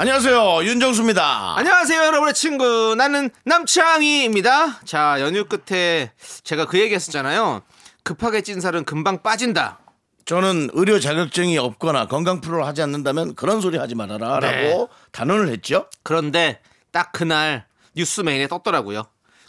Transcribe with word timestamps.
안녕하세요 0.00 0.62
윤정수입니다. 0.62 1.56
안녕하세요, 1.56 2.04
여러분의 2.04 2.32
친구. 2.32 2.94
나는 2.96 3.30
남창희입니다. 3.42 4.82
자, 4.84 5.16
연휴 5.18 5.44
끝에 5.44 6.12
제가 6.44 6.66
그 6.66 6.78
얘기 6.78 6.94
했었잖아요. 6.94 7.62
급하게 8.04 8.42
찐 8.42 8.60
살은 8.60 8.84
금방 8.84 9.24
빠진다. 9.24 9.80
저는 10.24 10.70
의료 10.74 11.00
자격증이 11.00 11.58
없거나 11.58 12.06
건강 12.06 12.40
프로를 12.40 12.64
하지 12.64 12.80
않는다면 12.80 13.34
그런 13.34 13.60
소리 13.60 13.76
하지 13.76 13.96
말아라라고 13.96 14.46
네. 14.46 14.86
단언을 15.10 15.48
했죠. 15.48 15.88
그런데 16.04 16.60
딱 16.92 17.10
그날 17.10 17.66
뉴스 17.96 18.20
메인에 18.20 18.46
떴더라고요. 18.46 19.02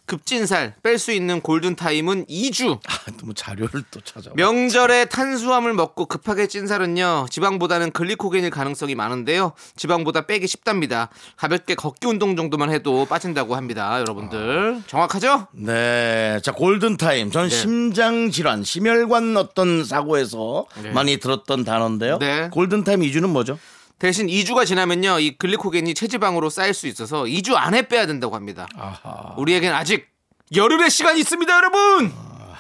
급진살 0.10 0.74
뺄 0.84 0.98
수 0.98 1.12
있는 1.12 1.40
골든 1.40 1.76
타임은 1.76 2.26
2주. 2.26 2.80
아, 2.88 3.12
너무 3.20 3.34
자료를 3.36 3.84
또 3.92 4.02
찾아. 4.02 4.32
명절에 4.36 5.06
탄수화물 5.06 5.74
먹고 5.74 6.08
급하게 6.08 6.48
찐 6.48 6.66
살은요 6.68 7.28
지방보다는 7.30 7.92
글리코겐일 7.92 8.50
가능성이 8.50 8.96
많은데요 8.96 9.54
지방보다 9.76 10.26
빼기 10.26 10.48
쉽답니다 10.48 11.10
가볍게 11.38 11.76
걷기 11.76 12.08
운동 12.08 12.36
정도만 12.36 12.72
해도 12.72 13.06
빠진다고 13.06 13.56
합니다 13.56 14.00
여러분들 14.00 14.82
정확하죠? 14.88 15.48
네, 15.52 16.40
자 16.44 16.52
골든 16.52 16.98
타임. 16.98 17.30
전 17.32 17.48
네. 17.48 17.56
심장 17.56 18.32
질환, 18.32 18.64
심혈관 18.64 19.38
어떤 19.38 19.86
사고에서 19.86 20.66
네. 20.82 20.90
많이 20.92 21.18
들었던 21.18 21.64
단어인데요. 21.64 22.18
네. 22.18 22.50
골든 22.52 22.84
타임 22.84 23.04
이주는 23.04 23.30
뭐죠? 23.30 23.60
대신 24.00 24.28
2주가 24.28 24.66
지나면요 24.66 25.20
이 25.20 25.38
글리코겐이 25.38 25.94
체지방으로 25.94 26.50
쌓일 26.50 26.74
수 26.74 26.88
있어서 26.88 27.24
2주 27.24 27.54
안에 27.56 27.84
빼야 27.84 28.06
된다고 28.08 28.36
합니다 28.36 28.68
아하, 28.78 29.36
우리에겐 29.38 29.74
아직 29.74 30.08
열흘의 30.56 30.90
시간이 30.90 31.20
있습니다 31.20 31.54
여러분 31.56 32.12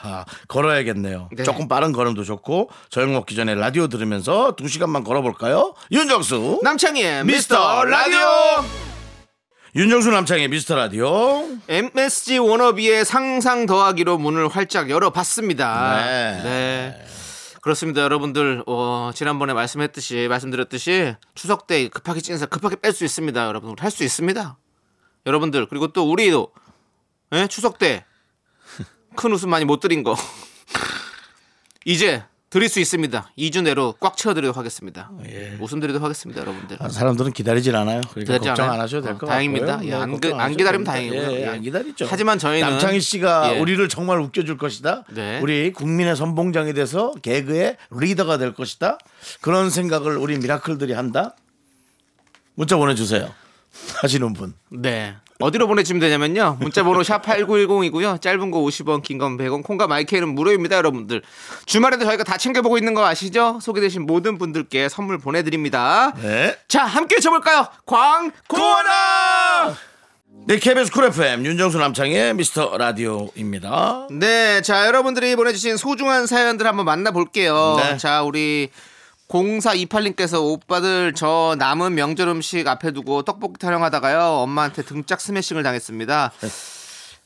아하, 0.02 0.24
걸어야겠네요. 0.48 1.30
네. 1.36 1.44
조금 1.44 1.68
빠른 1.68 1.92
걸음도 1.92 2.24
좋고 2.24 2.70
저녁 2.90 3.12
먹기 3.12 3.36
전에 3.36 3.54
라디오 3.56 3.88
들으면서 3.88 4.56
두 4.56 4.70
시간만 4.70 5.04
걸어볼까요? 5.04 5.74
윤정수, 5.92 6.62
남창희의 6.64 7.26
미스터 7.26 7.56
미스터 7.56 7.84
라디오 7.84 8.20
윤정수 9.76 10.10
남창의 10.12 10.48
미스터 10.48 10.76
라디오. 10.76 11.46
MSG 11.68 12.38
워너비의 12.40 13.04
상상 13.06 13.66
더하기로 13.66 14.18
문을 14.18 14.48
활짝 14.48 14.90
열어봤습니다. 14.90 15.98
네. 16.06 16.42
네. 16.44 17.06
그렇습니다, 17.70 18.02
여러분들. 18.02 18.64
어, 18.66 19.12
지난번에 19.14 19.54
말씀했듯이 19.54 20.26
말씀드렸듯이 20.28 21.16
추석 21.36 21.68
때 21.68 21.88
급하게 21.88 22.20
찐 22.20 22.36
살 22.36 22.50
급하게 22.50 22.78
뺄 22.78 22.94
수 22.94 23.06
있습니다, 23.06 23.46
여러분. 23.46 23.76
할 23.78 23.92
수 23.92 24.04
있습니다. 24.04 24.58
여러분들 25.28 25.68
그리고 25.68 25.90
또 25.90 26.10
우리도 26.10 26.52
예? 27.34 27.46
추석 27.46 27.78
때 27.78 28.06
큰 29.16 29.32
웃음 29.34 29.52
많이 29.52 29.66
못 29.66 29.80
드린 29.82 30.02
거 30.04 30.16
이제 31.86 32.24
드릴 32.50 32.68
수 32.68 32.80
있습니다. 32.80 33.32
2주 33.38 33.62
내로 33.62 33.94
꽉 34.00 34.18
채워드리도록 34.18 34.58
하겠습니다. 34.58 35.12
웃음 35.60 35.80
드리도록 35.80 36.04
하겠습니다, 36.04 36.42
여러분들. 36.42 36.78
아, 36.80 36.90
사람들은 36.90 37.32
기다리질 37.34 37.76
않아요. 37.76 38.02
그러니까 38.10 38.20
기다리지 38.22 38.48
걱정 38.50 38.66
않아요? 38.66 38.74
안 38.76 38.82
하셔도 38.82 39.04
될 39.06 39.14
어, 39.14 39.18
것 39.20 39.28
다행입니다. 39.28 39.78
네, 39.78 39.88
예, 39.90 39.94
안 39.94 40.20
그- 40.20 40.34
안 40.34 40.58
기다리면. 40.58 40.84
다행이고요. 40.84 41.32
예, 41.32 41.42
예. 41.42 41.48
안 41.48 41.62
기다리죠. 41.62 42.08
하지만 42.10 42.40
저희는- 42.40 42.62
남창희 42.62 43.02
씨가 43.02 43.56
예. 43.56 43.60
우리를 43.60 43.88
정말 43.90 44.20
웃겨줄 44.22 44.58
것이다. 44.58 45.04
네. 45.12 45.40
우리 45.42 45.72
국민의 45.74 46.16
선봉장이 46.16 46.74
돼서 46.74 47.14
개그의 47.22 47.78
리더가 47.92 48.40
될 48.40 48.54
것이다. 48.56 48.98
그런 49.42 49.70
생각을 49.70 50.18
우리 50.18 50.38
미라클들이 50.40 50.94
한다. 50.94 51.36
문자 52.56 52.78
보내주세요. 52.78 53.32
하시는 54.02 54.34
분. 54.34 54.54
네. 54.70 55.16
어디로 55.42 55.68
보내주면 55.68 56.02
되냐면요. 56.02 56.58
문자번호 56.60 57.02
샵 57.02 57.22
8910이고요. 57.24 58.22
짧은 58.22 58.52
거 58.52 58.60
50원, 58.60 59.02
긴 59.02 59.18
건 59.20 59.38
100원, 59.38 59.64
콩과 59.64 59.88
마이크는 59.88 60.28
무료입니다, 60.36 60.76
여러분들. 60.76 61.22
주말에도 61.66 62.04
저희가 62.04 62.26
다 62.26 62.36
챙겨보고 62.36 62.78
있는 62.78 62.94
거 62.94 63.06
아시죠? 63.06 63.60
소개되신 63.62 64.06
모든 64.06 64.38
분들께 64.38 64.90
선물 64.90 65.18
보내드립니다. 65.18 66.12
네. 66.22 66.58
자, 66.68 66.84
함께 66.84 67.16
외쳐볼까요? 67.16 67.68
광고나! 67.86 69.76
네, 70.48 70.58
KBS 70.58 70.92
쿨 70.92 71.06
FM 71.06 71.46
윤정수 71.46 71.78
남창의 71.78 72.34
미스터 72.34 72.78
라디오입니다. 72.78 74.08
네, 74.12 74.62
자, 74.62 74.88
여러분들이 74.88 75.36
보내주신 75.38 75.78
소중한 75.78 76.28
사연들 76.28 76.66
한번 76.68 76.86
만나볼게요. 76.86 77.78
네. 77.78 77.98
자, 77.98 78.24
우리 78.24 78.70
0428님께서 79.30 80.44
오빠들 80.44 81.14
저 81.14 81.56
남은 81.60 81.94
명절 81.96 82.28
음식 82.28 82.68
앞에 82.68 82.92
두고 82.92 83.22
떡볶이 83.22 83.60
타령하다가요 83.60 84.20
엄마한테 84.20 84.82
등짝 84.84 85.22
스매싱을 85.22 85.62
당했습니다. 85.64 86.32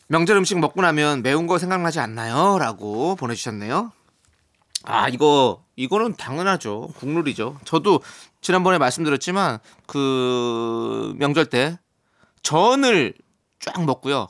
명절 0.07 0.35
음식 0.35 0.59
먹고 0.59 0.81
나면 0.81 1.23
매운 1.23 1.47
거 1.47 1.57
생각나지 1.57 1.99
않나요? 1.99 2.57
라고 2.59 3.15
보내주셨네요. 3.15 3.91
아 4.83 5.07
이거 5.07 5.63
이거는 5.77 6.15
당연하죠 6.17 6.89
국룰이죠. 6.97 7.57
저도 7.63 8.01
지난번에 8.41 8.77
말씀드렸지만 8.77 9.59
그 9.87 11.13
명절 11.17 11.45
때 11.45 11.79
전을 12.43 13.13
쫙 13.61 13.85
먹고요. 13.85 14.27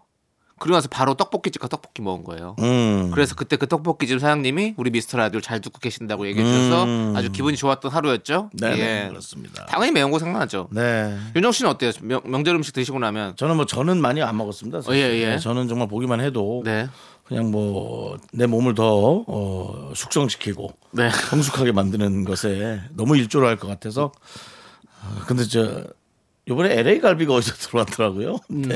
그리고 0.63 0.77
나서 0.77 0.87
바로 0.87 1.13
떡볶이집 1.15 1.61
가 1.61 1.67
떡볶이 1.67 2.01
먹은 2.01 2.23
거예요. 2.23 2.55
음. 2.59 3.11
그래서 3.13 3.35
그때 3.35 3.57
그 3.57 3.67
떡볶이집 3.67 4.21
사장님이 4.21 4.75
우리 4.77 4.91
미스터 4.91 5.17
라디오를 5.17 5.41
잘 5.41 5.59
듣고 5.59 5.77
계신다고 5.79 6.25
얘기해 6.27 6.45
주셔서 6.45 6.85
음. 6.85 7.13
아주 7.17 7.33
기분이 7.33 7.57
좋았던 7.57 7.91
하루였죠. 7.91 8.49
네, 8.53 8.69
네, 8.69 8.79
예. 9.03 9.09
그렇습니다. 9.09 9.65
당연히 9.65 9.91
매운 9.91 10.09
거 10.09 10.19
생각나죠. 10.19 10.69
네. 10.71 11.17
윤정 11.35 11.51
씨는 11.51 11.69
어때요? 11.71 11.91
명, 12.01 12.21
명절 12.23 12.55
음식 12.55 12.71
드시고 12.73 12.97
나면 12.99 13.35
저는 13.35 13.57
뭐 13.57 13.65
저는 13.65 13.99
많이 13.99 14.21
안 14.21 14.37
먹었습니다. 14.37 14.77
어, 14.77 14.93
예, 14.95 14.99
예. 15.19 15.25
네, 15.31 15.37
저는 15.37 15.67
정말 15.67 15.89
보기만 15.89 16.21
해도 16.21 16.61
네. 16.63 16.87
그냥 17.25 17.51
뭐 17.51 18.17
내 18.31 18.45
몸을 18.45 18.73
더 18.73 19.25
어, 19.27 19.91
숙성시키고 19.93 20.71
네. 20.91 21.09
성숙하게 21.09 21.73
만드는 21.73 22.23
것에 22.23 22.81
너무 22.95 23.17
일조를 23.17 23.47
할 23.49 23.57
것 23.57 23.67
같아서 23.67 24.13
아, 25.01 25.25
근데 25.27 25.43
저 25.43 25.83
이번에 26.45 26.77
LA 26.79 26.99
갈비가 26.99 27.33
어디서 27.33 27.53
들어왔더라고요. 27.67 28.37
네. 28.49 28.75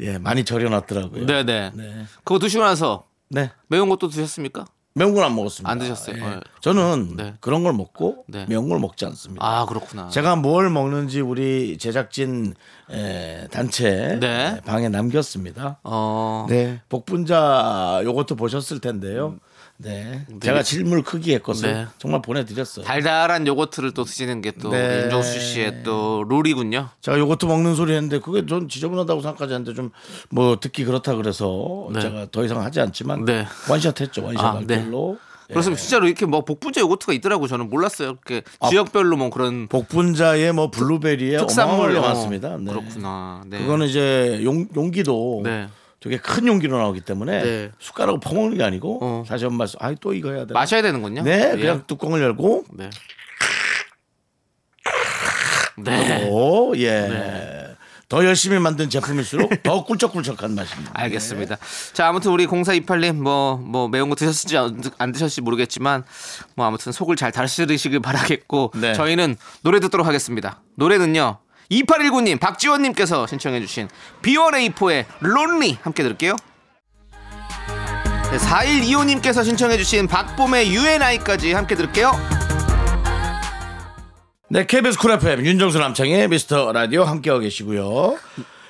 예, 0.00 0.18
많이 0.18 0.44
절여놨더라고요. 0.44 1.22
음. 1.22 1.26
네, 1.26 1.44
네. 1.44 1.70
네. 1.74 2.04
그거 2.24 2.38
드시고 2.38 2.62
나서 2.64 3.04
네. 3.28 3.50
매운 3.68 3.88
것도 3.88 4.08
드셨습니까? 4.08 4.66
매운 4.92 5.14
건 5.14 5.22
안 5.24 5.36
먹었습니다. 5.36 5.70
안 5.70 5.78
드셨어요? 5.78 6.16
예. 6.16 6.20
어. 6.20 6.40
저는 6.60 7.14
네. 7.16 7.34
그런 7.40 7.62
걸 7.62 7.72
먹고 7.72 8.24
네. 8.26 8.44
매운 8.48 8.68
걸 8.68 8.80
먹지 8.80 9.04
않습니다. 9.06 9.44
아, 9.46 9.64
그렇구나. 9.66 10.08
제가 10.08 10.34
뭘 10.36 10.68
먹는지 10.68 11.20
우리 11.20 11.78
제작진 11.78 12.54
에, 12.90 13.46
단체 13.52 14.18
네. 14.20 14.56
에, 14.56 14.60
방에 14.62 14.88
남겼습니다. 14.88 15.78
어. 15.84 16.46
네, 16.48 16.80
복분자 16.88 18.00
요거트 18.04 18.34
드셨을 18.34 18.80
텐데요. 18.80 19.38
네, 19.82 20.26
제가 20.42 20.62
질물 20.62 21.02
크기의 21.02 21.42
것을 21.42 21.72
네. 21.72 21.86
정말 21.98 22.20
보내드렸어요. 22.22 22.84
달달한 22.84 23.46
요거트를 23.46 23.92
또 23.92 24.04
드시는 24.04 24.42
게 24.42 24.52
또 24.60 24.70
네. 24.70 25.04
윤정수 25.04 25.40
씨의 25.40 25.82
또 25.84 26.24
룰이군요. 26.28 26.88
제가 27.00 27.18
요거트 27.18 27.46
먹는 27.46 27.74
소리 27.74 27.92
했는데 27.94 28.18
그게 28.18 28.44
전 28.46 28.68
지저분하다고 28.68 29.22
생각하지 29.22 29.54
않는데 29.54 29.74
좀 29.74 29.90
뭐 30.30 30.56
듣기 30.60 30.84
그렇다 30.84 31.14
그래서 31.16 31.88
네. 31.92 32.00
제가 32.00 32.26
더 32.30 32.44
이상 32.44 32.60
하지 32.62 32.80
않지만 32.80 33.24
네. 33.24 33.46
원샷 33.68 34.00
했죠 34.00 34.22
원샷 34.24 34.44
아, 34.44 34.54
할 34.56 34.66
네. 34.66 34.84
예. 34.86 35.52
그렇습니다. 35.52 35.80
진짜로 35.80 36.06
이렇게 36.06 36.26
뭐 36.26 36.44
복분자 36.44 36.80
요거트가 36.80 37.12
있더라고 37.14 37.48
저는 37.48 37.68
몰랐어요. 37.70 38.10
이렇게 38.10 38.42
지역별로 38.68 39.16
뭐 39.16 39.30
그런 39.30 39.66
복분자에 39.66 40.52
뭐 40.52 40.70
블루베리에 40.70 41.38
특산물 41.38 41.74
어마어마하게 41.74 41.98
어, 41.98 42.02
많습니다. 42.02 42.56
네. 42.58 42.70
그렇구나. 42.72 43.42
네. 43.46 43.58
그거는 43.58 43.86
이제 43.88 44.40
용, 44.44 44.68
용기도 44.76 45.40
네. 45.42 45.66
되게 46.00 46.16
큰 46.16 46.46
용기로 46.46 46.78
나오기 46.78 47.02
때문에 47.02 47.42
네. 47.42 47.70
숟가락으로 47.78 48.20
퍼먹는 48.20 48.56
게 48.56 48.64
아니고 48.64 48.98
어. 49.02 49.24
다시 49.28 49.44
한번 49.44 49.58
말씀. 49.58 49.78
아이 49.80 49.94
또 50.00 50.14
이거 50.14 50.32
해야 50.32 50.46
돼. 50.46 50.54
마셔야 50.54 50.80
되는군요. 50.80 51.22
네, 51.22 51.52
예. 51.52 51.56
그냥 51.56 51.84
뚜껑을 51.86 52.22
열고 52.22 52.64
네. 52.72 52.88
네. 55.76 56.28
오, 56.30 56.74
예. 56.76 57.76
더 58.08 58.24
열심히 58.24 58.58
만든 58.58 58.90
제품일수록 58.90 59.62
더 59.62 59.84
꿀쩍꿀쩍한 59.84 60.54
맛입니다. 60.54 60.90
알겠습니다. 60.94 61.58
자, 61.92 62.08
아무튼 62.08 62.32
우리 62.32 62.46
0428님 62.46 63.14
뭐, 63.14 63.56
뭐 63.56 63.88
매운 63.88 64.08
거 64.08 64.16
드셨을지 64.16 64.56
안, 64.58 64.82
안 64.98 65.12
드셨을지 65.12 65.42
모르겠지만 65.42 66.02
뭐 66.56 66.66
아무튼 66.66 66.90
속을 66.92 67.14
잘 67.14 67.30
다스리시길 67.30 68.00
바라겠고 68.00 68.72
네. 68.74 68.94
저희는 68.94 69.36
노래 69.62 69.78
듣도록 69.80 70.06
하겠습니다. 70.06 70.60
노래는요. 70.74 71.38
2819님, 71.70 72.40
박지원님께서 72.40 73.26
신청해주신 73.26 73.88
B1A4의 74.22 75.04
Lonely 75.20 75.78
함께 75.82 76.02
들을게요. 76.02 76.34
네, 78.30 78.36
4125님께서 78.38 79.44
신청해주신 79.44 80.08
박봄의 80.08 80.74
UNI까지 80.74 81.52
함께 81.52 81.74
들을게요. 81.76 82.12
네, 84.48 84.66
KBS 84.66 84.98
Cool 84.98 85.12
FM 85.12 85.46
윤정수 85.46 85.78
남창희의 85.78 86.28
미스터 86.28 86.72
라디오 86.72 87.04
함께하고 87.04 87.40
계시고요. 87.40 88.18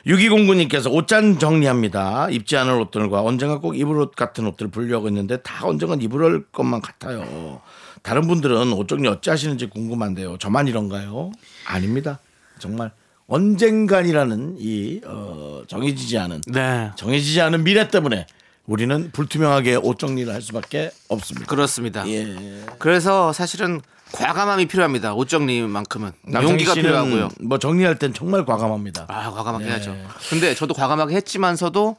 6209님께서 0.07 0.93
옷장 0.93 1.39
정리합니다. 1.39 2.29
입지 2.31 2.57
않을 2.57 2.79
옷들과 2.81 3.23
언젠가 3.23 3.59
꼭 3.59 3.79
입을 3.79 3.99
옷 3.99 4.15
같은 4.15 4.47
옷들을 4.47 4.71
분류하고 4.71 5.09
있는데 5.09 5.39
다 5.39 5.67
언젠간 5.67 6.03
입을 6.03 6.47
것만 6.53 6.83
같아요. 6.83 7.61
다른 8.03 8.27
분들은 8.27 8.73
옷 8.73 8.89
정리 8.89 9.09
어찌 9.09 9.31
하시는지 9.31 9.67
궁금한데요. 9.69 10.37
저만 10.39 10.69
이런가요? 10.69 11.33
아닙니다. 11.67 12.19
정말 12.61 12.93
언젠간이라는 13.27 14.57
이 14.59 15.01
어, 15.05 15.63
정해지지 15.67 16.19
않은 16.19 16.43
네. 16.47 16.91
정해지지 16.97 17.41
않은 17.41 17.65
미래 17.65 17.89
때문에 17.89 18.27
우리는 18.67 19.11
불투명하게 19.13 19.77
옷 19.77 19.99
정리를 19.99 20.33
할 20.33 20.43
수밖에 20.43 20.91
없습니다. 21.09 21.47
그렇습니다. 21.47 22.07
예. 22.09 22.65
그래서 22.79 23.33
사실은 23.33 23.81
과감함이 24.13 24.67
필요합니다. 24.67 25.15
옷 25.15 25.29
정리만큼은 25.29 26.13
용기가 26.33 26.75
필요하고요. 26.75 27.29
뭐 27.41 27.59
정리할 27.59 27.99
땐 27.99 28.13
정말 28.13 28.45
과감합니다. 28.45 29.07
아, 29.09 29.31
과감하게 29.31 29.65
네. 29.65 29.71
해야죠. 29.71 29.97
근데 30.29 30.55
저도 30.55 30.75
과감하게 30.75 31.15
했지만서도 31.17 31.97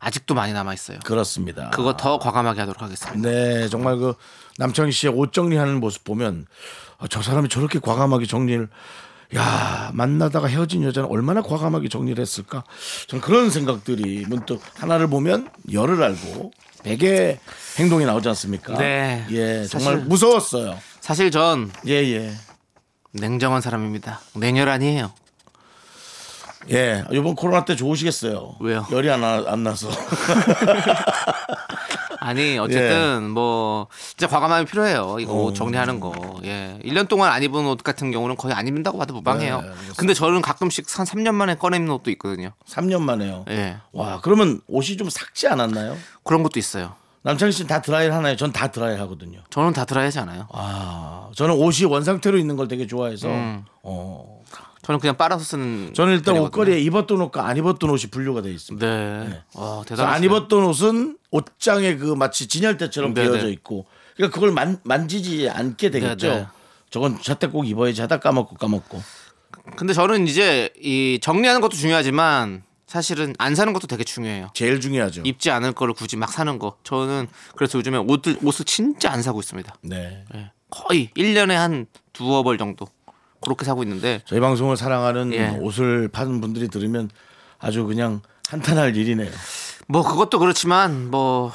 아직도 0.00 0.34
많이 0.34 0.52
남아 0.52 0.74
있어요. 0.74 0.98
그렇습니다. 1.04 1.70
그거 1.70 1.96
더 1.96 2.18
과감하게 2.18 2.60
하도록 2.60 2.82
하겠습니다. 2.82 3.28
네, 3.28 3.68
정말 3.68 3.96
그 3.96 4.14
남창희 4.58 4.92
씨의 4.92 5.14
옷 5.14 5.32
정리하는 5.32 5.80
모습 5.80 6.04
보면 6.04 6.46
아, 6.98 7.06
저 7.08 7.22
사람이 7.22 7.48
저렇게 7.48 7.78
과감하게 7.78 8.26
정리를 8.26 8.68
야 9.36 9.90
만나다가 9.94 10.46
헤어진 10.46 10.84
여자는 10.84 11.08
얼마나 11.10 11.42
과감하게 11.42 11.88
정리를 11.88 12.20
했을까? 12.20 12.62
전 13.08 13.20
그런 13.20 13.50
생각들이 13.50 14.24
문득 14.28 14.60
하나를 14.78 15.08
보면 15.08 15.48
열을 15.72 16.02
알고 16.02 16.52
백의 16.84 17.40
행동이 17.78 18.04
나오지 18.04 18.28
않습니까? 18.28 18.76
네. 18.78 19.26
예, 19.30 19.64
정말 19.66 19.94
사실- 19.94 20.08
무서웠어요. 20.08 20.78
사실 21.00 21.30
전 21.30 21.72
예, 21.86 21.92
예. 21.94 22.32
냉정한 23.12 23.60
사람입니다. 23.60 24.20
냉혈 24.34 24.68
아니에요. 24.68 25.12
예, 26.70 27.04
이번 27.10 27.34
코로나 27.34 27.64
때 27.64 27.76
좋으시겠어요. 27.76 28.56
왜요? 28.60 28.86
열이 28.90 29.10
안, 29.10 29.20
나, 29.20 29.44
안 29.46 29.62
나서. 29.62 29.88
아니 32.24 32.58
어쨌든 32.58 33.28
뭐 33.30 33.86
진짜 34.08 34.26
과감함이 34.28 34.64
필요해요. 34.66 35.16
이거 35.20 35.34
옷 35.34 35.54
정리하는 35.54 36.00
거. 36.00 36.12
예. 36.44 36.78
1년 36.82 37.06
동안 37.06 37.30
안 37.32 37.42
입은 37.42 37.66
옷 37.66 37.82
같은 37.82 38.10
경우는 38.10 38.36
거의 38.36 38.54
안 38.54 38.66
입는다고 38.66 38.96
봐도 38.96 39.12
무방해요. 39.12 39.60
네. 39.60 39.68
근데 39.98 40.14
저는 40.14 40.40
가끔씩 40.40 40.86
한 40.98 41.04
3년 41.04 41.34
만에 41.34 41.56
꺼내 41.56 41.76
입는 41.76 41.92
옷도 41.92 42.10
있거든요. 42.12 42.50
3년 42.66 43.02
만에요. 43.02 43.44
예. 43.50 43.76
와, 43.92 44.20
그러면 44.22 44.60
옷이 44.68 44.96
좀 44.96 45.10
삭지 45.10 45.48
않았나요? 45.48 45.96
그런 46.22 46.42
것도 46.42 46.58
있어요. 46.58 46.94
남창희 47.22 47.52
씨는 47.52 47.68
다 47.68 47.80
드라이를 47.82 48.14
하나요? 48.14 48.36
전 48.36 48.52
다 48.52 48.68
드라이 48.68 48.96
하거든요. 48.98 49.40
저는 49.50 49.72
다 49.72 49.84
드라이 49.84 50.04
하지 50.04 50.18
않아요. 50.20 50.46
아, 50.52 51.28
저는 51.34 51.54
옷이 51.54 51.84
원상태로 51.86 52.38
있는 52.38 52.56
걸 52.56 52.68
되게 52.68 52.86
좋아해서. 52.86 53.28
음. 53.28 53.64
어. 53.82 54.42
저는 54.84 55.00
그냥 55.00 55.16
빨아서 55.16 55.44
쓰는 55.44 55.92
저는 55.94 56.12
일단 56.14 56.34
편이거든요. 56.34 56.46
옷걸이에 56.46 56.80
입었던 56.80 57.20
옷과 57.20 57.46
안 57.46 57.56
입었던 57.56 57.88
옷이 57.90 58.10
분류가 58.10 58.42
돼 58.42 58.50
있습니다. 58.50 58.86
네. 58.86 59.42
와, 59.54 59.82
그래서 59.82 59.84
대단하시네. 59.84 60.16
안 60.16 60.24
입었던 60.24 60.64
옷은 60.64 61.18
옷장에 61.30 61.96
그 61.96 62.14
마치 62.14 62.46
진열대처럼 62.46 63.14
네네. 63.14 63.30
되어져 63.30 63.48
있고, 63.50 63.86
그러니까 64.16 64.34
그걸 64.34 64.52
만, 64.52 64.78
만지지 64.84 65.48
않게 65.48 65.90
되겠죠. 65.90 66.28
네네. 66.28 66.46
저건 66.90 67.20
저때 67.20 67.46
꼭 67.46 67.66
입어야지 67.66 68.00
하다 68.02 68.20
까먹고 68.20 68.56
까먹고. 68.56 69.02
근데 69.76 69.94
저는 69.94 70.28
이제 70.28 70.70
이 70.80 71.18
정리하는 71.22 71.60
것도 71.60 71.76
중요하지만 71.76 72.62
사실은 72.86 73.34
안 73.38 73.54
사는 73.54 73.72
것도 73.72 73.86
되게 73.86 74.04
중요해요. 74.04 74.50
제일 74.54 74.80
중요하죠. 74.80 75.22
입지 75.24 75.50
않을 75.50 75.72
거를 75.72 75.94
굳이 75.94 76.16
막 76.16 76.30
사는 76.30 76.58
거. 76.58 76.76
저는 76.84 77.26
그래서 77.56 77.78
요즘에 77.78 77.98
옷을 77.98 78.38
옷을 78.42 78.64
진짜 78.66 79.10
안 79.10 79.22
사고 79.22 79.40
있습니다. 79.40 79.74
네. 79.80 80.24
예. 80.34 80.50
거의 80.70 81.10
1년에 81.16 81.54
한 81.54 81.86
두어 82.12 82.42
벌 82.42 82.58
정도. 82.58 82.86
그렇게 83.44 83.64
사고 83.64 83.82
있는데 83.82 84.20
저희 84.24 84.40
방송을 84.40 84.76
사랑하는 84.76 85.32
예. 85.32 85.48
옷을 85.60 86.08
파는 86.08 86.40
분들이 86.40 86.68
들으면 86.68 87.10
아주 87.58 87.84
그냥 87.84 88.20
한탄할 88.48 88.96
일이네요. 88.96 89.30
뭐 89.86 90.02
그것도 90.02 90.38
그렇지만 90.38 91.10
뭐, 91.10 91.52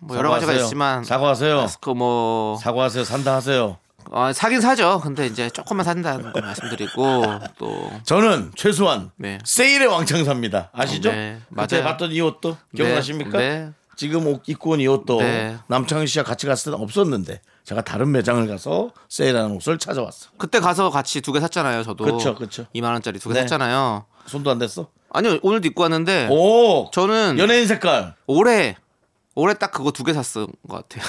뭐 0.00 0.16
여러 0.16 0.30
가지가. 0.30 0.52
있지만 0.54 1.04
사과하세요. 1.04 1.66
그뭐 1.80 2.58
사과하세요. 2.62 3.04
산다 3.04 3.34
하세요. 3.36 3.78
어, 4.10 4.32
사긴 4.32 4.60
사죠. 4.60 5.00
근데 5.02 5.26
이제 5.26 5.50
조금만 5.50 5.84
산다는 5.84 6.32
거 6.32 6.40
말씀드리고 6.40 7.24
또 7.58 7.90
저는 8.04 8.52
최소한 8.54 9.10
네. 9.16 9.38
세일의 9.44 9.88
왕창사입니다. 9.88 10.70
아시죠? 10.72 11.10
네, 11.10 11.40
그때. 11.56 11.82
봤던 11.82 12.12
이 12.12 12.20
옷도 12.20 12.56
기억나십니까? 12.76 13.38
네. 13.38 13.70
지금 13.96 14.26
옷 14.28 14.42
입고 14.46 14.70
온 14.70 14.80
이 14.80 14.86
옷도 14.86 15.18
네. 15.20 15.56
남창희 15.66 16.06
씨와 16.06 16.24
같이 16.24 16.46
갔을 16.46 16.70
때는 16.70 16.84
없었는데 16.84 17.40
제가 17.66 17.82
다른 17.82 18.12
매장을 18.12 18.46
가서 18.46 18.92
세일하는 19.08 19.50
옷을 19.56 19.76
찾아왔어. 19.78 20.30
그때 20.38 20.60
가서 20.60 20.88
같이 20.90 21.20
두 21.20 21.32
개 21.32 21.40
샀잖아요. 21.40 21.82
저도 21.82 22.04
그쵸, 22.04 22.34
그쵸. 22.36 22.64
2만 22.76 22.84
원짜리 22.92 23.18
두 23.18 23.28
개 23.28 23.34
네. 23.34 23.40
샀잖아요. 23.40 24.04
손도 24.26 24.50
안 24.52 24.58
댔어? 24.60 24.86
아니요 25.10 25.38
오늘도 25.42 25.66
입고 25.68 25.82
왔는데 25.82 26.28
오, 26.30 26.88
저는 26.92 27.38
연예인 27.38 27.66
색깔. 27.66 28.14
올해 28.28 28.76
올해 29.34 29.54
딱 29.54 29.72
그거 29.72 29.90
두 29.90 30.04
개 30.04 30.12
샀던 30.12 30.46
것 30.68 30.88
같아요. 30.88 31.04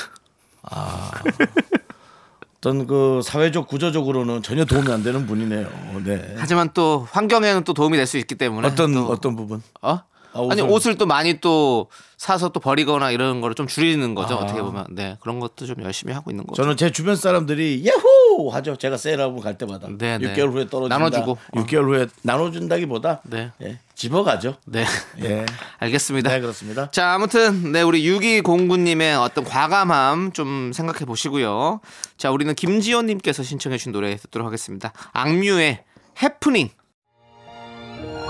어떤 2.57 2.87
그 2.87 3.21
사회적 3.23 3.67
구조적으로는 3.67 4.41
전혀 4.41 4.65
도움이 4.65 4.91
안 4.91 5.03
되는 5.03 5.27
분이네요. 5.27 5.69
네. 6.05 6.35
하지만 6.39 6.71
또 6.73 7.07
환경에는 7.11 7.63
또 7.65 7.73
도움이 7.75 7.95
될 7.97 8.07
수 8.07 8.17
있기 8.17 8.33
때문에 8.33 8.67
어떤 8.67 8.95
또, 8.95 9.05
어떤 9.09 9.35
부분? 9.35 9.61
어? 9.83 9.99
아, 10.33 10.39
옷을- 10.39 10.67
옷을 10.69 10.97
또 10.97 11.05
많이 11.05 11.39
또 11.39 11.87
사서 12.17 12.49
또 12.49 12.59
버리거나 12.59 13.11
이런 13.11 13.41
거를 13.41 13.53
좀 13.53 13.67
줄이는 13.67 14.15
거죠 14.15 14.33
아. 14.33 14.37
어떻게 14.39 14.59
보면 14.61 14.87
네 14.89 15.17
그런 15.21 15.39
것도 15.39 15.67
좀 15.67 15.75
열심히 15.83 16.13
하고 16.13 16.31
있는 16.31 16.45
거죠. 16.47 16.61
저는 16.61 16.75
제 16.75 16.91
주변 16.91 17.15
사람들이 17.15 17.85
야호 17.87 18.49
하죠. 18.49 18.75
제가 18.75 18.97
세일하고 18.97 19.39
갈 19.39 19.57
때마다 19.57 19.87
네, 19.87 20.17
네. 20.17 20.33
6개월 20.33 20.51
후에 20.51 20.67
떨어진다. 20.67 20.97
나눠주고. 20.97 21.31
어. 21.33 21.61
6개월 21.63 21.85
후에 21.85 22.07
나눠준다기보다 22.23 23.21
네. 23.23 23.51
예, 23.61 23.77
집어가죠. 23.93 24.55
네 24.65 24.83
예, 25.23 25.45
알겠습니다. 25.77 26.31
네 26.31 26.39
그렇습니다. 26.41 26.89
자, 26.89 27.13
아무튼 27.13 27.71
네 27.71 27.83
우리 27.83 28.03
6209 28.07 28.77
님의 28.77 29.15
어떤 29.15 29.43
과감함 29.43 30.31
좀 30.33 30.71
생각해 30.73 31.05
보시고요. 31.05 31.81
자, 32.17 32.31
우리는 32.31 32.53
김지연님께서 32.55 33.43
신청해 33.43 33.77
주신 33.77 33.91
노래 33.91 34.15
듣도록 34.17 34.47
하겠습니다. 34.47 34.91
악뮤의 35.13 35.83
해프닝. 36.23 36.69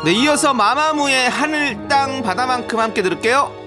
네, 0.04 0.12
이어서 0.12 0.54
마마무의 0.54 1.30
하늘 1.30 1.88
땅 1.88 2.22
바다만큼 2.22 2.80
함께 2.80 3.02
들을게요. 3.02 3.67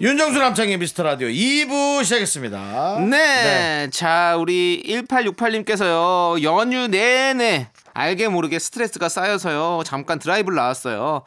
윤정수 0.00 0.38
남창의 0.38 0.78
미스터 0.78 1.02
라디오 1.02 1.26
2부 1.26 2.04
시작했습니다. 2.04 3.00
네. 3.10 3.90
자, 3.90 4.36
우리 4.38 4.80
1868님께서요, 4.86 6.40
연휴 6.44 6.86
내내 6.86 7.66
알게 7.94 8.28
모르게 8.28 8.60
스트레스가 8.60 9.08
쌓여서요, 9.08 9.82
잠깐 9.84 10.20
드라이브를 10.20 10.54
나왔어요. 10.54 11.22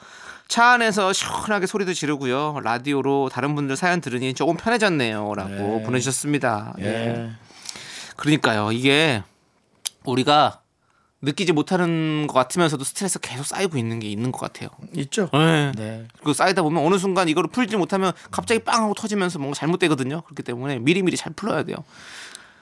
차 0.47 0.67
안에서 0.67 1.11
시원하게 1.11 1.65
소리도 1.67 1.93
지르고요, 1.93 2.61
라디오로 2.63 3.29
다른 3.33 3.55
분들 3.55 3.75
사연 3.75 3.99
들으니 3.99 4.33
조금 4.33 4.55
편해졌네요. 4.55 5.33
라고 5.35 5.49
네. 5.49 5.83
보내주셨습니다. 5.83 6.73
예. 6.79 6.85
예. 6.85 7.29
그러니까요, 8.15 8.71
이게 8.71 9.21
우리가 10.05 10.60
느끼지 11.21 11.51
못하는 11.53 12.25
것 12.27 12.33
같으면서도 12.33 12.83
스트레스 12.83 13.19
가 13.19 13.29
계속 13.29 13.45
쌓이고 13.45 13.77
있는 13.77 13.99
게 13.99 14.09
있는 14.09 14.31
것 14.31 14.39
같아요. 14.39 14.69
있죠. 14.95 15.29
네. 15.33 15.71
네. 15.77 16.07
그 16.23 16.33
쌓이다 16.33 16.63
보면 16.63 16.83
어느 16.83 16.97
순간 16.97 17.29
이거를 17.29 17.49
풀지 17.49 17.77
못하면 17.77 18.11
갑자기 18.31 18.59
빵 18.63 18.83
하고 18.83 18.93
터지면서 18.93 19.37
뭔가 19.37 19.55
잘못되거든요. 19.55 20.21
그렇기 20.21 20.41
때문에 20.43 20.79
미리미리 20.79 21.15
잘 21.17 21.33
풀어야 21.33 21.63
돼요. 21.63 21.77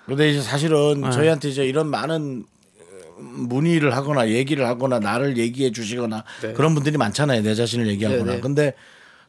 그런데 0.06 0.32
이제 0.32 0.42
사실은 0.42 1.02
네. 1.02 1.12
저희한테 1.12 1.50
이제 1.50 1.66
이런 1.66 1.88
많은 1.88 2.44
어, 2.80 3.22
문의를 3.22 3.96
하거나 3.96 4.28
얘기를 4.30 4.68
하거나 4.68 5.00
나를 5.00 5.38
얘기해 5.38 5.72
주시거나 5.72 6.24
네. 6.42 6.54
그런 6.54 6.74
분들이 6.74 6.98
많잖아요. 6.98 7.42
내 7.44 7.56
자신을 7.56 7.88
얘기하거나. 7.88 8.24
네, 8.26 8.36
네. 8.36 8.42
근데 8.42 8.74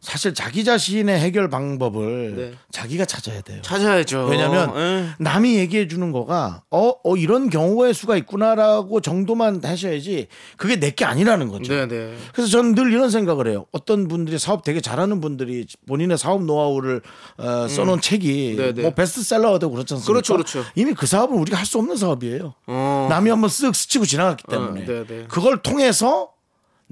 사실 0.00 0.34
자기 0.34 0.64
자신의 0.64 1.18
해결 1.18 1.48
방법을 1.48 2.34
네. 2.36 2.52
자기가 2.70 3.06
찾아야 3.06 3.40
돼요. 3.40 3.62
찾아야죠. 3.62 4.26
왜냐면 4.26 4.72
예. 4.76 5.08
남이 5.18 5.56
얘기해 5.56 5.88
주는 5.88 6.12
거가 6.12 6.62
어, 6.70 6.92
어 7.02 7.16
이런 7.16 7.48
경우의 7.48 7.94
수가 7.94 8.16
있구나라고 8.18 9.00
정도만 9.00 9.60
하셔야지 9.64 10.28
그게 10.56 10.76
내게 10.76 11.06
아니라는 11.06 11.48
거죠. 11.48 11.72
네, 11.72 11.86
네. 11.88 12.14
그래서 12.34 12.50
저는 12.50 12.74
늘 12.74 12.92
이런 12.92 13.10
생각을 13.10 13.48
해요. 13.48 13.64
어떤 13.72 14.06
분들이 14.06 14.38
사업 14.38 14.64
되게 14.64 14.80
잘하는 14.80 15.20
분들이 15.20 15.66
본인의 15.86 16.18
사업 16.18 16.44
노하우를 16.44 17.00
어, 17.38 17.68
써놓은 17.68 18.00
책이 18.00 18.54
네, 18.58 18.74
네. 18.74 18.82
뭐 18.82 18.90
베스트셀러가 18.92 19.58
되고 19.58 19.72
그렇지 19.72 19.94
않습니까? 19.94 20.12
그렇죠, 20.12 20.34
그렇죠. 20.34 20.64
이미 20.74 20.92
그 20.92 21.06
사업은 21.06 21.38
우리가 21.38 21.56
할 21.56 21.70
수 21.70 21.78
없는 21.78 21.96
사업이에요. 21.96 22.54
어. 22.66 23.06
남이 23.08 23.30
한번 23.30 23.48
쓱 23.48 23.72
스치고 23.72 24.04
지나갔기 24.04 24.42
때문에 24.50 24.82
어, 24.82 24.84
네, 24.84 25.04
네. 25.06 25.24
그걸 25.28 25.62
통해서 25.62 26.30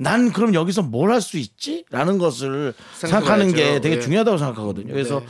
난 0.00 0.32
그럼 0.32 0.54
여기서 0.54 0.82
뭘 0.82 1.10
할 1.10 1.20
수 1.20 1.38
있지? 1.38 1.84
라는 1.90 2.18
것을 2.18 2.72
생각하는 2.94 3.52
게. 3.52 3.80
되게 3.80 3.96
네. 3.96 4.00
중요하다고 4.00 4.38
생각하거든요. 4.38 4.92
그래서 4.92 5.20
네. 5.20 5.26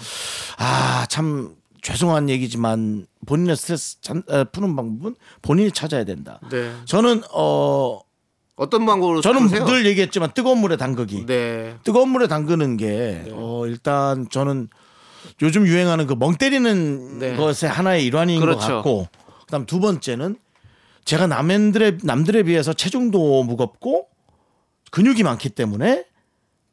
아, 0.58 1.06
참 1.08 1.54
죄송한 1.82 2.28
얘기지만 2.28 3.06
본인의 3.26 3.56
스트레스 3.56 4.00
잔- 4.02 4.22
에, 4.28 4.44
푸는 4.44 4.76
방법은 4.76 5.14
본인이 5.40 5.70
찾아야 5.72 6.04
된다. 6.04 6.38
네. 6.50 6.72
저는 6.84 7.22
어 7.32 8.00
어떤 8.56 8.84
방법으로 8.84 9.20
저는 9.22 9.42
푸세요? 9.44 9.64
늘 9.64 9.86
얘기했지만 9.86 10.32
뜨거운 10.34 10.58
물에 10.58 10.76
담그기. 10.76 11.24
네. 11.26 11.76
뜨거운 11.84 12.10
물에 12.10 12.26
담그는 12.26 12.76
게 12.76 13.24
어, 13.30 13.62
일단 13.66 14.26
저는 14.28 14.68
요즘 15.40 15.66
유행하는 15.66 16.06
그 16.06 16.14
멍 16.14 16.34
때리는 16.36 17.18
네. 17.20 17.36
것의 17.36 17.70
하나의 17.70 18.04
일환인 18.04 18.40
것 18.40 18.46
그렇죠. 18.46 18.66
같고 18.66 19.08
그다음 19.46 19.64
두 19.64 19.80
번째는 19.80 20.36
제가 21.04 21.26
남들에 21.26 21.98
남들에 22.02 22.42
비해서 22.42 22.72
체중도 22.74 23.44
무겁고 23.44 24.08
근육이 24.90 25.22
많기 25.22 25.48
때문에 25.50 26.04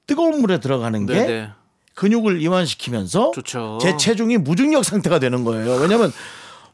뜨거운 0.07 0.41
물에 0.41 0.59
들어가는 0.59 1.05
게 1.05 1.13
네, 1.13 1.25
네. 1.25 1.49
근육을 1.95 2.41
이완시키면서 2.41 3.31
좋죠. 3.31 3.79
제 3.81 3.97
체중이 3.97 4.37
무중력 4.37 4.83
상태가 4.83 5.19
되는 5.19 5.43
거예요. 5.43 5.75
왜냐하면 5.75 6.11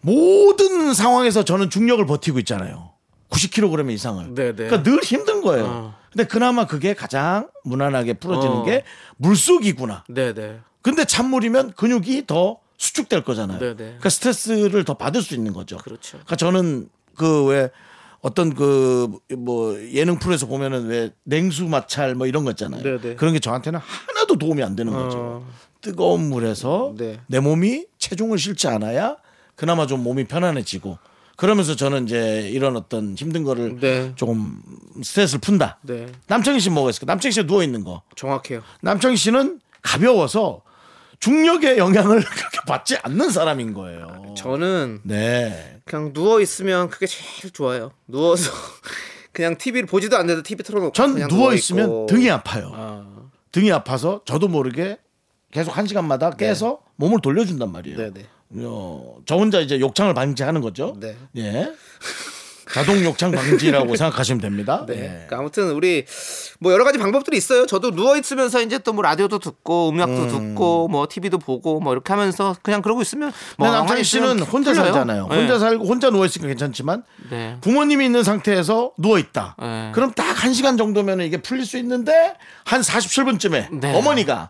모든 0.02 0.94
상황에서 0.94 1.44
저는 1.44 1.70
중력을 1.70 2.04
버티고 2.06 2.40
있잖아요. 2.40 2.92
90kg 3.30 3.90
이상을. 3.92 4.34
네, 4.34 4.48
네. 4.48 4.68
그러니까 4.68 4.84
늘 4.84 5.02
힘든 5.02 5.42
거예요. 5.42 5.66
어. 5.66 5.96
근데 6.12 6.26
그나마 6.26 6.66
그게 6.66 6.94
가장 6.94 7.48
무난하게 7.64 8.14
풀어지는 8.14 8.58
어. 8.58 8.64
게 8.64 8.84
물속이구나. 9.18 10.04
네, 10.10 10.34
네. 10.34 10.60
근데 10.82 11.06
찬물이면 11.06 11.74
근육이 11.74 12.26
더 12.28 12.58
수축될 12.78 13.24
거잖아요. 13.24 13.60
네, 13.60 13.68
네. 13.70 13.76
그러니까 13.76 14.10
스트레스를 14.10 14.84
더 14.84 14.96
받을 14.96 15.22
수 15.22 15.36
있는 15.36 15.54
거죠. 15.54 15.78
그렇죠. 15.78 16.18
그러니까 16.18 16.36
저는 16.36 16.90
그왜 17.16 17.70
어떤 18.22 18.54
그 18.54 19.08
뭐 19.38 19.76
예능 19.94 20.20
프로에서 20.20 20.46
보면은 20.46 20.86
왜 20.88 21.12
냉수 21.24 21.66
마찰 21.66 22.16
뭐 22.16 22.28
이런 22.28 22.44
거 22.46 22.52
있잖아요. 22.52 22.84
네, 22.84 23.00
네. 23.00 23.16
그런 23.16 23.34
게 23.34 23.40
저한테는 23.40 23.80
하나도 23.80 24.38
도움이 24.38 24.62
안 24.64 24.76
되는 24.76 24.94
거죠. 24.94 25.18
어. 25.18 25.48
뜨거운 25.82 26.30
물에서 26.30 26.94
네. 26.98 27.20
내 27.28 27.40
몸이 27.40 27.88
체중을 27.98 28.38
실지 28.38 28.68
않아야 28.68 29.18
그나마 29.56 29.88
좀 29.88 30.04
몸이 30.04 30.26
편안해지고 30.26 31.00
그러면서 31.38 31.76
저는 31.76 32.06
이제 32.06 32.50
이런 32.54 32.76
어떤 32.78 33.16
힘든 33.16 33.44
거를 33.44 33.80
네. 33.80 34.12
조금 34.16 34.62
스트레스를 35.02 35.40
푼다. 35.42 35.80
네. 35.82 36.06
남창희 36.28 36.60
씨 36.60 36.70
뭐가 36.70 36.92
있을까? 36.92 37.08
남창희 37.08 37.32
씨가 37.32 37.48
누워 37.48 37.64
있는 37.64 37.84
거. 37.84 38.04
정확해요. 38.16 38.62
남창희 38.82 39.16
씨는 39.18 39.60
가벼워서 39.82 40.62
중력의 41.22 41.78
영향을 41.78 42.22
그렇게 42.26 42.58
받지 42.68 42.98
않는 42.98 43.30
사람인 43.30 43.74
거예요. 43.74 44.34
저는 44.36 45.02
네. 45.04 45.80
그냥 45.86 46.12
누워 46.14 46.42
있으면 46.42 46.90
그게 46.90 47.06
제일 47.08 47.52
좋아요. 47.54 47.92
누워서 48.08 48.52
그냥 49.32 49.58
TV를 49.58 49.88
보지도 49.88 50.18
않는데 50.18 50.44
TV 50.44 50.64
틀어놓고 50.64 50.92
전 50.94 51.16
누워 51.28 51.54
있으면. 51.54 52.06
등이 52.08 52.30
아파요. 52.30 52.72
아, 52.76 53.06
등이 53.52 53.72
아파서 53.72 54.22
저도 54.26 54.48
모르게 54.50 54.98
계속 55.52 55.78
한 55.78 55.86
시간마다 55.88 56.32
깨서 56.32 56.82
몸을 56.96 57.22
돌려준단 57.22 57.72
말이에요. 57.72 57.98
네, 57.98 58.12
네. 58.14 58.26
어, 58.66 59.18
저 59.26 59.36
혼자 59.38 59.60
이제 59.62 59.80
욕창을 59.80 60.14
방지하는 60.14 60.60
거죠. 60.62 60.98
네. 61.00 61.16
예. 61.38 61.72
자동 62.74 63.04
욕창 63.04 63.32
방지라고 63.32 63.96
생각하시면 63.98 64.42
됩니다. 64.42 64.86
네. 64.88 64.94
예. 64.96 65.00
그러니까 65.10 65.38
아무튼 65.40 65.72
우리 65.72 66.06
뭐 66.60 66.72
여러 66.72 66.84
가지 66.84 66.98
방법들이 66.98 67.36
있어요. 67.38 67.66
저도 67.66 67.92
누워 67.92 68.18
있으면서 68.18 68.62
이제 68.62 68.78
또 68.80 68.92
뭐 68.94 69.02
라디오도 69.04 69.40
듣고 69.40 69.90
음악도 69.90 70.28
듣고 70.28 70.88
뭐 70.90 71.08
TV도 71.10 71.38
보고 71.40 71.80
뭐 71.80 71.94
이렇게 71.94 72.12
하면서 72.14 72.56
그냥 72.62 72.82
그러고 72.82 73.02
있으면 73.02 73.32
뭐 73.58 73.68
근데 73.68 73.78
남창희 73.80 74.04
씨는 74.04 74.40
혼자 74.42 74.72
풀려요. 74.72 74.86
살잖아요. 74.94 75.28
네. 75.30 75.36
혼자 75.36 75.60
살고 75.60 75.86
혼자 75.86 76.10
누워 76.10 76.26
있으니까 76.26 76.48
괜찮지만 76.50 77.04
네. 77.30 77.58
부모님이 77.62 78.06
있는 78.06 78.24
상태에서 78.24 78.92
누워 78.98 79.18
있다. 79.18 79.56
네. 79.60 79.92
그럼 79.94 80.12
딱 80.14 80.32
한 80.42 80.54
시간 80.54 80.76
정도면 80.76 81.22
이게 81.22 81.38
풀릴 81.38 81.66
수 81.68 81.78
있는데 81.78 82.34
한 82.66 82.82
47분쯤에 82.82 83.80
네. 83.80 83.96
어머니가 83.96 84.50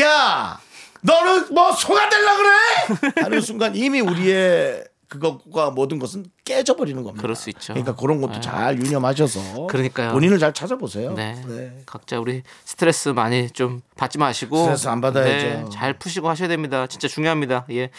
야 0.00 0.58
너는 1.02 1.54
뭐 1.54 1.72
소가 1.72 2.08
될라 2.08 2.36
그래? 2.36 3.12
하는 3.22 3.40
순간 3.40 3.76
이미 3.76 4.00
우리의 4.00 4.82
그것과 5.14 5.70
모든 5.70 5.98
것은 5.98 6.26
깨져버리는 6.44 7.00
겁니다. 7.02 7.22
그럴 7.22 7.36
수 7.36 7.48
있죠. 7.50 7.72
그러니까 7.72 7.94
그런 7.94 8.20
것도 8.20 8.34
네. 8.34 8.40
잘 8.40 8.78
유념하셔서 8.78 9.66
그러니까요. 9.68 10.12
본인을 10.12 10.38
잘 10.38 10.52
찾아보세요. 10.52 11.14
네. 11.14 11.40
네. 11.46 11.82
각자 11.86 12.18
우리 12.18 12.42
스트레스 12.64 13.10
많이 13.10 13.48
좀 13.50 13.82
받지 13.96 14.18
마시고 14.18 14.56
스트레스 14.58 14.88
안 14.88 15.00
받아야죠. 15.00 15.46
네, 15.46 15.64
잘 15.72 15.94
푸시고 15.94 16.28
하셔야 16.28 16.48
됩니다. 16.48 16.86
진짜 16.86 17.06
중요합니다. 17.06 17.66
예. 17.70 17.90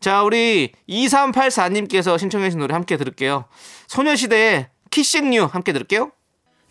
자, 0.00 0.22
우리 0.22 0.72
2384님께서 0.88 2.18
신청해 2.18 2.48
주신 2.48 2.60
노래 2.60 2.72
함께 2.72 2.96
들을게요. 2.96 3.44
소녀시대의 3.88 4.68
키싱유 4.90 5.44
함께 5.44 5.72
들을게요. 5.72 6.12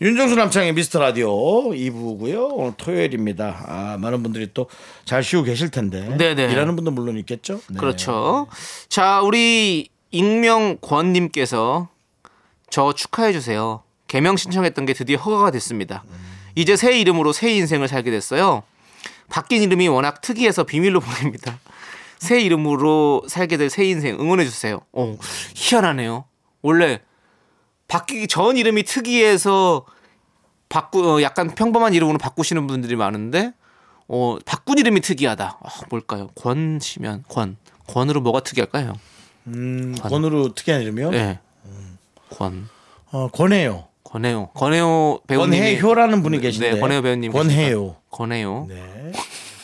윤정수 0.03 0.35
남창의 0.35 0.73
미스터 0.73 0.99
라디오 0.99 1.31
2부고요. 1.71 2.49
오늘 2.51 2.73
토요일입니다. 2.75 3.63
아, 3.67 3.97
많은 3.99 4.21
분들이 4.21 4.53
또 4.53 4.67
잘 5.05 5.23
쉬고 5.23 5.43
계실 5.43 5.69
텐데 5.69 6.15
네네. 6.17 6.51
일하는 6.51 6.75
분도 6.75 6.91
물론 6.91 7.17
있겠죠. 7.19 7.61
네. 7.69 7.77
그렇죠. 7.77 8.47
자, 8.89 9.21
우리 9.21 9.87
익명권 10.11 11.13
님께서 11.13 11.87
저 12.69 12.91
축하해 12.93 13.31
주세요. 13.31 13.83
개명 14.07 14.35
신청했던 14.37 14.85
게 14.85 14.93
드디어 14.93 15.17
허가가 15.17 15.51
됐습니다. 15.51 16.03
이제 16.55 16.75
새 16.75 16.99
이름으로 16.99 17.31
새 17.31 17.51
인생을 17.53 17.87
살게 17.87 18.11
됐어요. 18.11 18.63
바뀐 19.29 19.61
이름이 19.63 19.87
워낙 19.87 20.19
특이해서 20.21 20.63
비밀로 20.65 20.99
보냅니다. 21.01 21.59
새 22.19 22.41
이름으로 22.41 23.23
살게 23.27 23.55
될 23.57 23.69
새 23.69 23.85
인생 23.85 24.19
응원해 24.19 24.43
주세요. 24.45 24.81
어, 24.91 25.17
희한하네요. 25.55 26.25
원래 26.61 26.99
바뀌기 27.87 28.27
전 28.27 28.57
이름이 28.57 28.83
특이해서 28.83 29.85
바꾸 30.73 31.17
어, 31.17 31.21
약간 31.21 31.53
평범한 31.53 31.93
이름으로 31.93 32.17
바꾸시는 32.17 32.65
분들이 32.65 32.95
많은데 32.95 33.53
어, 34.07 34.37
바꾼 34.43 34.79
이름이 34.79 35.01
특이하다. 35.01 35.59
아, 35.61 35.69
뭘까요? 35.91 36.29
권시면 36.33 37.25
권. 37.29 37.57
권으로 37.85 38.21
뭐가 38.21 38.39
특이할까요? 38.39 38.93
음, 39.47 39.93
권 40.01 40.23
으로 40.23 40.51
특이한 40.55 40.81
이름이요? 40.81 41.11
네. 41.11 41.39
권. 42.31 42.67
어, 43.11 43.27
권해요. 43.27 43.87
권해요. 44.03 44.49
권해요 44.55 45.19
배우님. 45.27 45.51
권해효라는 45.51 46.23
분이 46.23 46.39
계신데. 46.39 46.73
네, 46.73 46.79
권해요 46.79 47.03
배우님. 47.03 47.31
권해요. 47.31 47.97
권해요. 48.09 48.65
네. 48.67 49.11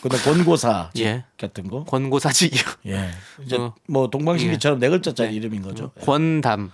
그다음 0.03 0.21
권고사 0.23 0.91
예. 0.99 1.23
같은 1.39 1.67
거. 1.69 1.85
권고사직이요. 1.85 2.61
예. 2.85 3.09
이제 3.43 3.57
어. 3.57 3.73
뭐 3.87 4.11
동방신기처럼 4.11 4.79
네 4.79 4.89
글자짜리 4.89 5.35
이름인 5.35 5.63
거죠. 5.63 5.89
권담. 6.05 6.71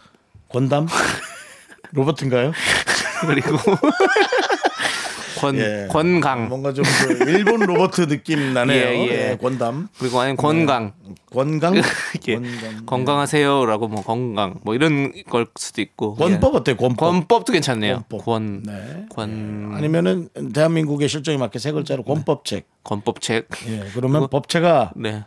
권담? 0.49 0.87
로버트인가요? 1.95 2.51
그리고 3.25 3.57
권 5.39 5.57
예. 5.57 5.87
권강. 5.91 6.47
뭔가 6.49 6.73
좀그 6.73 7.25
일본 7.27 7.61
로버트 7.61 8.07
느낌 8.07 8.53
나네요. 8.53 8.87
예, 8.87 9.07
예. 9.07 9.31
예, 9.31 9.37
권담. 9.39 9.89
그리고 9.99 10.19
아니면 10.19 10.37
건강. 10.37 10.93
권강? 11.31 11.75
예. 11.75 12.35
권강. 12.35 12.85
건강하세요라고 12.85 13.87
뭐 13.87 14.03
건강 14.03 14.59
뭐 14.63 14.75
이런 14.75 15.11
걸 15.29 15.47
수도 15.55 15.81
있고. 15.81 16.15
권법 16.15 16.53
예. 16.53 16.57
어때요? 16.57 16.77
권법. 16.77 17.09
권법도 17.11 17.53
괜찮네요. 17.53 18.03
권법. 18.09 18.25
권. 18.25 18.63
네. 18.63 19.05
권. 19.09 19.71
아니면은 19.73 20.29
대한민국의 20.53 21.09
실정에 21.09 21.37
맞게 21.37 21.59
세 21.59 21.71
글자로 21.71 22.03
권법책. 22.03 22.67
권법책. 22.83 23.49
예. 23.67 23.83
그러면 23.93 24.27
법체가 24.29 24.93
네. 24.95 25.25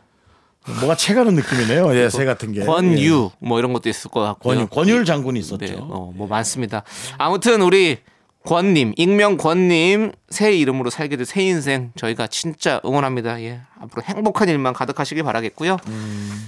뭐가 0.80 0.94
채가는 0.96 1.34
느낌이네요. 1.34 1.94
예, 1.96 2.08
새 2.10 2.24
같은 2.24 2.52
게. 2.52 2.60
예. 2.60 2.64
권유 2.64 3.30
뭐 3.38 3.58
이런 3.58 3.72
것도 3.72 3.88
있을 3.88 4.10
것 4.10 4.20
같고요. 4.20 4.54
권유. 4.54 4.66
권율 4.68 5.04
장군이 5.04 5.38
있었죠. 5.40 5.58
네, 5.64 5.74
어, 5.78 6.12
뭐 6.14 6.26
많습니다. 6.26 6.82
아무튼 7.18 7.62
우리 7.62 7.98
권님, 8.44 8.94
익명 8.96 9.36
권님 9.36 10.12
새 10.30 10.52
이름으로 10.54 10.90
살게 10.90 11.16
될 11.16 11.26
새 11.26 11.42
인생 11.42 11.92
저희가 11.96 12.26
진짜 12.28 12.80
응원합니다. 12.84 13.42
예, 13.42 13.60
앞으로 13.80 14.02
행복한 14.02 14.48
일만 14.48 14.72
가득하시길 14.72 15.22
바라겠고요. 15.24 15.76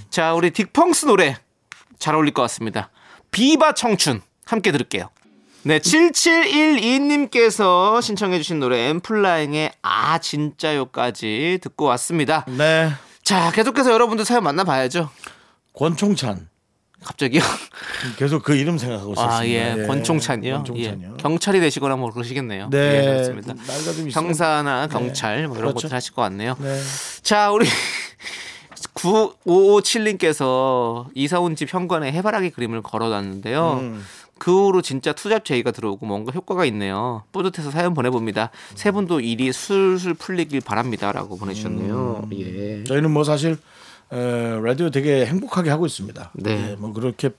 자, 0.09 0.33
우리 0.33 0.51
딕펑스 0.51 1.07
노래 1.07 1.35
잘 1.99 2.15
어울릴 2.15 2.33
것 2.33 2.41
같습니다. 2.43 2.89
비바 3.31 3.73
청춘 3.73 4.21
함께 4.45 4.71
들을게요. 4.71 5.09
네, 5.63 5.77
7712님께서 5.79 8.01
신청해주신 8.01 8.59
노래 8.59 8.87
엠플라잉의 8.89 9.71
아 9.83 10.17
진짜요까지 10.17 11.59
듣고 11.61 11.85
왔습니다. 11.85 12.45
네. 12.47 12.89
자, 13.23 13.51
계속해서 13.51 13.91
여러분들 13.91 14.25
사연 14.25 14.43
만나봐야죠. 14.43 15.09
권총찬. 15.73 16.49
갑자기요? 17.03 17.41
계속 18.17 18.43
그 18.43 18.55
이름 18.55 18.77
생각하고 18.77 19.13
있었습니다. 19.13 19.37
아, 19.37 19.45
예. 19.47 19.85
권총찬이요? 19.87 20.55
권총찬이요. 20.57 21.09
예. 21.13 21.17
경찰이 21.17 21.59
되시거나 21.59 21.95
뭐 21.95 22.11
그러시겠네요. 22.11 22.69
네, 22.69 22.99
예, 22.99 23.05
그렇습니다. 23.05 23.53
나이가 23.53 23.91
좀 23.93 24.07
있어요. 24.07 24.25
형사나 24.27 24.87
경찰 24.87 25.47
뭐 25.47 25.57
이런 25.57 25.69
그렇죠. 25.71 25.87
것들 25.87 25.95
하실 25.95 26.13
것 26.13 26.21
같네요. 26.23 26.55
네. 26.59 26.79
자, 27.23 27.49
우리 27.51 27.65
9557님께서 28.95 31.07
이사 31.15 31.39
온 31.39 31.55
집 31.55 31.73
현관에 31.73 32.11
해바라기 32.11 32.51
그림을 32.51 32.81
걸어 32.83 33.09
놨는데요. 33.09 33.79
음. 33.81 34.05
그 34.41 34.51
후로 34.65 34.81
진짜 34.81 35.13
투잡 35.13 35.45
제의가 35.45 35.69
들어오고 35.69 36.07
뭔가 36.07 36.31
효과가 36.31 36.65
있네요. 36.65 37.23
뿌듯해서 37.31 37.69
사연 37.69 37.93
보내봅니다. 37.93 38.49
세 38.73 38.89
분도 38.89 39.19
일이 39.19 39.53
술술 39.53 40.15
풀리길 40.15 40.61
바랍니다라고 40.61 41.37
보내주셨네요. 41.37 42.21
음. 42.23 42.29
예. 42.39 42.83
저희는 42.85 43.11
뭐 43.11 43.23
사실 43.23 43.55
에, 44.11 44.59
라디오 44.63 44.89
되게 44.89 45.27
행복하게 45.27 45.69
하고 45.69 45.85
있습니다. 45.85 46.31
네. 46.33 46.71
예, 46.71 46.75
뭐 46.75 46.91
그렇게 46.91 47.29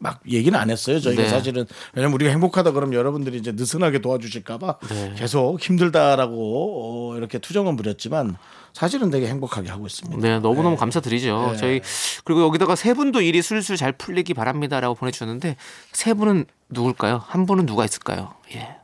막 0.00 0.20
얘기는 0.28 0.58
안 0.58 0.70
했어요. 0.70 1.00
저희가 1.00 1.22
네. 1.22 1.28
사실은 1.28 1.66
왜냐면 1.94 2.14
우리가 2.14 2.30
행복하다 2.30 2.72
그러면 2.72 2.94
여러분들이 2.94 3.38
이제 3.38 3.52
느슨하게 3.52 4.00
도와주실까봐 4.00 4.78
네. 4.88 5.14
계속 5.16 5.60
힘들다라고 5.60 7.12
어, 7.12 7.16
이렇게 7.16 7.38
투정은 7.38 7.76
부렸지만 7.76 8.36
사실은 8.72 9.10
되게 9.10 9.28
행복하게 9.28 9.70
하고 9.70 9.86
있습니다. 9.86 10.20
네, 10.20 10.40
너무너무 10.40 10.76
감사드리죠. 10.76 11.50
네. 11.52 11.56
저희 11.56 11.80
그리고 12.24 12.42
여기다가 12.42 12.74
세 12.74 12.92
분도 12.92 13.20
일이 13.20 13.40
술술 13.40 13.76
잘 13.76 13.92
풀리기 13.92 14.34
바랍니다라고 14.34 14.96
보내주셨는데 14.96 15.56
세 15.92 16.12
분은 16.12 16.46
누굴까요? 16.70 17.22
한 17.24 17.46
분은 17.46 17.66
누가 17.66 17.84
있을까요? 17.84 18.34
예. 18.54 18.76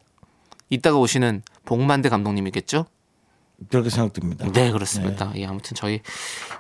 이따가 0.71 0.99
오시는 0.99 1.43
복만대 1.65 2.09
감독님이겠죠? 2.09 2.87
그렇게 3.69 3.91
생각됩니다. 3.91 4.51
네, 4.53 4.71
그렇습니다. 4.71 5.33
예, 5.35 5.45
아무튼 5.45 5.75
저희 5.75 6.01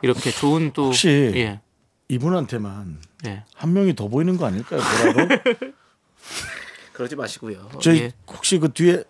이렇게 0.03 0.31
좋은 0.31 0.73
또 0.75 0.87
혹시 0.87 1.09
예, 1.09 1.61
이분한테만 2.09 2.99
예. 3.27 3.45
한 3.55 3.73
명이 3.73 3.95
더 3.97 4.09
보이는 4.09 4.37
거 4.37 4.47
아닐까요? 4.47 4.81
보라로? 4.81 5.29
그러지 6.93 7.17
마시고요. 7.17 7.71
저희 7.83 8.01
예. 8.01 8.13
혹시 8.29 8.59
그 8.59 8.73
뒤에 8.73 9.05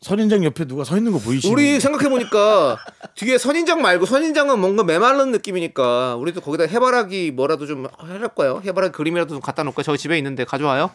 선인장 0.00 0.44
옆에 0.44 0.66
누가 0.66 0.84
서 0.84 0.96
있는 0.98 1.12
거 1.12 1.18
보이시나요? 1.18 1.52
우리 1.52 1.80
생각해 1.80 2.08
보니까 2.10 2.76
뒤에 3.14 3.38
선인장 3.38 3.80
말고 3.80 4.04
선인장은 4.04 4.58
뭔가 4.58 4.84
메마른 4.84 5.30
느낌이니까 5.30 6.16
우리도 6.16 6.42
거기다 6.42 6.64
해바라기 6.64 7.30
뭐라도 7.30 7.66
좀 7.66 7.86
해볼까요? 8.06 8.60
해바라기 8.64 8.92
그림이라도 8.92 9.34
좀 9.34 9.40
갖다 9.40 9.62
놓을까요? 9.62 9.82
저기 9.82 9.96
집에 9.98 10.18
있는데 10.18 10.44
가져와요. 10.44 10.90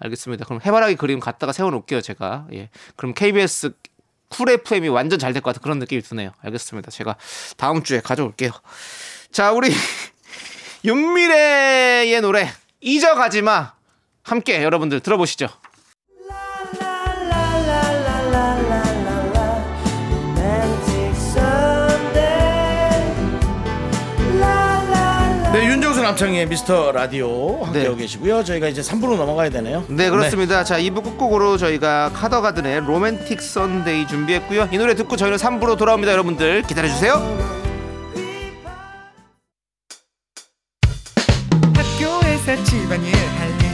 알겠습니다. 0.00 0.44
그럼 0.44 0.60
해바라기 0.64 0.96
그림 0.96 1.20
갖다가 1.20 1.52
세워 1.52 1.70
놓을게요, 1.70 2.00
제가. 2.02 2.46
예. 2.52 2.68
그럼 2.96 3.14
KBS 3.14 3.72
쿨 4.28 4.50
FM이 4.50 4.88
완전 4.88 5.18
잘 5.20 5.32
될 5.32 5.40
것 5.40 5.50
같은 5.50 5.62
그런 5.62 5.78
느낌이 5.78 6.02
드네요. 6.02 6.32
알겠습니다. 6.42 6.90
제가 6.90 7.16
다음 7.56 7.82
주에 7.84 8.00
가져올게요. 8.00 8.50
자, 9.30 9.52
우리 9.52 9.70
윤미래의 10.84 12.20
노래 12.20 12.48
잊어가지 12.80 13.40
마. 13.40 13.72
함께 14.22 14.62
여러분들 14.62 15.00
들어보시죠. 15.00 15.48
네, 25.52 25.66
윤정수 25.66 26.02
남창의 26.02 26.48
미스터 26.48 26.90
라디오 26.90 27.62
함께하고 27.64 27.94
네. 27.94 28.02
계시고요. 28.02 28.42
저희가 28.42 28.66
이제 28.66 28.82
3부로 28.82 29.16
넘어가야 29.16 29.50
되네요. 29.50 29.84
네 29.88 30.10
그렇습니다. 30.10 30.64
자 30.64 30.78
2부 30.80 31.04
끝곡으로 31.04 31.56
저희가 31.58 32.10
카더가든의 32.12 32.80
Romantic 32.80 33.40
Sunday 33.40 34.08
준비했고요. 34.08 34.68
이 34.72 34.78
노래 34.78 34.94
듣고 34.96 35.16
저희는 35.16 35.38
3부로 35.38 35.78
돌아옵니다. 35.78 36.10
여러분들 36.12 36.62
기다려주세요. 36.62 37.63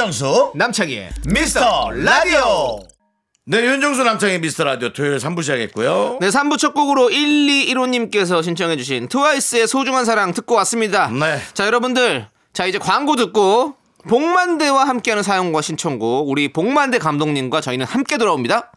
윤정수 0.00 0.52
남창희의 0.54 1.10
미스터 1.26 1.90
라디오 1.90 2.80
네, 3.44 3.62
윤정수 3.62 4.02
남창의 4.02 4.40
미스터 4.40 4.64
라디오 4.64 4.94
토요일 4.94 5.18
3부 5.18 5.42
시작했고요. 5.42 6.16
네, 6.22 6.28
3부 6.28 6.56
첫 6.56 6.72
곡으로 6.72 7.10
1215님께서 7.10 8.42
신청해주신 8.42 9.08
트와이스의 9.08 9.68
소중한 9.68 10.06
사랑 10.06 10.32
듣고 10.32 10.54
왔습니다. 10.54 11.08
네. 11.08 11.38
자, 11.52 11.66
여러분들. 11.66 12.28
자, 12.54 12.64
이제 12.64 12.78
광고 12.78 13.14
듣고 13.14 13.74
복만대와 14.08 14.88
함께하는 14.88 15.22
사연과 15.22 15.60
신청곡 15.60 16.30
우리 16.30 16.50
복만대 16.50 16.96
감독님과 16.96 17.60
저희는 17.60 17.84
함께 17.84 18.16
돌아옵니다. 18.16 18.72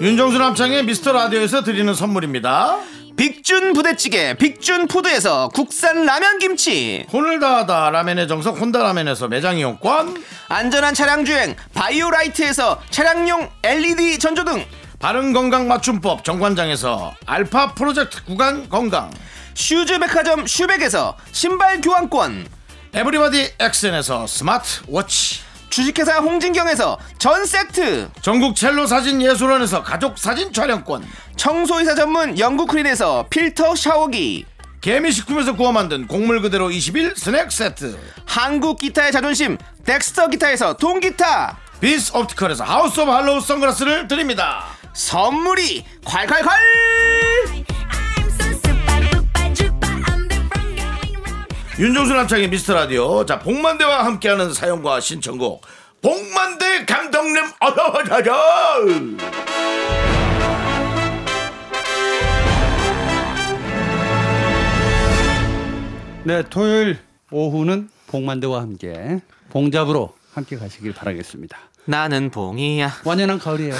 윤정수 0.00 0.38
남창희의 0.38 0.84
미스터 0.84 1.12
라디오에서 1.12 1.62
드리는 1.62 1.94
선물입니다. 1.94 2.80
빅준 3.16 3.74
부대찌개 3.74 4.34
빅준 4.34 4.88
푸드에서 4.88 5.48
국산 5.48 6.04
라면 6.04 6.38
김치. 6.38 7.06
혼을 7.12 7.38
다하다 7.38 7.90
라멘의 7.90 8.26
정석 8.26 8.60
혼다 8.60 8.82
라멘에서 8.82 9.28
매장 9.28 9.56
이용권. 9.56 10.24
안전한 10.48 10.94
차량 10.94 11.24
주행 11.24 11.54
바이오라이트에서 11.74 12.80
차량용 12.90 13.50
LED 13.62 14.18
전조등. 14.18 14.64
바른 14.98 15.32
건강 15.32 15.68
맞춤법 15.68 16.24
정관장에서 16.24 17.14
알파 17.26 17.74
프로젝트 17.74 18.24
구간 18.24 18.68
건강. 18.68 19.12
슈즈 19.54 20.00
백화점 20.00 20.46
슈백에서 20.46 21.16
신발 21.30 21.80
교환권. 21.80 22.48
에브리바디 22.94 23.54
엑센에서 23.60 24.26
스마트 24.26 24.80
워치. 24.88 25.40
주식회사 25.70 26.18
홍진경에서 26.18 26.98
전 27.18 27.44
세트. 27.44 28.08
전국 28.22 28.54
첼로 28.54 28.86
사진 28.86 29.20
예술원에서 29.20 29.82
가족 29.82 30.18
사진 30.18 30.52
촬영권 30.52 31.04
청소이사 31.36 31.94
전문 31.94 32.38
영구 32.38 32.68
크린에서 32.68 33.26
필터 33.28 33.74
샤워기. 33.76 34.46
개미식품에서 34.80 35.56
구워 35.56 35.72
만든 35.72 36.06
곡물 36.06 36.40
그대로 36.42 36.70
21 36.70 37.14
스낵 37.16 37.50
세트. 37.50 37.98
한국 38.26 38.78
기타의 38.78 39.12
자존심 39.12 39.58
덱스터 39.84 40.28
기타에서 40.28 40.76
통기타. 40.76 41.58
비스 41.80 42.16
옵티컬에서 42.16 42.64
하우스 42.64 43.00
오브 43.00 43.10
할로우 43.10 43.40
선글라스를 43.40 44.08
드립니다. 44.08 44.64
선물이 44.92 45.84
콸콸콸. 46.04 46.48
윤종수 51.78 52.14
남창의 52.14 52.48
미스터라디오. 52.48 53.26
자 53.26 53.38
복만대와 53.38 54.04
함께하는 54.04 54.52
사연과 54.54 55.00
신청곡. 55.00 55.62
복만대 56.00 56.84
감독님 56.84 57.42
어서오셔 57.58 58.22
네, 66.24 66.42
토요일 66.48 66.98
오후는 67.30 67.90
봉만대와 68.06 68.60
함께 68.62 69.20
봉잡으로 69.50 70.14
함께 70.32 70.56
가시길 70.56 70.94
바라겠습니다. 70.94 71.56
나는 71.86 72.30
봉이야 72.30 72.90
완연한 73.04 73.38
가을이에요. 73.38 73.74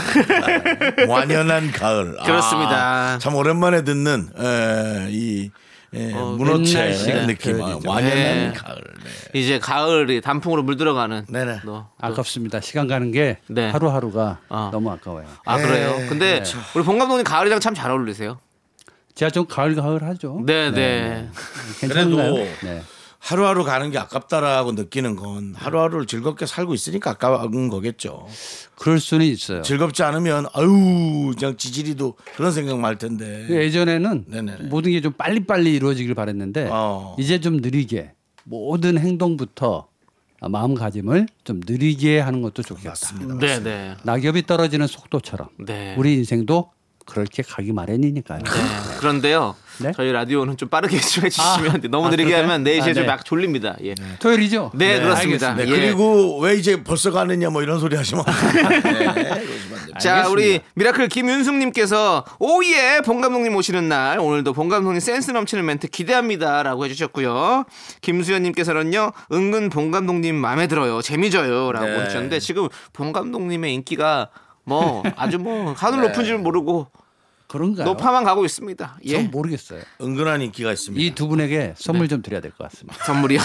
완연한 1.09 1.71
가을 1.73 2.17
그렇습니다. 2.25 3.15
아, 3.15 3.19
참 3.19 3.35
오랜만에 3.35 3.83
듣는 3.83 4.29
에, 4.39 5.09
이 5.11 5.51
에, 5.95 6.09
옛날 6.11 6.23
문어체 6.37 6.93
시간 6.93 7.27
느낌 7.29 7.63
아. 7.63 7.79
완연한 7.87 8.13
네. 8.13 8.53
가을 8.55 8.77
네. 9.33 9.39
이제 9.41 9.59
가을이 9.59 10.21
단풍으로 10.21 10.63
물들어가는 10.65 11.27
네네. 11.31 11.61
너. 11.65 11.89
아깝습니다. 11.99 12.61
시간 12.61 12.89
가는 12.89 13.11
게 13.11 13.39
네. 13.49 13.71
하루하루가 13.71 14.41
어. 14.51 14.69
너무 14.71 14.91
아까워요. 14.91 15.27
아 15.47 15.57
그래요 15.57 15.95
근데 16.09 16.43
네. 16.43 16.59
우리 16.75 16.85
봉 16.85 16.99
감독님 16.99 17.25
가을이랑 17.25 17.61
참 17.61 17.75
잘 17.75 17.91
어울리세요 17.91 18.39
제가 19.15 19.31
좀 19.31 19.47
가을 19.47 19.75
가을 19.75 20.03
하죠. 20.03 20.43
네 20.45 20.71
네 20.71 21.29
괜찮나요? 21.81 22.35
그래도 22.35 22.51
네. 22.67 22.83
하루하루 23.21 23.65
가는 23.65 23.91
게 23.91 23.97
아깝다라고 23.99 24.73
느끼는 24.73 25.17
건 25.17 25.55
하루하루를 25.57 26.07
즐겁게 26.07 26.45
살고 26.45 26.75
있으니까 26.75 27.13
아까운 27.13 27.69
거겠죠 27.71 28.27
그럴 28.77 29.01
수는 29.01 29.25
있어요. 29.25 29.63
즐겁지 29.63 30.03
않으면 30.03 30.47
아유 30.53 31.33
그냥 31.39 31.57
지지리도 31.57 32.17
그런 32.37 32.53
생각 32.53 32.79
말 32.79 32.99
텐데 32.99 33.47
예전에는 33.49 34.25
네네네. 34.29 34.65
모든 34.65 34.93
게 34.93 35.01
좀 35.01 35.13
빨리빨리 35.13 35.75
이루어지길 35.75 36.15
바랬는데 36.15 36.69
어. 36.71 37.17
이제 37.19 37.41
좀 37.41 37.59
느리게 37.59 38.13
모든 38.45 38.99
행동부터 38.99 39.89
마음가짐을 40.43 41.27
좀 41.45 41.61
느리게 41.67 42.21
하는 42.21 42.43
것도 42.43 42.63
좋겠다. 42.63 42.91
맞습니다. 42.91 43.35
네, 43.39 43.63
네. 43.63 43.95
낙엽이 44.03 44.45
떨어지는 44.45 44.87
속도처럼 44.87 45.49
네. 45.65 45.95
우리 45.97 46.13
인생도 46.17 46.71
그렇게 47.05 47.43
가기 47.43 47.73
마련이니까요. 47.73 48.39
네. 48.39 48.97
그런데요. 48.99 49.55
네? 49.79 49.93
저희 49.95 50.13
라디오는 50.13 50.57
좀 50.57 50.69
빠르게 50.69 50.99
좀 51.01 51.25
해주시면 51.25 51.71
안 51.71 51.81
돼요. 51.81 51.91
너무 51.91 52.07
아, 52.07 52.11
느리게? 52.11 52.35
하면 52.35 52.65
4시에 52.65 52.81
아, 52.83 52.93
좀 52.93 52.95
네. 52.95 53.05
막 53.05 53.25
졸립니다. 53.25 53.77
예. 53.83 53.95
토요일이죠? 54.21 54.71
네, 54.75 55.01
그렇습니다. 55.01 55.55
네, 55.55 55.65
예. 55.65 55.71
그리고 55.71 56.39
왜 56.41 56.55
이제 56.55 56.83
벌써 56.83 57.11
가느냐 57.11 57.51
뭐 57.51 57.63
이런 57.63 57.79
소리 57.81 57.97
하시면. 57.97 58.25
네. 58.85 59.99
자. 60.01 60.29
우리 60.29 60.61
미라클 60.75 61.09
김윤숙 61.09 61.57
님께서 61.57 62.25
오예 62.39 63.03
본 63.05 63.21
감독님 63.21 63.55
오시는 63.55 63.89
날 63.89 64.19
오늘도 64.19 64.53
본 64.53 64.69
감독님 64.69 65.01
센스 65.01 65.31
넘치는 65.31 65.65
멘트 65.65 65.89
기대합니다라고 65.89 66.85
해 66.85 66.89
주셨고요. 66.89 67.65
김수현 68.01 68.43
님께서는요 68.43 69.13
은근 69.33 69.69
본 69.69 69.91
감독님 69.91 70.35
마음에 70.35 70.67
들어요 70.67 71.03
재미져요라고 71.03 71.87
네. 71.87 72.01
해주셨는데 72.01 72.41
지금 72.41 72.69
본 72.93 73.13
감독님의 73.13 73.75
인기가 73.75 74.31
뭐 74.65 75.03
아주 75.17 75.39
뭐 75.39 75.73
하늘 75.73 76.03
높은 76.03 76.25
줄 76.25 76.39
모르고 76.39 76.89
그런가요? 77.47 77.85
높아만 77.87 78.25
가고 78.25 78.45
있습니다. 78.45 78.99
예, 79.05 79.13
전 79.23 79.31
모르겠어요. 79.31 79.83
은근한 80.01 80.41
인기가 80.43 80.73
있습니다. 80.73 81.05
이 81.05 81.15
두 81.15 81.29
분에게 81.29 81.75
선물 81.77 82.07
네. 82.07 82.11
좀 82.11 82.23
드려야 82.23 82.41
될 82.41 82.51
것 82.53 82.65
같습니다. 82.71 83.05
선물이요. 83.05 83.41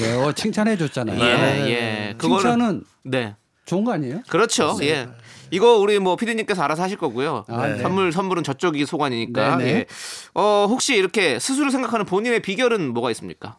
네, 0.00 0.12
어, 0.22 0.32
칭찬해 0.32 0.76
줬잖아요. 0.76 1.18
예, 1.20 1.70
예. 1.70 2.14
그거는 2.18 2.40
칭찬은 2.42 2.84
네, 3.02 3.34
좋은 3.66 3.84
거 3.84 3.92
아니에요? 3.92 4.22
그렇죠. 4.28 4.76
예. 4.82 5.08
이거 5.50 5.76
우리 5.78 5.98
뭐 5.98 6.16
피디님께서 6.16 6.62
알아서 6.62 6.82
하실 6.82 6.96
거고요. 6.96 7.44
아, 7.48 7.66
네. 7.68 7.78
선물 7.82 8.12
선물은 8.12 8.42
저쪽이 8.44 8.86
소관이니까. 8.86 9.56
네, 9.56 9.64
네. 9.64 9.70
예. 9.72 9.86
어 10.34 10.66
혹시 10.68 10.94
이렇게 10.96 11.38
스스로 11.38 11.70
생각하는 11.70 12.06
본인의 12.06 12.40
비결은 12.42 12.92
뭐가 12.92 13.10
있습니까? 13.12 13.56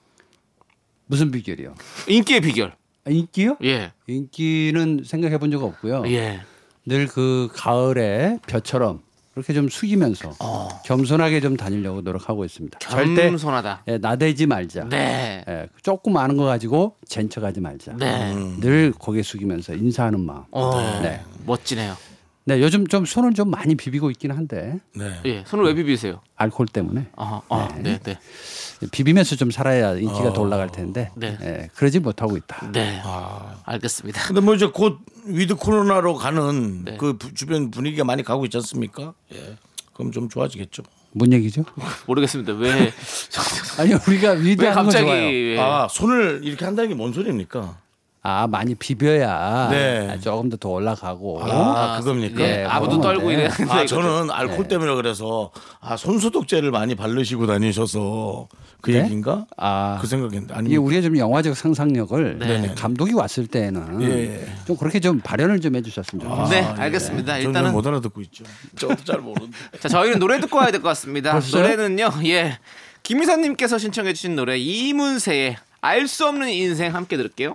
무슨 1.08 1.32
비결이요? 1.32 1.76
인기의 2.08 2.42
비결. 2.42 2.74
아, 3.06 3.10
인기요? 3.12 3.58
예. 3.64 3.92
인기는 4.08 5.02
생각해 5.06 5.38
본 5.38 5.52
적 5.52 5.64
없고요. 5.64 6.04
예. 6.08 6.42
늘 6.88 7.08
그 7.08 7.50
가을에 7.54 8.38
벼처럼 8.48 9.02
그렇게 9.34 9.54
좀 9.54 9.68
숙이면서 9.70 10.34
겸손하게 10.86 11.42
좀 11.42 11.58
다니려고 11.58 12.02
노력하고 12.02 12.46
있습니다. 12.46 12.80
절대 12.80 13.28
겸손하다. 13.30 13.84
예, 13.88 13.98
나대지 13.98 14.46
말자. 14.46 14.88
네. 14.90 15.44
예, 15.48 15.68
조금 15.82 16.16
아는 16.18 16.38
거 16.38 16.46
가지고 16.46 16.96
젠척하지 17.08 17.60
말자. 17.62 17.94
네. 17.98 18.34
늘 18.60 18.92
고개 18.98 19.22
숙이면서 19.24 19.74
인사하는 19.74 20.22
마음. 20.22 20.44
어. 20.52 21.00
네. 21.02 21.22
멋지네요. 21.46 21.96
네, 22.48 22.62
요즘 22.62 22.86
좀 22.86 23.06
손을 23.06 23.34
좀 23.34 23.50
많이 23.50 23.74
비비고 23.74 24.12
있긴 24.12 24.32
한데 24.32 24.80
네. 24.96 25.20
예. 25.26 25.44
손을 25.48 25.66
왜 25.66 25.74
비비세요? 25.74 26.22
알코올 26.36 26.68
때문에 26.68 27.08
아, 27.16 27.42
아, 27.50 27.70
네, 27.82 27.98
네. 28.04 28.20
비비면서 28.92 29.36
좀 29.36 29.50
살아야 29.50 29.94
인기가 29.96 30.32
더 30.32 30.42
올라갈 30.42 30.72
텐데 30.72 31.10
네. 31.16 31.36
예, 31.42 31.70
그러지 31.76 32.00
못하고 32.00 32.38
있다. 32.38 32.70
네. 32.72 33.02
알겠습니다. 33.64 34.28
근데 34.28 34.42
뭐 34.42 34.54
이제 34.54 34.68
곧 34.68 35.00
위드 35.26 35.56
코로나로 35.56 36.14
가는 36.16 36.86
네. 36.86 36.98
그 36.98 37.18
부- 37.18 37.34
주변 37.34 37.72
분위기가 37.72 38.04
많이 38.04 38.22
가고 38.22 38.46
있지 38.46 38.58
않습니까? 38.58 39.14
예. 39.34 39.56
그럼 39.94 40.12
좀 40.12 40.30
좋아지겠죠. 40.30 40.84
뭔 41.14 41.32
얘기죠? 41.34 41.64
모르겠습니다. 42.06 42.54
왜, 42.54 42.92
아니 43.80 43.94
우리가 43.94 44.32
왜 44.34 44.42
위대한 44.52 44.76
거 44.76 44.82
갑자기. 44.84 45.06
좋아요. 45.08 45.22
예. 45.32 45.58
아 45.60 45.88
손을 45.90 46.42
이렇게 46.44 46.64
한다는 46.66 46.90
게 46.92 46.96
뭔 46.96 47.12
소리입니까? 47.12 47.80
아 48.28 48.48
많이 48.48 48.74
비벼야 48.74 49.70
네. 49.70 50.10
아, 50.10 50.20
조금 50.20 50.50
더 50.50 50.58
더 50.58 50.70
올라가고. 50.70 51.44
아, 51.44 52.00
그겁니까? 52.00 52.42
예. 52.42 52.48
네, 52.64 52.68
그런 52.80 53.00
떨고. 53.02 53.30
이래. 53.30 53.48
아 53.70 53.86
저는 53.86 54.32
알코올 54.32 54.68
때문에 54.68 54.96
그래서 54.96 55.52
아 55.80 55.96
손소독제를 55.96 56.72
많이 56.72 56.96
바르시고 56.96 57.46
다니셔서 57.46 58.48
그 58.82 58.90
네? 58.90 59.04
얘기인가? 59.04 59.46
아 59.58 60.00
그 60.02 60.08
생각인데 60.08 60.46
이게 60.46 60.54
아니 60.56 60.76
우리가 60.76 61.04
좀 61.04 61.18
영화적 61.18 61.56
상상력을 61.56 62.40
네. 62.40 62.74
감독이 62.76 63.14
왔을 63.14 63.46
때는 63.46 64.02
예. 64.02 64.46
좀 64.66 64.76
그렇게 64.76 65.00
좀 65.00 65.20
발현을 65.20 65.62
좀 65.62 65.76
해주셨으면 65.76 66.26
좋겠어요. 66.26 66.50
네, 66.50 66.64
알겠습니다. 66.82 67.34
저는 67.34 67.46
일단은 67.48 67.72
못 67.74 67.86
알아듣고 67.86 68.22
있죠. 68.22 68.44
저도 68.76 68.96
잘 69.04 69.20
모르는데. 69.20 69.56
자, 69.80 69.88
저희는 69.88 70.18
노래 70.18 70.40
듣고 70.40 70.58
와야 70.58 70.72
될 70.72 70.82
것 70.82 70.88
같습니다. 70.90 71.32
벌써요? 71.34 71.62
노래는요, 71.62 72.10
예. 72.26 72.58
김희선님께서 73.04 73.78
신청해주신 73.78 74.36
노래, 74.36 74.58
이문세의 74.58 75.58
알 75.82 76.08
수 76.08 76.26
없는 76.26 76.50
인생 76.50 76.96
함께 76.96 77.18
들을게요. 77.18 77.54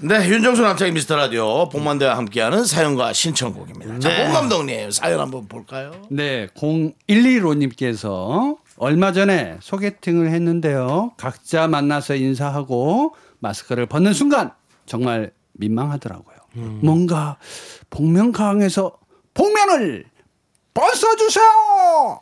네, 0.00 0.28
윤정수 0.28 0.62
남창희 0.62 0.92
미스터 0.92 1.16
라디오 1.16 1.68
복만대와 1.70 2.16
함께하는 2.16 2.64
사연과 2.64 3.12
신청곡입니다. 3.12 3.98
자, 3.98 4.08
네. 4.08 4.24
봉 4.24 4.32
감독님 4.32 4.92
사연 4.92 5.18
한번 5.18 5.48
볼까요? 5.48 5.90
네, 6.08 6.46
0115님께서 6.54 8.58
얼마 8.76 9.12
전에 9.12 9.56
소개팅을 9.60 10.30
했는데요. 10.30 11.14
각자 11.16 11.66
만나서 11.66 12.14
인사하고 12.14 13.16
마스크를 13.40 13.86
벗는 13.86 14.12
순간 14.12 14.52
정말 14.86 15.32
민망하더라고요. 15.54 16.36
뭔가 16.80 17.36
복면가왕에서 17.90 18.96
복면을 19.34 20.04
벗어주세요! 20.74 22.20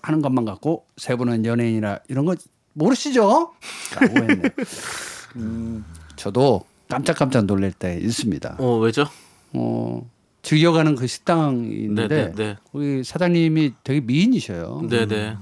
하는 0.00 0.22
것만 0.22 0.46
갖고 0.46 0.86
세 0.96 1.14
분은 1.14 1.44
연예인이라 1.44 1.98
이런 2.08 2.24
거 2.24 2.34
모르시죠? 2.72 3.52
라고 4.00 4.16
했네요. 4.16 4.48
음, 5.36 5.84
저도 6.16 6.64
깜짝깜짝 6.88 7.44
놀랄 7.46 7.72
때 7.72 7.98
있습니다. 8.00 8.56
어, 8.58 8.78
왜죠? 8.78 9.04
어, 9.52 10.08
즐겨가는 10.42 10.94
그 10.94 11.06
식당이 11.06 11.68
있는데 11.84 12.08
네, 12.08 12.24
네, 12.26 12.34
네. 12.34 12.56
거기 12.72 13.04
사장님이 13.04 13.72
되게 13.84 14.00
미인이셔요. 14.00 14.86
네네. 14.88 15.36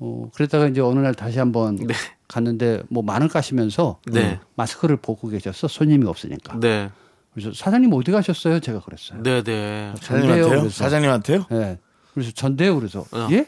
어, 0.00 0.30
그랬다가 0.34 0.68
이제 0.68 0.80
어느 0.80 1.00
날 1.00 1.14
다시 1.14 1.38
한번 1.38 1.76
네. 1.76 1.94
갔는데 2.28 2.82
뭐 2.88 3.02
마늘 3.02 3.28
까시면서 3.28 4.00
네. 4.06 4.38
마스크를 4.54 4.96
벗고 4.96 5.28
계셨어 5.28 5.68
손님이 5.68 6.06
없으니까. 6.06 6.58
네. 6.60 6.90
그래서 7.32 7.52
사장님 7.52 7.92
어디 7.92 8.12
가셨어요? 8.12 8.60
제가 8.60 8.80
그랬어요. 8.80 9.22
네네. 9.22 9.94
사장님한테요? 10.00 10.48
그래서. 10.48 10.68
사장님한테요? 10.70 11.46
네. 11.50 11.78
그래서 12.14 12.30
전데요. 12.32 12.76
그래서 12.76 13.00
어. 13.12 13.28
예? 13.30 13.46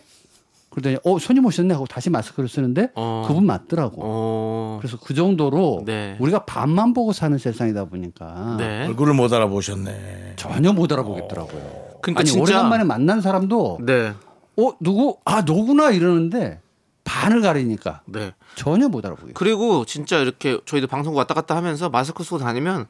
그러더니 0.70 0.96
어 1.04 1.18
손님 1.18 1.44
오셨네 1.46 1.72
하고 1.74 1.86
다시 1.86 2.10
마스크를 2.10 2.48
쓰는데 2.48 2.90
어. 2.94 3.24
그분 3.26 3.46
맞더라고. 3.46 4.00
어. 4.04 4.78
그래서 4.80 4.98
그 5.02 5.14
정도로 5.14 5.82
네. 5.86 6.16
우리가 6.20 6.44
밤만 6.44 6.92
보고 6.92 7.12
사는 7.12 7.36
세상이다 7.38 7.86
보니까 7.86 8.56
네. 8.58 8.86
얼굴을 8.86 9.14
못 9.14 9.32
알아보셨네. 9.32 10.34
전혀 10.36 10.72
못 10.72 10.92
알아보겠더라고요. 10.92 11.98
그러니까 12.02 12.20
아니 12.20 12.28
진짜- 12.30 12.42
오래간만에 12.42 12.84
만난 12.84 13.20
사람도 13.20 13.78
네. 13.82 14.12
어 14.58 14.72
누구 14.80 15.18
아 15.24 15.42
너구나 15.42 15.90
이러는데 15.90 16.60
반을 17.04 17.40
가리니까 17.40 18.02
네. 18.06 18.34
전혀 18.54 18.88
못 18.88 19.04
알아보겠어요. 19.06 19.34
그리고 19.34 19.84
진짜 19.86 20.18
이렇게 20.18 20.58
저희도 20.66 20.86
방송국 20.86 21.16
왔다 21.18 21.32
갔다 21.34 21.56
하면서 21.56 21.88
마스크 21.88 22.22
쓰고 22.22 22.38
다니면 22.38 22.86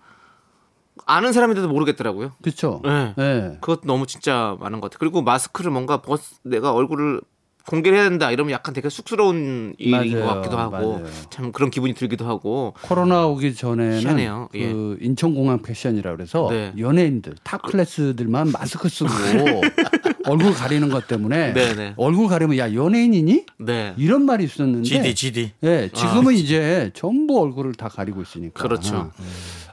아는 1.07 1.33
사람인데도 1.33 1.69
모르겠더라고요. 1.69 2.33
그렇죠. 2.43 2.83
네. 2.85 3.15
네. 3.17 3.59
그것도 3.61 3.83
너무 3.85 4.07
진짜 4.07 4.57
많은 4.59 4.81
것 4.81 4.91
같아요. 4.91 4.99
그리고 4.99 5.23
마스크를 5.23 5.71
뭔가 5.71 6.03
벗, 6.03 6.21
내가 6.43 6.73
얼굴을 6.73 7.21
공개를 7.69 7.99
해야 7.99 8.09
된다 8.09 8.33
이러면 8.33 8.53
약간 8.53 8.73
되게 8.73 8.89
쑥스러운 8.89 9.75
일인 9.77 9.91
맞아요. 9.91 10.27
것 10.27 10.35
같기도 10.37 10.57
하고 10.57 10.93
맞아요. 10.95 11.07
참 11.29 11.53
그런 11.53 11.71
기분이 11.71 11.93
들기도 11.93 12.27
하고 12.27 12.73
코로나 12.81 13.27
오기 13.27 13.55
전에는 13.55 14.01
희한해요. 14.01 14.49
예. 14.55 14.73
그 14.73 14.97
인천공항 15.03 15.61
패션이라 15.61 16.17
그래서 16.17 16.49
네. 16.51 16.73
연예인들 16.79 17.35
탑 17.45 17.61
클래스들만 17.61 18.53
마스크 18.53 18.89
쓰고 18.89 19.11
얼굴 20.25 20.55
가리는 20.55 20.89
것 20.89 21.07
때문에 21.07 21.53
네네. 21.53 21.95
얼굴 21.99 22.29
가리면 22.29 22.57
야 22.57 22.73
연예인이니 22.73 23.45
네 23.59 23.93
이런 23.99 24.23
말이 24.25 24.45
있었는데 24.45 24.85
GD, 24.85 25.15
GD. 25.15 25.53
예, 25.65 25.91
지금은 25.93 26.35
이제 26.35 26.91
전부 26.95 27.39
얼굴을 27.39 27.75
다 27.75 27.89
가리고 27.89 28.23
있으니까 28.23 28.63
그렇죠. 28.63 29.13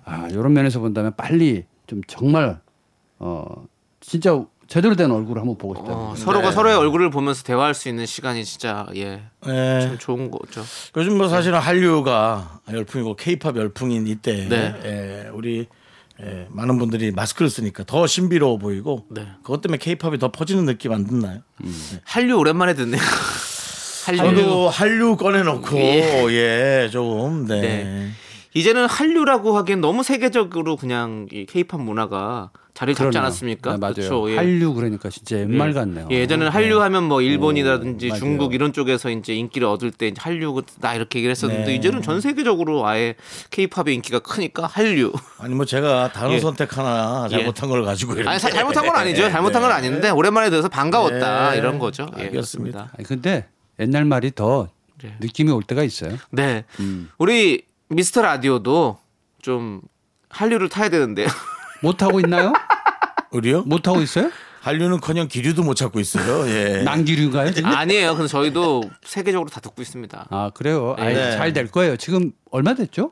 아, 0.03 0.27
이런 0.29 0.51
면에서 0.51 0.81
본다면 0.81 1.13
빨리 1.15 1.63
좀 1.88 2.01
정말 2.08 2.60
어 3.19 3.65
진짜 4.01 4.45
제대로 4.67 4.95
된 4.95 5.12
얼굴을 5.12 5.41
한번 5.41 5.58
보고 5.58 5.75
싶다. 5.75 5.91
어, 5.93 6.15
서로가 6.17 6.51
서로의 6.51 6.75
얼굴을 6.75 7.10
보면서 7.10 7.43
대화할 7.43 7.73
수 7.73 7.88
있는 7.88 8.06
시간이 8.06 8.43
진짜 8.45 8.88
예 8.95 9.23
네. 9.45 9.82
참 9.82 9.97
좋은 9.97 10.32
거죠. 10.32 10.63
요즘 10.97 11.17
뭐 11.17 11.28
사실은 11.28 11.60
한류가 11.60 12.62
열풍이고 12.71 13.15
케이팝 13.15 13.58
열풍인 13.58 14.08
이때 14.08 14.47
네. 14.49 14.75
예, 14.86 15.30
우리 15.34 15.67
예, 16.21 16.47
많은 16.49 16.80
분들이 16.80 17.12
마스크를 17.12 17.49
쓰니까 17.49 17.84
더 17.84 18.08
신비로워 18.08 18.58
보이고 18.58 19.06
네. 19.10 19.28
그것 19.43 19.62
때문에 19.62 19.78
케이팝이 19.78 20.17
더 20.17 20.32
퍼지는 20.32 20.65
느낌 20.65 20.93
안 20.93 21.06
듣나요? 21.06 21.41
한류 22.04 22.38
오랜만에 22.38 22.73
듣네요. 22.73 23.01
한류. 24.06 24.36
저도 24.36 24.69
한류 24.69 25.17
꺼내놓고 25.17 25.78
예. 25.78 26.25
예, 26.30 26.89
조금 26.91 27.45
네. 27.47 27.62
네. 27.62 28.12
이제는 28.54 28.86
한류라고 28.88 29.58
하기엔 29.58 29.82
너무 29.82 30.01
세계적으로 30.04 30.78
그냥 30.78 31.28
이 31.32 31.45
케이팝 31.45 31.82
문화가 31.82 32.51
자리를 32.75 32.93
잡지 32.95 33.09
그러네요. 33.11 33.21
않았습니까? 33.21 33.71
네, 33.71 33.77
맞아요. 33.77 33.93
그렇죠. 33.93 34.31
예. 34.31 34.35
한류 34.35 34.73
그러니까 34.73 35.09
진짜 35.09 35.38
옛말 35.39 35.73
같네요. 35.73 36.09
예, 36.11 36.19
예전에는 36.19 36.51
한류 36.51 36.81
하면 36.81 37.03
뭐 37.05 37.21
일본이라든지 37.21 38.11
오. 38.11 38.15
중국 38.15 38.53
이런 38.53 38.73
쪽에서 38.73 39.09
이제 39.09 39.33
인기를 39.33 39.65
얻을 39.65 39.91
때 39.91 40.07
이제 40.09 40.19
한류다 40.21 40.93
이렇게 40.93 41.19
얘기를 41.19 41.31
했었는데 41.31 41.65
네. 41.67 41.75
이제는 41.75 42.01
전 42.01 42.19
세계적으로 42.19 42.85
아예 42.85 43.15
케이팝의 43.51 43.95
인기가 43.95 44.19
크니까 44.19 44.67
한류. 44.67 45.13
아니 45.39 45.55
뭐 45.55 45.63
제가 45.65 46.11
단어 46.11 46.33
예. 46.33 46.39
선택 46.39 46.77
하나 46.77 47.29
잘못한 47.29 47.69
걸 47.69 47.83
가지고 47.85 48.13
이렇게 48.15 48.29
아니 48.29 48.38
사- 48.39 48.49
잘못한 48.49 48.85
건 48.85 48.93
아니죠. 48.95 49.29
잘못한 49.29 49.61
건 49.61 49.71
아닌데 49.71 50.09
오랜만에 50.09 50.49
들어서 50.49 50.67
반가웠다 50.67 51.51
네. 51.51 51.57
이런 51.57 51.79
거죠. 51.79 52.07
예, 52.19 52.23
알겠습니다. 52.23 52.91
아니, 52.97 53.07
근데 53.07 53.47
옛날 53.79 54.03
말이 54.03 54.31
더 54.35 54.67
네. 55.01 55.15
느낌이 55.21 55.49
올 55.51 55.63
때가 55.63 55.81
있어요. 55.83 56.17
네. 56.29 56.65
음. 56.81 57.09
우리 57.17 57.63
미스터 57.88 58.21
라디오도 58.21 58.97
좀 59.41 59.79
한류를 60.27 60.67
타야 60.67 60.89
되는데요. 60.89 61.27
못 61.86 62.02
하고 62.02 62.19
있나요? 62.19 62.52
우리요? 63.30 63.62
못 63.63 63.88
하고 63.88 64.02
있어요? 64.02 64.32
한류는커녕 64.62 65.28
기류도 65.28 65.62
못 65.62 65.76
찾고 65.76 66.00
있어요. 66.00 66.50
예. 66.50 66.82
난기류가요 66.82 67.52
지금? 67.54 67.69
아니에요. 67.76 68.15
근데 68.15 68.28
저희도 68.28 68.82
세계적으로 69.04 69.50
다 69.52 69.60
듣고 69.60 69.84
있습니다. 69.84 70.28
아 70.32 70.52
그래요. 70.56 70.95
아이, 70.98 71.13
네. 71.13 71.32
잘될 71.34 71.69
거예요. 71.69 71.95
지금 71.98 72.32
얼마 72.50 72.74
됐죠? 72.74 73.12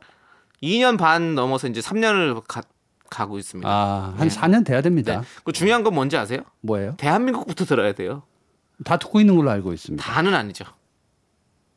2년 0.63 0.97
반 0.97 1.35
넘어서 1.35 1.67
이제 1.67 1.81
3년을 1.81 2.41
가, 2.47 3.25
고 3.27 3.37
있습니다. 3.37 3.69
아한 3.69 4.27
4년 4.29 4.65
돼야 4.65 4.77
네. 4.77 4.83
됩니다. 4.83 5.21
그 5.43 5.51
중요한 5.51 5.83
건 5.83 5.93
뭔지 5.93 6.17
아세요? 6.17 6.39
뭐예요? 6.61 6.95
대한민국부터 6.97 7.65
들어야 7.65 7.93
돼요. 7.93 8.23
다 8.83 8.97
듣고 8.97 9.19
있는 9.19 9.35
걸로 9.35 9.51
알고 9.51 9.71
있습니다. 9.73 10.03
다는 10.03 10.33
아니죠. 10.33 10.65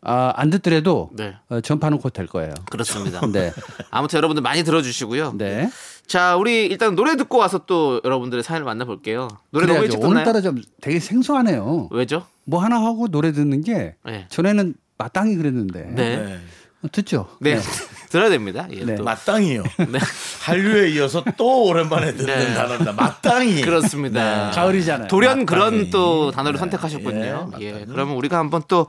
아, 0.00 0.32
안 0.36 0.50
듣더라도 0.50 1.10
네. 1.14 1.34
어, 1.48 1.60
전파는 1.60 1.98
곧 1.98 2.12
될 2.12 2.26
거예요. 2.26 2.54
그렇습니다. 2.70 3.20
네. 3.32 3.52
아무튼 3.90 4.16
여러분들 4.18 4.40
많이 4.40 4.62
들어주시고요. 4.62 5.32
네. 5.36 5.68
자, 6.06 6.36
우리 6.36 6.66
일단 6.66 6.94
노래 6.94 7.16
듣고 7.16 7.38
와서 7.38 7.58
또 7.66 8.00
여러분들의 8.04 8.44
사연을 8.44 8.64
만나볼게요. 8.64 9.28
노래 9.50 9.66
너무 9.66 9.78
그래야죠. 9.78 9.84
일찍 9.84 9.96
듣나요? 10.00 10.10
오늘따라 10.12 10.40
좀 10.40 10.62
되게 10.80 11.00
생소하네요. 11.00 11.88
왜죠? 11.90 12.26
뭐 12.44 12.62
하나 12.62 12.76
하고 12.76 13.08
노래 13.08 13.32
듣는 13.32 13.62
게 13.62 13.96
네. 14.04 14.26
전에는 14.28 14.74
마땅히 14.98 15.36
그랬는데 15.36 15.90
네. 15.94 16.16
네. 16.16 16.38
어, 16.82 16.88
듣죠. 16.92 17.28
네. 17.40 17.58
들어야 18.08 18.28
됩니다. 18.30 18.68
예, 18.70 18.84
네. 18.84 18.94
또. 18.94 19.02
마땅히요. 19.02 19.64
한류에 20.42 20.90
이어서 20.90 21.24
또 21.36 21.64
오랜만에 21.64 22.14
듣는 22.14 22.26
네. 22.38 22.54
단어입니다. 22.54 22.92
마땅히. 22.92 23.60
그렇습니다. 23.62 24.50
가을이잖아요. 24.52 25.08
돌연 25.08 25.40
마땅히. 25.40 25.46
그런 25.46 25.90
또 25.90 26.30
단어를 26.30 26.54
네. 26.54 26.60
선택하셨군요. 26.60 27.18
예, 27.20 27.64
예, 27.64 27.72
마땅히. 27.72 27.86
그러면 27.86 28.16
우리가 28.16 28.38
한번 28.38 28.62
또 28.68 28.86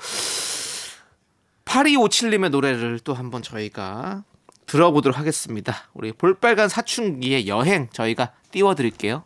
8257님의 1.65 2.49
노래를 2.49 2.99
또 2.99 3.15
한번 3.15 3.41
저희가 3.41 4.23
들어보도록 4.67 5.17
하겠습니다. 5.17 5.75
우리 5.93 6.11
볼빨간 6.11 6.69
사춘기의 6.69 7.47
여행 7.47 7.89
저희가 7.91 8.33
띄워드릴게요. 8.51 9.23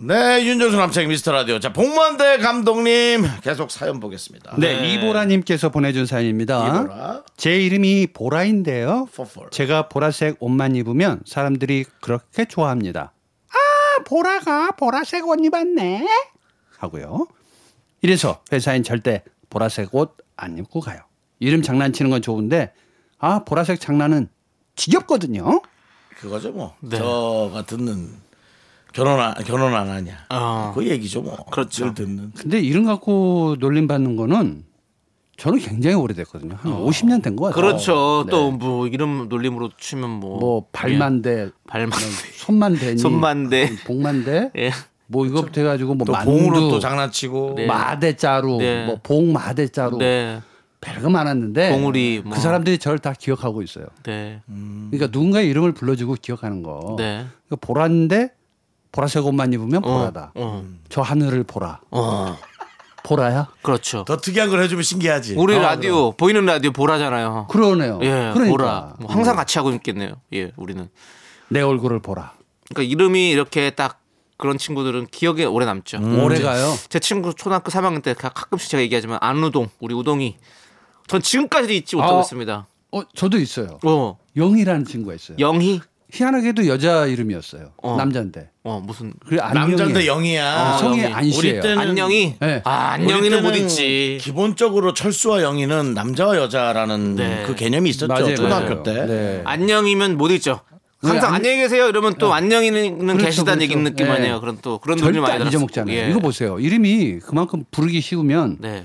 네, 0.00 0.44
윤정수 0.46 0.76
남창 0.76 1.08
미스터 1.08 1.32
라디오. 1.32 1.58
자, 1.58 1.72
복만대 1.72 2.38
감독님 2.38 3.24
계속 3.42 3.70
사연 3.72 3.98
보겠습니다. 3.98 4.54
네, 4.56 4.94
이보라님께서 4.94 5.70
보내준 5.70 6.06
사연입니다. 6.06 6.82
이보라. 6.82 7.24
제 7.36 7.60
이름이 7.60 8.08
보라인데요. 8.14 9.08
포폴. 9.12 9.50
제가 9.50 9.88
보라색 9.88 10.36
옷만 10.38 10.76
입으면 10.76 11.20
사람들이 11.26 11.84
그렇게 12.00 12.44
좋아합니다. 12.44 13.12
아, 13.50 14.02
보라가 14.04 14.70
보라색 14.72 15.26
옷 15.26 15.44
입었네. 15.44 16.06
하고요. 16.78 17.26
이래서 18.02 18.40
회사엔 18.52 18.84
절대 18.84 19.24
보라색 19.50 19.92
옷 19.96 20.16
안 20.36 20.56
입고 20.56 20.78
가요. 20.78 21.00
이름 21.40 21.62
장난치는 21.62 22.10
건 22.12 22.22
좋은데, 22.22 22.72
아, 23.18 23.44
보라색 23.44 23.80
장난은 23.80 24.28
지겹거든요. 24.76 25.60
그거죠 26.20 26.50
뭐. 26.52 26.74
네. 26.80 26.98
저가 26.98 27.62
듣는 27.66 28.08
결혼 28.92 29.20
안, 29.20 29.34
결혼 29.44 29.74
안 29.74 29.88
하냐. 29.88 30.26
어. 30.30 30.72
그 30.74 30.86
얘기죠 30.86 31.22
뭐. 31.22 31.36
그렇죠. 31.50 31.84
늘 31.86 31.94
듣는. 31.94 32.32
근데 32.36 32.60
이름 32.60 32.84
갖고 32.84 33.56
놀림 33.58 33.86
받는 33.86 34.16
거는 34.16 34.64
저는 35.36 35.60
굉장히 35.60 35.94
오래됐거든요. 35.94 36.56
한 36.60 36.72
50년 36.72 37.22
된것 37.22 37.54
같아요. 37.54 37.54
그렇죠. 37.64 38.24
네. 38.26 38.30
또뭐 38.30 38.88
이름 38.88 39.28
놀림으로 39.28 39.70
치면 39.78 40.10
뭐, 40.10 40.40
뭐 40.40 40.66
발만 40.72 41.22
대, 41.22 41.50
발만 41.68 41.96
손만 42.34 42.74
대니, 42.74 42.98
손만 42.98 43.48
대. 43.48 43.70
복만 43.86 44.24
대, 44.24 44.50
예. 44.56 44.72
뭐 45.06 45.26
이거부터 45.26 45.60
해가지고 45.60 45.94
뭐또 45.94 46.10
만두, 46.12 46.30
봉으로 46.32 46.68
또 46.70 46.80
장난치고. 46.80 47.52
네. 47.56 47.66
마대자루, 47.66 48.58
네. 48.58 48.86
뭐 48.86 48.98
봉 49.00 49.32
마대자루, 49.32 49.98
네. 49.98 50.40
별거 50.80 51.10
많았는데 51.10 51.70
봉우리 51.72 52.22
뭐. 52.24 52.34
그 52.34 52.40
사람들이 52.40 52.78
저를 52.78 52.98
다 52.98 53.12
기억하고 53.12 53.62
있어요. 53.62 53.86
네. 54.04 54.40
그러니까 54.46 55.08
누군가의 55.10 55.48
이름을 55.48 55.72
불러주고 55.72 56.16
기억하는 56.20 56.62
거. 56.62 56.94
네. 56.98 57.26
그러니까 57.46 57.56
보라인데 57.66 58.30
보라색 58.92 59.24
옷만 59.26 59.52
입으면 59.52 59.84
어, 59.84 59.98
보라다. 59.98 60.32
어. 60.34 60.64
저 60.88 61.02
하늘을 61.02 61.42
보라. 61.44 61.80
어. 61.90 62.36
보라야? 63.04 63.48
그렇죠. 63.62 64.04
더 64.04 64.18
특이한 64.18 64.50
걸 64.50 64.62
해주면 64.62 64.82
신기하지. 64.82 65.34
우리 65.36 65.56
아, 65.56 65.60
라디오 65.60 66.12
보이는 66.12 66.44
라디오 66.44 66.72
보라잖아요. 66.72 67.46
그러네요. 67.50 67.98
예, 68.02 68.30
그러니까. 68.34 68.50
보라. 68.50 68.94
뭐 69.00 69.10
항상 69.10 69.34
같이 69.36 69.58
하고 69.58 69.70
있겠네요. 69.72 70.12
예, 70.34 70.52
우리는. 70.56 70.88
내 71.48 71.60
얼굴을 71.62 72.00
보라. 72.00 72.34
그러니까 72.68 72.92
이름이 72.92 73.30
이렇게 73.30 73.70
딱 73.70 74.00
그런 74.36 74.58
친구들은 74.58 75.06
기억에 75.10 75.44
오래 75.44 75.64
남죠. 75.64 75.98
오래 76.22 76.40
가요. 76.40 76.74
제 76.90 76.98
친구 76.98 77.32
초등학교 77.34 77.70
3학년 77.70 78.02
때 78.02 78.12
가- 78.14 78.28
가끔씩 78.28 78.68
제가 78.70 78.82
얘기하지만 78.82 79.18
안우동 79.22 79.68
우리 79.80 79.94
우동이 79.94 80.36
전 81.08 81.20
지금까지도 81.22 81.72
잊지 81.72 81.96
못하고 81.96 82.18
아. 82.18 82.20
있습니다. 82.20 82.66
어, 82.92 83.02
저도 83.14 83.38
있어요. 83.38 83.78
어 83.84 84.16
영희라는 84.36 84.84
친구가 84.84 85.14
있어요. 85.14 85.36
영희 85.40 85.80
희한하게도 86.10 86.66
여자 86.68 87.04
이름이었어요. 87.06 87.72
어. 87.82 87.96
남자인데. 87.96 88.48
어 88.64 88.80
무슨 88.84 89.12
안녕이 89.40 89.70
남자인데 89.76 90.06
영이야. 90.06 90.74
어, 90.74 90.78
성이 90.78 91.02
영희. 91.02 91.12
안씨예요. 91.14 91.38
우리 91.56 91.60
때는 91.60 91.78
안녕이 91.78 92.34
네. 92.40 92.62
아 92.64 92.70
안녕이는 92.92 93.42
못 93.42 93.54
잊지. 93.56 94.18
기본적으로 94.20 94.94
철수와 94.94 95.42
영희는 95.42 95.92
남자와 95.94 96.36
여자라는 96.36 97.16
네. 97.16 97.44
그 97.46 97.54
개념이 97.54 97.90
있었죠. 97.90 98.06
맞아요, 98.06 98.34
초등학교 98.36 98.68
맞아요. 98.76 98.82
때. 98.84 99.06
네. 99.06 99.42
안녕이면 99.44 100.16
못 100.16 100.30
잊죠. 100.30 100.60
왜 101.02 101.10
항상 101.10 101.28
안- 101.30 101.34
안녕히 101.36 101.58
계세요 101.58 101.88
이러면 101.88 102.14
또 102.14 102.32
안녕히는 102.34 102.98
그렇죠, 103.06 103.24
계시다는 103.24 103.62
얘기 103.62 103.74
그렇죠. 103.74 103.90
느낌 103.90 104.06
네. 104.06 104.12
아니에요. 104.14 104.40
그런 104.40 104.58
또 104.62 104.78
그런 104.78 104.96
느낌 104.98 105.20
많이 105.20 105.32
안 105.34 105.38
들었어요. 105.40 105.48
잊어먹잖아요. 105.50 105.96
예. 105.96 106.10
이거 106.10 106.18
보세요. 106.20 106.58
이름이 106.58 107.20
그만큼 107.20 107.64
부르기 107.70 108.00
쉬우면 108.00 108.56
네. 108.60 108.84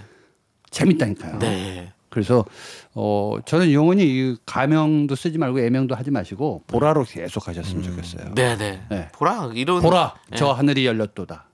재밌다니까요. 0.71 1.39
네. 1.39 1.91
그래서 2.13 2.45
어 2.93 3.37
저는 3.43 3.73
영원히 3.73 4.03
이 4.03 4.35
가명도 4.45 5.15
쓰지 5.15 5.39
말고 5.39 5.59
애명도 5.61 5.95
하지 5.95 6.11
마시고 6.11 6.63
보라로 6.67 7.05
계속 7.05 7.47
하셨으면 7.47 7.81
좋겠어요. 7.81 8.35
네, 8.35 8.55
네. 8.55 8.85
네. 8.87 9.07
보라 9.13 9.49
이런 9.55 9.81
보라 9.81 10.13
네. 10.29 10.37
저 10.37 10.51
하늘이 10.51 10.85
열렸도다. 10.85 11.47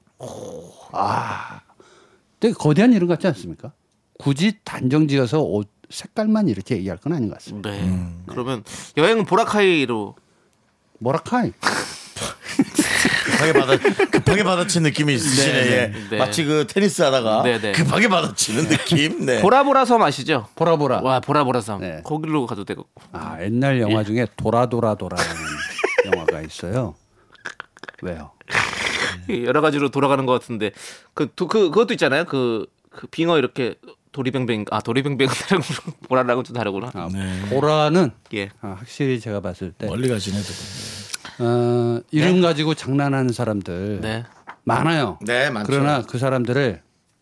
아, 0.91 1.61
되게 2.41 2.53
거대한 2.53 2.91
이름 2.91 3.07
같지 3.07 3.25
않습니까? 3.27 3.71
굳이 4.17 4.59
단정지어서 4.65 5.39
옷 5.39 5.69
색깔만 5.89 6.49
이렇게 6.49 6.75
얘기할 6.75 6.97
건 6.97 7.13
아닌 7.13 7.29
것 7.29 7.35
같습니다. 7.35 7.71
네. 7.71 8.13
그러면 8.25 8.65
여행은 8.97 9.23
보라카이로 9.23 10.15
뭐라카이? 10.99 11.53
급하게 13.39 13.54
받아 13.54 13.78
급하게 14.12 14.43
받아친 14.43 14.84
느낌이 14.84 15.13
있으시네. 15.13 15.54
네, 15.54 15.71
예. 15.71 15.93
네. 16.10 16.17
마치 16.17 16.43
그 16.43 16.67
테니스 16.67 17.02
하다가 17.02 17.43
네, 17.43 17.60
네. 17.60 17.71
급하게 17.71 18.10
받아치는 18.10 18.67
느낌. 18.67 19.25
네. 19.25 19.41
보라보라 19.41 19.86
섬 19.86 20.02
아시죠? 20.02 20.47
보라보라. 20.56 21.02
와 21.02 21.19
보라보라 21.21 21.62
섬. 21.62 21.80
네. 21.82 22.02
거기로 22.04 22.45
가도 22.45 22.65
되고. 22.65 22.86
아 23.13 23.38
옛날 23.41 23.80
영화 23.80 24.04
중에 24.04 24.28
도라도라도라는 24.36 25.25
영화가 26.13 26.41
있어요. 26.41 26.95
왜요? 28.02 28.32
여러 29.45 29.62
가지로 29.62 29.89
돌아가는 29.89 30.25
것 30.25 30.34
같은데 30.34 30.71
그, 31.13 31.30
도- 31.36 31.47
그 31.47 31.69
그것도 31.69 31.93
있잖아요. 31.93 32.25
그, 32.25 32.65
그 32.89 33.08
빙어 33.08 33.38
이렇게 33.38 33.75
도리뱅뱅 34.12 34.65
아 34.71 34.82
도리뱅뱅은 34.82 35.32
다르고 35.34 35.63
보라랑은 36.08 36.43
좀 36.43 36.56
다르구나. 36.56 36.91
아, 36.93 37.10
네. 37.13 37.41
보라는 37.49 38.12
예. 38.34 38.49
아, 38.62 38.75
확실히 38.80 39.19
제가 39.19 39.39
봤을 39.39 39.71
때 39.71 39.86
멀리 39.86 40.10
가시네. 40.10 40.38
어, 41.39 41.99
이름 42.12 42.41
가지고 42.41 42.73
장난하는 42.73 43.32
사람들 43.32 43.99
네. 44.02 44.23
많아요. 44.63 45.17
네, 45.21 45.49
많죠. 45.49 45.71
그러나 45.71 46.02
그 46.04 46.17
사람들을 46.17 46.82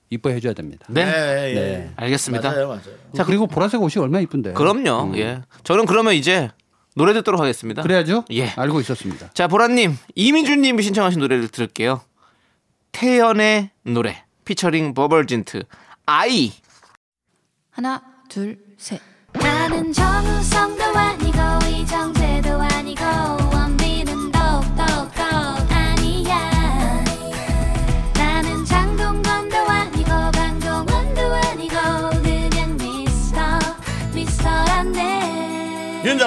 이뻐해 0.10 0.40
줘야 0.40 0.54
됩니다. 0.54 0.86
네. 0.90 1.06
네, 1.06 1.50
예. 1.50 1.54
네. 1.56 1.92
알겠습니다. 1.96 2.50
맞아요, 2.50 2.68
맞아요. 2.68 2.82
자 3.16 3.24
그리고 3.24 3.48
보라색 3.48 3.82
옷이 3.82 4.02
얼마나 4.02 4.22
이쁜데. 4.22 4.54
그럼요. 4.54 5.18
예. 5.18 5.42
저는 5.64 5.86
그러면 5.86 6.14
이제 6.14 6.50
노래 6.96 7.14
듣도록 7.14 7.40
하겠습니다. 7.40 7.84
그래야죠. 7.84 8.26
예. 8.32 8.48
알고 8.50 8.80
있었습니다. 8.80 9.30
자, 9.34 9.48
보라님, 9.48 9.96
이민준 10.16 10.62
님이 10.62 10.82
신청하신 10.82 11.20
노래를 11.20 11.48
들을게요. 11.50 12.02
태연의 12.92 13.70
노래, 13.84 14.24
피처링 14.46 14.96
버벌진트, 14.96 15.64
아이. 16.08 16.54
하나 17.70 18.02
둘 18.30 18.58
셋. 18.78 19.00
나는 19.34 19.94
정우성도 19.94 20.84
아니고 20.84 21.38
이정재도 21.70 22.50
아니고 22.60 23.04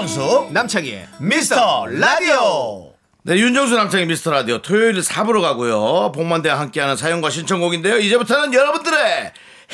윤정수 0.00 0.48
남창희의 0.52 1.08
미스터 1.18 1.84
라디오. 1.86 2.94
네, 3.22 3.36
윤정수 3.36 3.76
남창의 3.76 4.06
미스터 4.06 4.30
라디오 4.30 4.62
토요일 4.62 4.98
4부로 4.98 5.42
가고요. 5.42 6.10
복만대와 6.12 6.58
함께하는 6.58 6.96
사연과 6.96 7.28
신청곡인데요. 7.28 7.98
이제부터는 7.98 8.54
여러분들의 8.54 9.32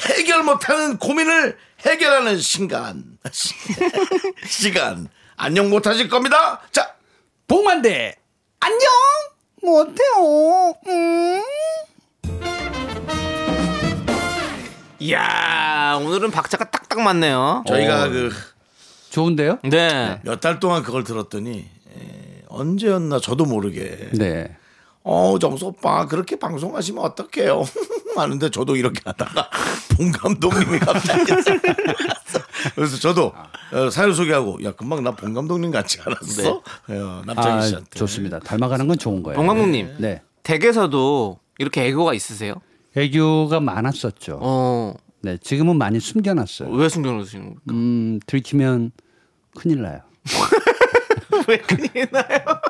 해결 0.09 0.43
못하는 0.43 0.99
고민을 0.99 1.57
해결하는 1.87 2.41
시간. 2.41 3.05
시간. 4.49 5.09
안녕 5.37 5.71
못하실 5.71 6.09
겁니다. 6.09 6.61
자, 6.73 6.95
복만대 7.47 8.17
안녕 8.59 8.81
못해요. 9.63 10.75
음. 10.89 11.43
이야, 14.99 16.01
오늘은 16.03 16.33
박자가 16.33 16.69
딱딱 16.71 17.01
맞네요. 17.01 17.63
저희가 17.69 18.09
그 18.09 18.33
좋은데요? 19.21 19.59
네. 19.65 20.21
몇 20.25 20.41
달 20.41 20.61
동안 20.61 20.83
그걸 20.83 21.03
들었더니 21.05 21.59
에, 21.61 22.43
언제였나 22.49 23.19
저도 23.19 23.47
모르게 23.47 24.11
네. 24.13 24.55
어 25.03 25.39
정수 25.39 25.67
오빠 25.67 26.05
그렇게 26.07 26.37
방송하시면 26.39 27.03
어떡해요 27.03 27.65
하는데 28.17 28.51
저도 28.51 28.77
이렇게 28.77 29.01
하다가 29.07 29.49
봉 29.97 30.11
감독님이 30.13 30.79
갑자기 30.81 31.33
그래서 32.75 32.97
저도 32.99 33.33
어, 33.73 33.89
사연 33.91 34.13
소개하고 34.13 34.59
야 34.65 34.73
금방 34.73 35.03
나 35.03 35.13
봉 35.13 35.33
감독님 35.33 35.71
같지 35.71 35.99
않았어 36.05 36.57
어, 36.89 37.23
남창희 37.25 37.49
아, 37.57 37.61
씨한테 37.63 37.99
좋습니다. 37.99 38.39
닮아가는 38.41 38.87
건 38.87 38.99
좋은 38.99 39.23
거예요. 39.23 39.37
봉감독님 39.37 39.95
네. 39.99 40.21
댁에서도 40.43 41.39
이렇게 41.59 41.87
애교가 41.87 42.13
있으세요? 42.13 42.55
애교가 42.97 43.61
많았었죠. 43.61 44.39
어. 44.43 44.95
네, 45.23 45.39
지금은 45.39 45.77
많이 45.79 45.99
숨겨놨어요. 46.01 46.69
왜 46.71 46.89
숨겨놓으시는 46.89 47.45
겁니까? 47.45 47.63
음, 47.71 48.21
들키면 48.27 48.93
큰일 49.57 49.83
나요. 49.83 50.01
왜 51.49 51.59
큰일 51.59 52.09
나요? 52.11 52.61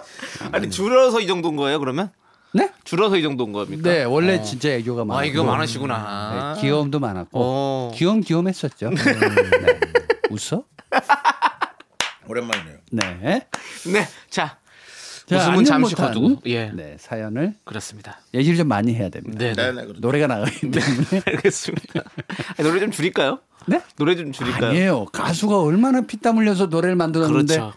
아니 0.52 0.70
줄어서 0.70 1.20
이 1.20 1.26
정도인 1.26 1.56
거예요 1.56 1.78
그러면? 1.78 2.10
네? 2.52 2.70
줄어서 2.84 3.16
이 3.16 3.22
정도인 3.22 3.52
겁니까? 3.52 3.82
네, 3.90 4.04
원래 4.04 4.42
진짜 4.42 4.70
애교가 4.70 5.04
많았고. 5.04 5.20
아 5.20 5.24
이거 5.24 5.44
많으시구나. 5.44 6.54
네, 6.56 6.60
귀여움도 6.62 7.00
많았고. 7.00 7.30
어. 7.34 7.92
귀여움 7.94 8.20
귀여움했었죠. 8.22 8.90
네. 8.90 9.02
웃어? 10.30 10.64
오랜만이네요 12.28 12.78
네. 12.92 13.46
네, 13.92 14.08
자 14.30 14.58
자, 15.26 15.36
웃음은 15.38 15.64
잠시 15.64 15.94
거두고. 15.94 16.40
예. 16.46 16.70
네, 16.70 16.96
사연을 16.98 17.54
그렇습니다. 17.64 18.20
얘기를 18.32 18.56
좀 18.56 18.68
많이 18.68 18.94
해야 18.94 19.08
됩니다. 19.08 19.38
네, 19.38 19.52
네. 19.52 19.54
네네 19.54 19.82
그렇죠. 19.82 20.00
노래가 20.00 20.26
나가기 20.28 20.70
때문에. 20.70 21.22
알겠습니다. 21.26 22.00
아니, 22.56 22.68
노래 22.68 22.80
좀 22.80 22.90
줄일까요? 22.92 23.40
네? 23.66 23.80
노래 23.96 24.16
좀 24.16 24.32
줄일까요? 24.32 24.70
아니에요. 24.70 25.04
가수가 25.06 25.60
얼마나 25.60 26.00
피땀 26.02 26.38
흘려서 26.38 26.66
노래를 26.66 26.96
만들었는데 26.96 27.54
그렇죠. 27.56 27.74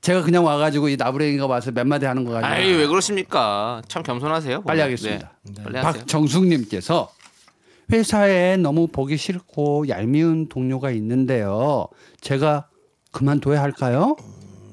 제가 0.00 0.22
그냥 0.22 0.44
와가지고 0.44 0.88
이 0.88 0.96
나부랭이가 0.96 1.46
와서 1.46 1.70
몇 1.72 1.86
마디 1.86 2.06
하는 2.06 2.24
거 2.24 2.32
가지고 2.32 2.46
아이 2.52 2.72
왜 2.72 2.86
그러십니까? 2.86 3.82
참 3.88 4.02
겸손하세요. 4.02 4.62
빨리 4.62 4.78
보면. 4.78 4.84
하겠습니다. 4.84 5.32
네. 5.42 5.62
빨리 5.62 5.76
하세요. 5.76 5.92
박정숙님께서 5.92 7.10
회사에 7.92 8.56
너무 8.56 8.86
보기 8.86 9.16
싫고 9.16 9.88
얄미운 9.88 10.48
동료가 10.48 10.90
있는데요. 10.92 11.88
제가 12.20 12.68
그만둬야 13.12 13.60
할까요? 13.60 14.16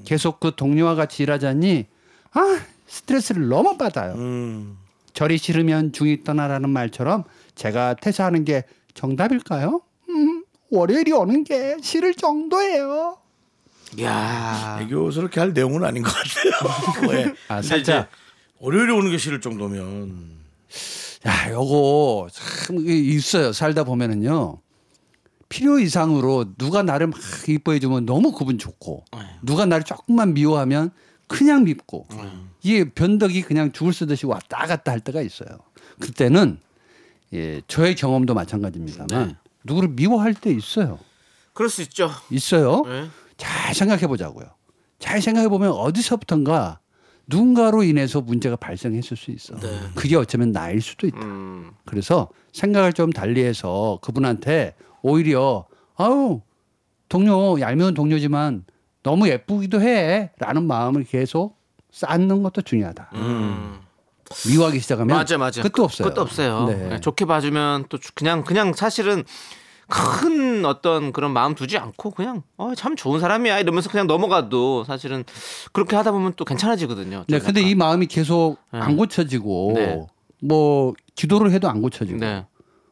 계속 0.05 0.39
그 0.39 0.51
동료와 0.55 0.95
같이 0.95 1.23
일하자니 1.23 1.85
아 2.33 2.59
스트레스를 2.87 3.47
너무 3.49 3.77
받아요. 3.77 4.13
음, 4.13 4.77
절이 5.13 5.37
싫으면 5.39 5.91
중이 5.91 6.23
떠나라는 6.23 6.69
말처럼 6.69 7.23
제가 7.55 7.95
퇴사하는 7.95 8.45
게 8.45 8.63
정답일까요? 8.93 9.81
음, 10.09 10.36
월요일이 10.69 11.11
오는 11.11 11.43
게 11.43 11.77
싫을 11.81 12.13
정도예요. 12.15 13.17
야, 14.01 14.79
애교스럽게 14.81 15.39
할 15.39 15.53
내용은 15.53 15.85
아닌 15.85 16.03
것 16.03 16.11
같아요 16.13 17.07
왜? 17.09 17.33
아, 17.47 17.61
살짝. 17.61 17.79
이제 17.79 18.07
월요일에 18.59 18.91
오는 18.91 19.09
게 19.11 19.17
싫을 19.17 19.39
정도면 19.39 20.37
야, 21.25 21.51
요거 21.51 22.27
참 22.31 22.77
있어요. 22.85 23.53
살다 23.53 23.83
보면은요. 23.85 24.59
필요 25.49 25.79
이상으로 25.79 26.53
누가 26.57 26.83
나를 26.83 27.07
막 27.07 27.17
이뻐해 27.47 27.79
주면 27.79 28.05
너무 28.05 28.37
기분 28.37 28.57
좋고 28.57 29.05
누가 29.41 29.65
나를 29.65 29.85
조금만 29.85 30.33
미워하면 30.33 30.91
그냥 31.27 31.63
밉고 31.63 32.07
이게 32.61 32.89
변덕이 32.89 33.43
그냥 33.43 33.71
죽을 33.71 33.93
쓰듯이 33.93 34.25
왔다 34.25 34.65
갔다 34.67 34.91
할 34.91 34.99
때가 34.99 35.21
있어요. 35.21 35.49
그때는 35.99 36.59
예, 37.33 37.61
저의 37.67 37.95
경험도 37.95 38.33
마찬가지입니다만 38.33 39.37
누구를 39.67 39.89
미워할 39.89 40.33
때 40.33 40.49
있어요. 40.51 40.97
그럴 41.53 41.69
수 41.69 41.81
있죠. 41.83 42.09
있어요. 42.31 42.83
네. 42.85 43.07
잘 43.37 43.73
생각해 43.75 44.07
보자고요. 44.07 44.45
잘 44.99 45.21
생각해 45.21 45.47
보면 45.49 45.71
어디서부턴가 45.71 46.79
누군가로 47.27 47.83
인해서 47.83 48.21
문제가 48.21 48.55
발생했을 48.55 49.17
수 49.17 49.31
있어. 49.31 49.55
그게 49.95 50.15
어쩌면 50.15 50.51
나일 50.51 50.81
수도 50.81 51.05
있다. 51.07 51.19
음, 51.19 51.71
그래서 51.85 52.29
생각을 52.53 52.93
좀 52.93 53.11
달리해서 53.11 53.99
그분한테 54.01 54.75
오히려 55.01 55.67
아우 55.95 56.41
동료 57.09 57.59
얄미운 57.59 57.93
동료지만 57.93 58.65
너무 59.03 59.27
예쁘기도 59.27 59.81
해라는 59.81 60.63
마음을 60.65 61.03
계속 61.03 61.57
쌓는 61.91 62.43
것도 62.43 62.61
중요하다. 62.61 63.09
음. 63.15 63.79
미워하기 64.47 64.79
시작하면 64.81 65.15
맞아, 65.15 65.37
맞아. 65.37 65.61
끝도 65.61 65.83
없어요. 65.83 66.07
끝도 66.07 66.21
없어요. 66.21 66.65
네. 66.65 66.75
네, 66.89 66.99
좋게 66.99 67.25
봐주면 67.25 67.85
또 67.89 67.97
주- 67.97 68.11
그냥 68.13 68.43
그냥 68.43 68.73
사실은 68.73 69.23
큰 69.87 70.65
어떤 70.65 71.13
그런 71.13 71.31
마음 71.31 71.55
두지 71.55 71.77
않고 71.77 72.11
그냥 72.11 72.43
어, 72.57 72.73
참 72.75 72.95
좋은 72.95 73.19
사람이야 73.19 73.59
이러면서 73.59 73.89
그냥 73.89 74.05
넘어가도 74.07 74.83
사실은 74.83 75.23
그렇게 75.71 75.95
하다 75.95 76.11
보면 76.11 76.33
또 76.35 76.45
괜찮아지거든요. 76.45 77.23
네, 77.27 77.39
좀 77.39 77.45
근데. 77.45 77.61
이 77.61 77.73
마음이 77.75 78.07
계속 78.07 78.57
네. 78.71 78.79
안 78.79 78.97
고쳐지고 78.97 79.71
네. 79.75 80.01
뭐 80.41 80.93
기도를 81.15 81.51
해도 81.51 81.69
안 81.69 81.81
고쳐지고 81.81 82.19
네. 82.19 82.45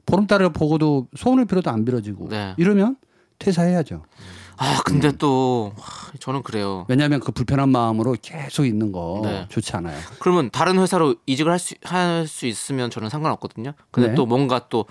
보름달을 0.05 0.53
보고도 0.53 1.07
소원을 1.15 1.45
빌어도 1.45 1.69
안 1.69 1.83
빌어지고 1.83 2.29
네. 2.29 2.53
이러면 2.57 2.95
퇴사해야죠. 3.39 4.03
아 4.57 4.79
근데 4.85 5.11
또 5.11 5.73
하, 5.77 6.11
저는 6.19 6.41
그래요. 6.43 6.85
왜냐하면 6.87 7.19
그 7.19 7.33
불편한 7.33 7.69
마음으로 7.69 8.15
계속 8.21 8.65
있는 8.65 8.93
거 8.93 9.19
네. 9.23 9.45
좋지 9.49 9.75
않아요. 9.75 9.99
그러면 10.19 10.49
다른 10.49 10.79
회사로 10.79 11.15
이직을 11.25 11.51
할수 11.51 11.75
할 11.83 12.25
수 12.27 12.45
있으면 12.47 12.89
저는 12.89 13.09
상관없거든요. 13.09 13.73
근데 13.91 14.09
네. 14.09 14.15
또 14.15 14.25
뭔가 14.25 14.67
또 14.69 14.85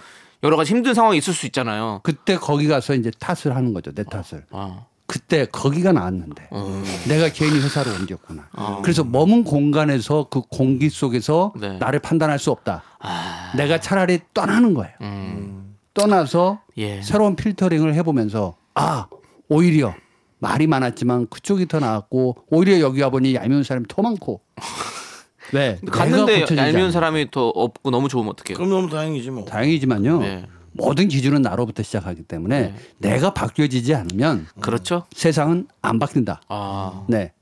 여러 0.45 0.57
가지 0.57 0.73
힘든 0.73 0.93
상황이 0.95 1.17
있을 1.19 1.33
수 1.33 1.47
있잖아요. 1.47 2.01
그때 2.03 2.37
거기 2.37 2.69
가서 2.69 2.95
이제 2.95 3.11
탓을 3.19 3.57
하는 3.57 3.73
거죠. 3.73 3.93
내 3.93 4.05
탓을. 4.05 4.45
아, 4.51 4.85
그때 5.07 5.47
거기가 5.47 5.93
나았는데 5.93 6.51
음. 6.53 6.85
내가 7.09 7.31
괜히 7.31 7.59
회사로 7.61 7.91
옮겼구나. 7.93 8.49
그래서 8.83 9.05
머문 9.05 9.45
공간에서 9.45 10.29
그 10.31 10.43
공기 10.43 10.91
속에서 10.91 11.53
네. 11.59 11.79
나를 11.79 11.99
판단할 11.99 12.39
수 12.39 12.51
없다. 12.51 12.83
아, 13.01 13.53
내가 13.57 13.81
차라리 13.81 14.21
떠나는 14.35 14.75
거예요. 14.75 14.93
음, 15.01 15.77
떠나서 15.95 16.61
예. 16.77 17.01
새로운 17.03 17.37
필터링을 17.37 17.95
해보면서 17.95 18.57
아 18.75 19.07
오히려 19.49 19.95
말이 20.41 20.67
많았지만 20.67 21.29
그쪽이 21.29 21.69
더 21.69 21.81
나았고 21.81 22.37
오히려 22.51 22.81
여기 22.81 23.01
와보니 23.01 23.35
얄미운 23.35 23.63
사람이 23.63 23.87
더 23.89 24.03
많고. 24.03 24.43
네. 25.53 25.77
근데 25.81 25.91
갔는데 25.93 26.47
얄미운. 26.57 26.91
사람이 26.93 27.31
더 27.31 27.49
없고 27.49 27.91
너무 27.91 28.09
좋으면 28.09 28.31
어떡해요? 28.31 28.57
그럼 28.57 28.71
너무 28.71 28.89
다행이지 28.91 29.31
뭐 29.31 29.45
다행이지만요. 29.45 30.19
네. 30.21 30.47
모든 30.73 31.07
기준은 31.09 31.43
나로부터 31.43 31.83
시작하기 31.85 32.25
때문에 32.25 32.75
내가 32.99 33.33
바뀌어지지 33.33 33.95
않으면 33.95 34.47
그렇죠? 34.61 35.05
세상은 35.15 35.69
안 35.83 35.99
바뀐다. 36.01 36.41
아, 36.49 37.05
네. 37.09 37.33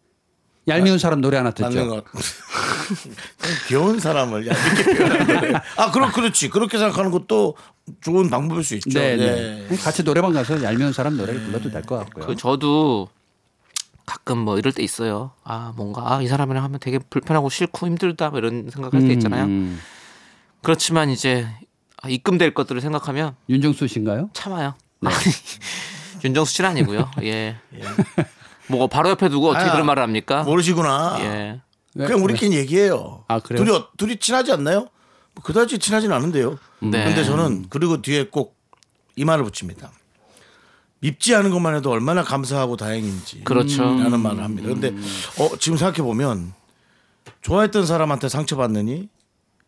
얄미운 0.68 0.98
사람 0.98 1.20
노래 1.20 1.38
하나 1.38 1.50
듣죠. 1.50 2.02
귀여운 3.68 3.98
사람을 3.98 4.46
얄밉게 4.46 4.94
거네. 4.94 5.52
아 5.76 5.90
그럼 5.90 6.12
그렇지 6.12 6.50
그렇게 6.50 6.78
생각하는 6.78 7.10
것도 7.10 7.56
좋은 8.00 8.30
방법일 8.30 8.62
수 8.62 8.74
있죠 8.76 8.98
네, 8.98 9.16
네. 9.16 9.66
네. 9.68 9.76
같이 9.76 10.04
노래방 10.04 10.32
가서 10.32 10.62
얄미운 10.62 10.92
사람 10.92 11.16
노래를 11.16 11.42
불러도 11.42 11.70
될 11.70 11.82
것 11.82 11.96
같고요. 11.98 12.26
그 12.26 12.36
저도 12.36 13.08
가끔 14.06 14.38
뭐 14.38 14.58
이럴 14.58 14.72
때 14.72 14.82
있어요. 14.82 15.32
아 15.44 15.72
뭔가 15.76 16.14
아, 16.14 16.22
이 16.22 16.26
사람이랑 16.28 16.62
하면 16.64 16.78
되게 16.80 16.98
불편하고 16.98 17.48
싫고 17.48 17.86
힘들다 17.86 18.30
뭐 18.30 18.38
이런 18.38 18.68
생각할 18.70 19.00
때 19.06 19.12
있잖아요. 19.14 19.44
음, 19.44 19.78
그렇지만 20.62 21.10
이제 21.10 21.46
아, 22.02 22.08
입금될 22.08 22.54
것들을 22.54 22.80
생각하면 22.80 23.36
윤정수 23.48 23.86
씨인가요? 23.88 24.30
참아요. 24.32 24.74
아니, 25.04 25.14
윤정수 26.24 26.52
씨는 26.52 26.70
아니고요. 26.70 27.10
예. 27.22 27.56
뭐 28.68 28.86
바로 28.86 29.10
옆에 29.10 29.28
두고 29.28 29.48
어떻게 29.50 29.66
아, 29.68 29.72
그런 29.72 29.86
말을 29.86 30.02
합니까? 30.02 30.42
모르시구나 30.44 31.16
예. 31.20 31.60
왜? 31.94 32.06
그냥 32.06 32.22
우리끼리 32.24 32.56
얘기해요 32.56 33.24
아, 33.28 33.38
그래요? 33.40 33.64
둘이, 33.64 33.76
어- 33.76 33.88
둘이 33.98 34.16
친하지 34.18 34.50
않나요? 34.52 34.86
뭐 35.34 35.42
그다지 35.42 35.78
친하진 35.78 36.10
않은데요 36.12 36.58
네. 36.80 37.04
근데 37.04 37.22
저는 37.24 37.66
그리고 37.68 38.00
뒤에 38.02 38.28
꼭 38.28 38.60
이 39.14 39.26
말을 39.26 39.44
붙입니다 39.44 39.90
밉지 41.02 41.34
않은 41.34 41.50
것만 41.50 41.74
해도 41.74 41.90
얼마나 41.90 42.22
감사하고 42.22 42.76
다행인지 42.76 43.42
그렇죠. 43.44 43.82
라는 43.82 44.20
말을 44.20 44.42
합니다 44.42 44.68
근데 44.68 44.88
어, 45.38 45.56
지금 45.58 45.76
생각해 45.76 46.02
보면 46.02 46.54
좋아했던 47.42 47.86
사람한테 47.86 48.28
상처받느니 48.28 49.08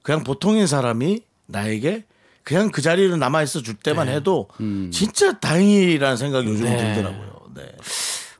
그냥 0.02 0.22
보통인 0.22 0.66
사람이 0.66 1.22
나에게 1.46 2.04
그냥 2.44 2.70
그 2.70 2.82
자리를 2.82 3.18
남아 3.18 3.42
있어 3.42 3.62
줄 3.62 3.74
때만 3.74 4.08
해도 4.08 4.48
진짜 4.92 5.38
다행이라는 5.38 6.16
생각이 6.16 6.48
요즘 6.48 6.64
네. 6.66 6.76
들더라고요. 6.76 7.40
네. 7.54 7.62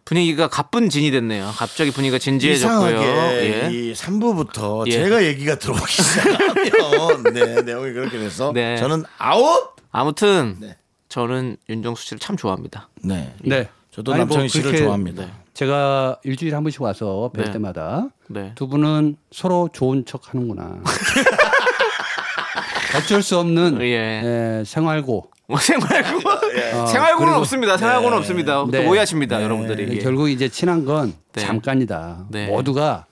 분위기가 0.04 0.48
가쁜 0.48 0.90
진이 0.90 1.10
됐네요. 1.10 1.50
갑자기 1.56 1.90
분위기가 1.90 2.18
진지해졌고요. 2.18 2.90
이상하게 2.90 3.64
예. 3.64 3.70
이 3.72 3.92
3부부터 3.94 4.86
예. 4.86 4.92
제가 4.92 5.24
얘기가 5.24 5.58
들어오기 5.58 5.90
시작하면 5.90 7.22
네, 7.32 7.62
내용이 7.62 7.92
그렇게 7.94 8.18
돼서 8.18 8.52
네. 8.52 8.76
저는 8.76 9.04
아웃. 9.16 9.74
아무튼 9.90 10.56
네. 10.60 10.76
저는 11.18 11.56
윤정수 11.68 12.04
씨를 12.06 12.18
참 12.18 12.36
좋아합니다. 12.36 12.88
네. 13.04 13.32
네. 13.44 13.68
저도 13.92 14.12
아니, 14.12 14.24
뭐 14.24 14.30
남창희 14.36 14.48
씨를 14.48 14.64
그렇게 14.72 14.84
좋아합니다. 14.84 15.26
네. 15.26 15.30
제가 15.54 16.18
일주일에 16.24 16.52
한 16.56 16.64
번씩 16.64 16.82
와서 16.82 17.30
뵐 17.32 17.44
네. 17.44 17.52
때마다 17.52 18.08
네. 18.26 18.50
두 18.56 18.66
분은 18.66 19.16
서로 19.30 19.68
좋은 19.72 20.04
척 20.06 20.22
하는구나. 20.34 20.80
어쩔 22.98 23.22
수 23.22 23.38
없는 23.38 23.78
예. 23.82 24.58
예, 24.58 24.62
생활고 24.66 25.30
뭐 25.46 25.58
생활고 25.60 26.18
어, 26.82 26.86
생활고는 26.86 27.26
그리고- 27.26 27.40
없습니다. 27.42 27.76
생활고는 27.76 28.18
없습니다. 28.18 28.54
또 28.64 28.70
네. 28.72 28.84
오해하십니다, 28.84 29.40
여러분들이. 29.40 29.86
네, 29.86 29.94
예. 29.94 29.98
결국 30.00 30.28
이제 30.28 30.48
친한 30.48 30.84
건 30.84 31.14
네. 31.32 31.42
잠깐이다. 31.42 32.24
네. 32.30 32.48
모두가 32.48 33.06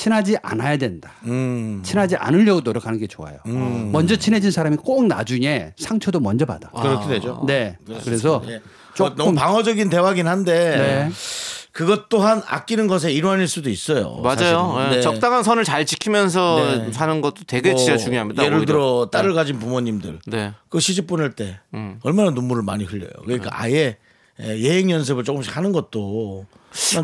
친하지 0.00 0.36
않아야 0.42 0.76
된다. 0.76 1.10
음. 1.24 1.80
친하지 1.82 2.16
않으려고 2.16 2.60
노력하는 2.60 2.98
게 2.98 3.06
좋아요. 3.06 3.38
먼저 3.46 4.14
친해진 4.14 4.50
사람이 4.50 4.76
꼭 4.76 5.06
나중에 5.06 5.72
상처도 5.78 6.20
먼저 6.20 6.44
받아. 6.44 6.68
그렇게 6.68 7.08
되죠. 7.08 7.42
네. 7.46 7.78
그래서 8.04 8.42
예. 8.46 8.60
조금- 8.94 9.16
뭐 9.16 9.24
너무 9.26 9.34
방어적인 9.38 9.88
대화긴 9.88 10.28
한데 10.28 10.52
네. 11.08 11.10
그것 11.72 12.08
또한 12.10 12.42
아끼는 12.46 12.88
것의 12.88 13.14
일환일 13.14 13.48
수도 13.48 13.70
있어요. 13.70 14.20
맞아요. 14.22 14.76
예, 14.90 14.96
네. 14.96 15.00
적당한 15.00 15.42
선을 15.42 15.64
잘 15.64 15.86
지키면서 15.86 16.84
네. 16.86 16.92
사는 16.92 17.20
것도 17.22 17.44
되게 17.46 17.70
뭐 17.70 17.78
진짜 17.78 17.96
중요합니다. 17.96 18.42
예를 18.44 18.58
오히려. 18.58 18.66
들어 18.66 19.08
딸을 19.10 19.32
가진 19.34 19.58
부모님들 19.58 20.18
네. 20.26 20.52
그 20.68 20.78
시집 20.78 21.06
보낼 21.06 21.32
때 21.32 21.58
음. 21.74 21.98
얼마나 22.02 22.30
눈물을 22.30 22.62
많이 22.62 22.84
흘려요. 22.84 23.10
그러니까 23.24 23.48
아예 23.52 23.96
예, 24.42 24.58
예행 24.58 24.90
연습을 24.90 25.24
조금씩 25.24 25.56
하는 25.56 25.72
것도 25.72 26.46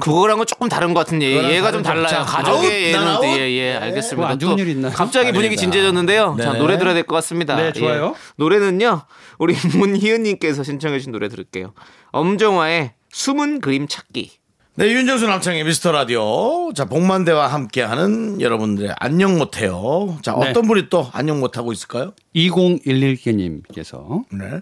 그거랑은 0.00 0.44
조금 0.44 0.68
다른 0.68 0.92
것 0.92 1.00
같은 1.00 1.22
예. 1.22 1.30
그거랑 1.34 1.50
얘가 1.52 1.72
좀 1.72 1.82
달라요. 1.82 2.06
점. 2.08 2.26
가족의 2.26 2.94
아웃? 2.94 3.24
예는 3.24 3.38
예, 3.38 3.50
예, 3.50 3.72
네. 3.72 3.76
알겠습니다. 3.76 4.16
뭐안 4.16 4.38
좋은 4.38 4.56
또일 4.56 4.68
있나요? 4.68 4.92
갑자기 4.92 5.32
분위기 5.32 5.54
아닙니다. 5.54 5.60
진지해졌는데요. 5.62 6.36
자. 6.42 6.52
노래 6.54 6.76
들어야 6.78 6.92
될 6.94 7.04
것 7.04 7.14
같습니다. 7.16 7.56
네, 7.56 7.66
예. 7.68 7.72
좋아요. 7.72 8.14
노래는요. 8.36 9.02
우리 9.38 9.54
문희은 9.76 10.24
님께서 10.24 10.62
신청해 10.62 10.98
주신 10.98 11.10
노래 11.12 11.28
들을게요. 11.30 11.72
엄정화의 12.10 12.92
숨은 13.10 13.60
그림 13.60 13.88
찾기. 13.88 14.30
네, 14.74 14.86
윤정수 14.90 15.26
남창희의 15.26 15.64
미스터 15.64 15.92
라디오. 15.92 16.72
자, 16.74 16.84
복만대와 16.86 17.46
함께하는 17.48 18.40
여러분들의 18.40 18.94
안녕 18.98 19.38
못해요. 19.38 20.18
자, 20.22 20.34
네. 20.38 20.50
어떤 20.50 20.66
분이 20.66 20.88
또 20.90 21.08
안녕 21.12 21.40
못하고 21.40 21.72
있을까요? 21.72 22.12
2011개님께서 22.36 24.24
네. 24.32 24.60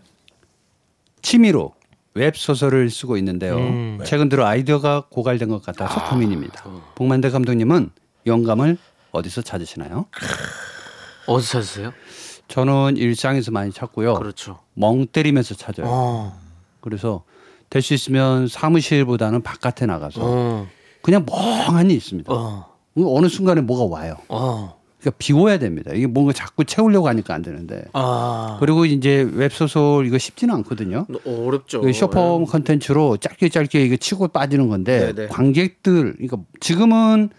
취미로 1.22 1.74
웹 2.20 2.36
소설을 2.36 2.90
쓰고 2.90 3.16
있는데요. 3.16 3.56
음. 3.56 3.98
최근 4.04 4.28
들어 4.28 4.44
아이디어가 4.46 5.06
고갈된 5.10 5.48
것 5.48 5.62
같아서 5.62 6.04
고민입니다. 6.10 6.62
복만대 6.94 7.30
감독님은 7.30 7.90
영감을 8.26 8.76
어디서 9.12 9.40
찾으시나요? 9.40 10.04
어디서 11.26 11.52
찾으세요? 11.52 11.92
저는 12.48 12.98
일상에서 12.98 13.52
많이 13.52 13.72
찾고요. 13.72 14.14
그렇죠. 14.14 14.58
멍 14.74 15.06
때리면서 15.06 15.54
찾아요. 15.54 15.86
어. 15.88 16.38
그래서 16.82 17.24
될 17.70 17.80
수 17.80 17.94
있으면 17.94 18.48
사무실보다는 18.48 19.42
바깥에 19.42 19.86
나가서 19.86 20.20
어. 20.22 20.66
그냥 21.02 21.24
멍하니 21.24 21.94
있습니다. 21.94 22.30
어. 22.30 22.66
어느 22.98 23.28
순간에 23.28 23.62
뭐가 23.62 23.84
와요. 23.96 24.16
어. 24.28 24.78
그러니까 25.00 25.16
비워야 25.18 25.58
됩니다. 25.58 25.92
이게 25.94 26.06
뭔가 26.06 26.32
자꾸 26.32 26.64
채우려고 26.64 27.08
하니까 27.08 27.34
안 27.34 27.42
되는데. 27.42 27.84
아. 27.94 28.58
그리고 28.60 28.84
이제 28.84 29.28
웹소설 29.32 30.06
이거 30.06 30.18
쉽지는 30.18 30.54
않거든요. 30.56 31.06
어렵죠. 31.24 31.80
그 31.80 31.92
쇼폼 31.92 32.44
컨텐츠로 32.44 33.16
짧게 33.16 33.48
짧게 33.48 33.82
이거 33.82 33.96
치고 33.96 34.28
빠지는 34.28 34.68
건데 34.68 35.12
네네. 35.12 35.28
관객들 35.28 36.12
그러니까 36.14 36.38
지금은 36.60 37.30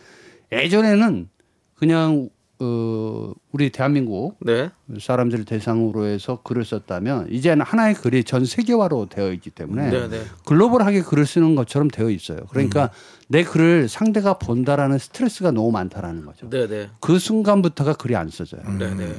예전에는 0.52 1.30
그냥 1.76 2.30
어 2.64 3.34
우리 3.52 3.72
대한민국 3.72 4.38
네. 4.40 4.70
사람들을 5.00 5.46
대상으로 5.46 6.06
해서 6.06 6.42
글을 6.44 6.64
썼다면 6.64 7.30
이제는 7.32 7.66
하나의 7.66 7.96
글이 7.96 8.24
전 8.24 8.46
세계화로 8.46 9.08
되어 9.10 9.34
있기 9.34 9.50
때문에 9.50 9.90
네 9.90 10.08
네. 10.08 10.22
글로벌하게 10.46 11.02
글을 11.02 11.26
쓰는 11.26 11.56
것처럼 11.56 11.90
되어 11.90 12.12
있어요. 12.12 12.38
그러니까 12.52 12.92
내 13.28 13.44
글을 13.44 13.90
상대가 13.90 14.38
본다라는 14.38 15.00
스트레스가 15.00 15.50
너무 15.50 15.72
많다라는 15.72 16.24
거죠. 16.24 16.52
네네. 16.52 16.90
그 17.00 17.18
순간부터가 17.18 17.94
글이 17.94 18.16
안 18.16 18.30
써져요. 18.30 18.62
네네. 18.78 19.12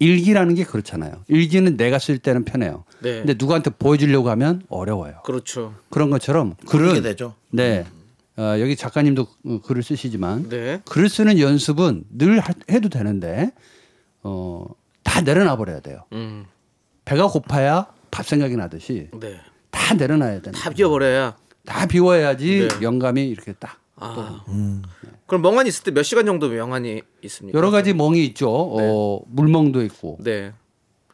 일기라는 0.00 0.56
게 0.56 0.64
그렇잖아요. 0.64 1.22
일기는 1.28 1.76
내가 1.76 2.00
쓸 2.00 2.18
때는 2.18 2.44
편해요. 2.44 2.84
네. 3.00 3.18
근데 3.18 3.34
누구한테 3.38 3.70
보여주려고 3.70 4.28
하면 4.30 4.62
어려워요. 4.68 5.20
그렇죠. 5.24 5.74
그런 5.90 6.10
것처럼 6.10 6.54
글은. 6.66 7.00
네 7.52 7.86
어, 8.38 8.56
여기 8.60 8.76
작가님도 8.76 9.26
어, 9.46 9.60
글을 9.62 9.82
쓰시지만 9.82 10.48
네. 10.48 10.80
글을 10.88 11.08
쓰는 11.08 11.38
연습은 11.38 12.04
늘 12.10 12.38
하- 12.40 12.52
해도 12.70 12.88
되는데 12.88 13.52
어, 14.22 14.66
다 15.02 15.22
내려놔 15.22 15.56
버려야 15.56 15.80
돼요. 15.80 16.04
음. 16.12 16.44
배가 17.04 17.28
고파야 17.28 17.86
밥 18.10 18.26
생각이 18.26 18.56
나듯이 18.56 19.08
네. 19.18 19.40
다 19.70 19.94
내려놔야 19.94 20.40
되는. 20.42 20.52
다 20.58 20.70
비워버려야. 20.70 21.36
다 21.64 21.86
비워야지 21.86 22.68
네. 22.68 22.82
영감이 22.82 23.26
이렇게 23.28 23.52
딱. 23.54 23.80
아. 23.98 24.44
그럼 25.26 25.40
멍하니 25.42 25.68
있을 25.70 25.84
때 25.84 25.90
몇 25.90 26.02
시간 26.02 26.26
정도 26.26 26.48
멍하니 26.50 27.00
있습니까? 27.22 27.56
여러 27.56 27.70
가지 27.70 27.94
멍이 27.94 28.24
있죠. 28.26 28.50
어, 28.50 29.22
물멍도 29.28 29.82
있고, 29.84 30.18
네. 30.20 30.52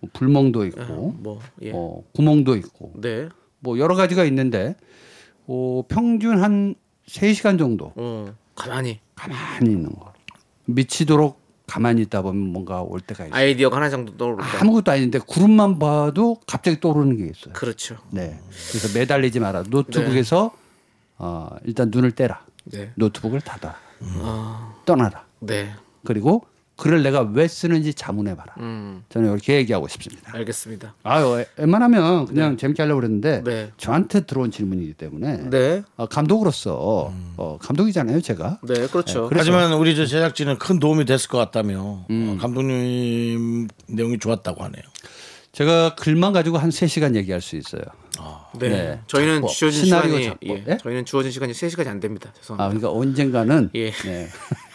뭐 0.00 0.10
불멍도 0.12 0.66
있고, 0.66 1.12
뭐 1.18 1.40
예. 1.62 1.70
어, 1.72 2.02
구멍도 2.12 2.56
있고, 2.56 2.92
네. 3.00 3.28
뭐 3.60 3.78
여러 3.78 3.94
가지가 3.94 4.24
있는데 4.24 4.74
어, 5.46 5.84
평균 5.88 6.42
한 6.42 6.74
3시간 7.12 7.58
정도 7.58 7.92
어. 7.96 8.34
가만히 8.54 9.00
가만히 9.14 9.70
있는 9.70 9.92
거. 9.94 10.12
미치도록 10.64 11.40
가만히 11.66 12.02
있다 12.02 12.22
보면 12.22 12.52
뭔가 12.52 12.82
올 12.82 13.00
때가 13.00 13.26
있어요. 13.26 13.34
아이디어가 13.34 13.76
하나 13.76 13.88
정도 13.90 14.16
떠오른다. 14.16 14.60
아무것도 14.60 14.90
아닌데 14.90 15.18
구름만 15.18 15.78
봐도 15.78 16.38
갑자기 16.46 16.80
떠오르는 16.80 17.16
게 17.18 17.24
있어요. 17.24 17.52
그렇죠. 17.54 17.96
네. 18.10 18.38
그래서 18.70 18.98
매달리지 18.98 19.40
마라. 19.40 19.64
노트북에서 19.68 20.52
어, 21.18 21.48
일단 21.64 21.90
눈을 21.92 22.12
떼라. 22.12 22.44
네. 22.64 22.92
노트북을 22.96 23.40
닫아. 23.40 23.76
아. 24.20 24.74
떠나라. 24.84 25.24
네. 25.40 25.72
그리고 26.04 26.44
글을 26.76 27.02
내가 27.02 27.20
왜 27.20 27.46
쓰는지 27.46 27.94
자문해 27.94 28.34
봐라. 28.34 28.54
음. 28.58 29.04
저는 29.08 29.30
이렇게 29.30 29.56
얘기하고 29.56 29.88
싶습니다. 29.88 30.32
알겠습니다. 30.34 30.94
아유, 31.02 31.44
웬만하면 31.56 32.26
그냥 32.26 32.56
재밌게 32.56 32.82
하려고 32.82 33.00
그랬는데 33.00 33.42
네. 33.44 33.70
저한테 33.76 34.26
들어온 34.26 34.50
질문이기 34.50 34.94
때문에 34.94 35.50
네. 35.50 35.82
어, 35.96 36.06
감독으로서 36.06 37.12
어, 37.36 37.58
감독이잖아요, 37.60 38.20
제가. 38.20 38.60
네, 38.62 38.86
그렇죠. 38.88 39.30
하지만 39.32 39.72
우리 39.74 39.94
저 39.94 40.06
제작진은 40.06 40.58
큰 40.58 40.78
도움이 40.78 41.04
됐을 41.04 41.28
것 41.28 41.38
같다며 41.38 42.06
음. 42.10 42.36
어, 42.36 42.42
감독님 42.42 43.68
내용이 43.86 44.18
좋았다고 44.18 44.64
하네요. 44.64 44.82
제가 45.52 45.94
글만 45.96 46.32
가지고 46.32 46.56
한 46.56 46.70
3시간 46.70 47.14
얘기할 47.14 47.42
수 47.42 47.56
있어요. 47.56 47.82
네. 48.58 48.68
네. 48.68 49.00
저희는 49.06 49.34
작법, 49.36 49.50
주어진 49.50 49.84
시간이 49.84 50.24
작법. 50.24 50.48
예. 50.48 50.64
예? 50.68 50.76
저희는 50.78 51.04
주어진 51.04 51.30
시간이 51.30 51.52
3시간이 51.52 51.86
안 51.88 52.00
됩니다. 52.00 52.30
아, 52.30 52.38
죄송합니다. 52.40 52.80
그러니까 52.80 52.90
언젠가는 53.00 53.70
예. 53.74 53.90
네. 53.90 54.28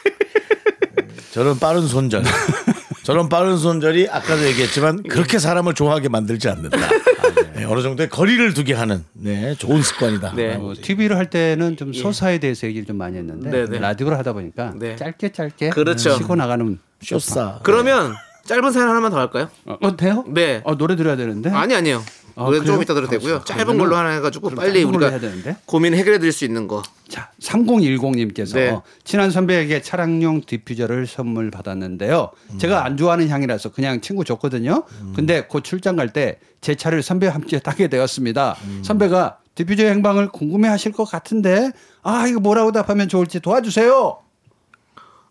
저런 1.37 1.59
빠른 1.59 1.85
손절. 1.85 2.23
저런 3.03 3.29
빠른 3.29 3.57
손절이 3.57 4.09
아까도 4.09 4.43
얘기했지만 4.47 5.03
그렇게 5.03 5.37
사람을 5.37 5.75
좋아하게 5.75 6.09
만들지 6.09 6.49
않는다. 6.49 6.79
네, 7.53 7.63
어느 7.63 7.83
정도의 7.83 8.09
거리를 8.09 8.55
두게 8.55 8.73
하는 8.73 9.05
네, 9.13 9.53
좋은 9.53 9.83
습관이다. 9.83 10.33
네. 10.33 10.55
어, 10.55 10.73
TV를 10.81 11.15
할 11.15 11.29
때는 11.29 11.77
좀 11.77 11.93
서사에 11.93 12.39
대해서 12.39 12.65
얘기를 12.65 12.87
좀 12.87 12.97
많이 12.97 13.17
했는데 13.19 13.51
네, 13.51 13.65
네. 13.67 13.77
라디오를 13.77 14.17
하다 14.17 14.33
보니까 14.33 14.73
네. 14.79 14.95
짧게 14.95 15.31
짧게 15.31 15.69
그렇죠. 15.69 16.17
치고 16.17 16.35
나가는 16.35 16.79
쇼싸. 17.03 17.59
그러면 17.61 18.15
짧은 18.45 18.71
사연 18.71 18.89
하나만 18.89 19.11
더 19.11 19.19
할까요? 19.19 19.47
어, 19.65 19.77
어, 19.79 19.95
돼요? 19.95 20.23
네. 20.29 20.61
어, 20.63 20.75
노래 20.75 20.95
들어야 20.95 21.15
되는데. 21.15 21.51
아니 21.51 21.75
아니요. 21.75 22.01
아, 22.37 22.45
노래 22.45 22.59
그래요? 22.59 22.73
좀 22.73 22.81
이따 22.83 22.93
들어도 22.93 23.09
되고요. 23.11 23.35
아, 23.37 23.43
짧은 23.43 23.77
걸로 23.77 23.95
하나 23.95 24.09
해가지고 24.09 24.51
빨리 24.51 24.83
우리가 24.83 25.09
해야 25.09 25.19
되는데. 25.19 25.57
고민 25.65 25.93
해결해 25.93 26.19
드릴 26.19 26.31
수 26.31 26.45
있는 26.45 26.67
거. 26.67 26.83
자, 27.07 27.31
3010님께서 27.41 28.53
네. 28.55 28.79
친한 29.03 29.31
선배에게 29.31 29.81
차량용 29.81 30.41
디퓨저를 30.45 31.07
선물 31.07 31.51
받았는데요. 31.51 32.31
제가 32.57 32.85
안 32.85 32.97
좋아하는 32.97 33.27
향이라서 33.29 33.71
그냥 33.71 34.01
친구 34.01 34.23
줬거든요. 34.23 34.83
근데 35.15 35.41
곧 35.47 35.63
출장 35.63 35.95
갈 35.95 36.09
때 36.09 36.39
제 36.61 36.75
차를 36.75 37.03
선배와 37.03 37.33
함께 37.35 37.59
타게 37.59 37.87
되었습니다. 37.87 38.57
선배가 38.81 39.37
디퓨저 39.55 39.85
행방을 39.85 40.29
궁금해 40.29 40.67
하실 40.67 40.91
것 40.91 41.05
같은데 41.05 41.71
아, 42.03 42.27
이거 42.27 42.39
뭐라고 42.39 42.71
답하면 42.71 43.07
좋을지 43.07 43.39
도와주세요. 43.39 44.17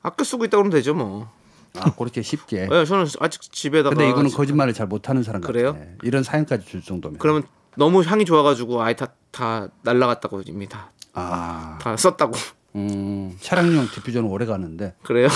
아껴 0.02 0.24
쓰고 0.24 0.44
있다 0.44 0.56
그러면 0.56 0.70
되죠 0.70 0.94
뭐. 0.94 1.28
아, 1.80 1.94
그렇게 1.94 2.22
쉽게. 2.22 2.66
네, 2.66 2.84
저는 2.84 3.06
아직 3.20 3.40
집에다가. 3.40 3.90
근데 3.94 4.08
이거는 4.10 4.30
거짓말을 4.30 4.72
잘 4.74 4.86
못하는 4.86 5.22
사람 5.22 5.40
그래요? 5.40 5.74
같아요. 5.74 5.88
이런 6.02 6.22
사연까지 6.22 6.66
줄 6.66 6.82
정도면. 6.82 7.18
그러면 7.18 7.44
너무 7.76 8.02
향이 8.02 8.24
좋아가지고 8.24 8.82
아예 8.82 8.94
다, 8.94 9.12
다 9.30 9.68
날라갔다고 9.82 10.42
이미 10.46 10.68
다, 10.68 10.90
아, 11.12 11.78
다 11.80 11.96
썼다고. 11.96 12.32
음, 12.76 13.36
차량용 13.40 13.88
디퓨저는 13.90 14.28
오래 14.28 14.44
가는데 14.46 14.94
그래요? 15.02 15.28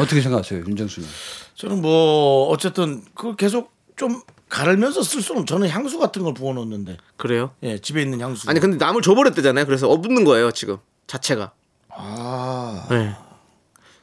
어떻게 0.00 0.20
생각하세요, 0.20 0.60
윤정수님? 0.66 1.08
저는 1.54 1.82
뭐 1.82 2.48
어쨌든 2.48 3.04
그걸 3.14 3.36
계속 3.36 3.72
좀 3.96 4.22
가르면서 4.48 5.02
쓸 5.02 5.22
수는 5.22 5.46
저는 5.46 5.68
향수 5.68 5.98
같은 5.98 6.22
걸 6.22 6.34
부어놓는데 6.34 6.96
그래요? 7.16 7.50
예 7.62 7.78
집에 7.78 8.02
있는 8.02 8.20
향수. 8.20 8.48
아니 8.48 8.60
근데 8.60 8.76
남을 8.76 9.02
줘버렸대잖아요. 9.02 9.64
그래서 9.66 9.88
없는 9.90 10.24
거예요 10.24 10.50
지금 10.52 10.78
자체가. 11.06 11.52
아 11.90 12.86
네. 12.90 13.14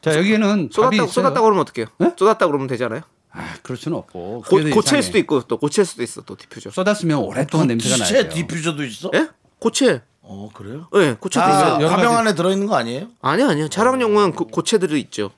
자, 0.03 0.17
여기에는 0.17 0.69
답이 0.69 0.97
쏟았다. 0.97 1.11
쏟았다 1.11 1.41
그러면 1.41 1.61
어떡해요? 1.61 1.87
네? 1.97 2.11
쏟았다 2.17 2.45
그러면 2.47 2.67
되잖아요. 2.67 3.01
아, 3.31 3.53
그럴 3.63 3.77
수는 3.77 3.97
없고. 3.97 4.43
고, 4.47 4.59
이상해. 4.59 5.01
수도 5.01 5.17
있고 5.17 5.41
또 5.43 5.57
고칠 5.57 5.85
수도 5.85 6.03
있어 6.03 6.21
또 6.21 6.35
디퓨저. 6.35 6.69
쏟았으면 6.71 7.17
오랫동안 7.19 7.67
냄새가 7.67 7.97
나요. 7.97 8.07
제 8.07 8.29
디퓨저도 8.29 8.83
있어? 8.83 9.09
예? 9.15 9.29
고체. 9.59 10.01
어 10.21 10.49
그래요? 10.53 10.87
예, 10.95 11.15
고체 11.19 11.39
아 11.39 11.47
되죠. 11.47 11.75
여러 11.83 11.89
가방 11.89 12.05
가지- 12.05 12.15
안에 12.17 12.35
들어있는 12.35 12.67
거 12.67 12.75
아니에요? 12.75 13.07
아니요, 13.21 13.47
아니요. 13.49 13.67
차량용은 13.69 14.33
그 14.35 14.45
고체들이 14.45 14.99
있죠. 15.01 15.31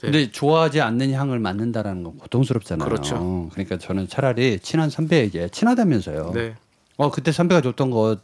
근데 0.00 0.32
좋아하지 0.32 0.80
않는 0.80 1.12
향을 1.12 1.38
맡는다라는 1.38 2.02
건 2.02 2.18
고통스럽잖아요. 2.18 2.88
그렇죠. 2.88 3.48
그러니까 3.52 3.78
저는 3.78 4.08
차라리 4.08 4.58
친한 4.58 4.90
선배에게 4.90 5.48
친하다면서요. 5.50 6.32
네. 6.34 6.56
어 6.96 7.10
그때 7.12 7.30
선배가 7.30 7.60
줬던 7.60 7.90
거이 7.92 8.16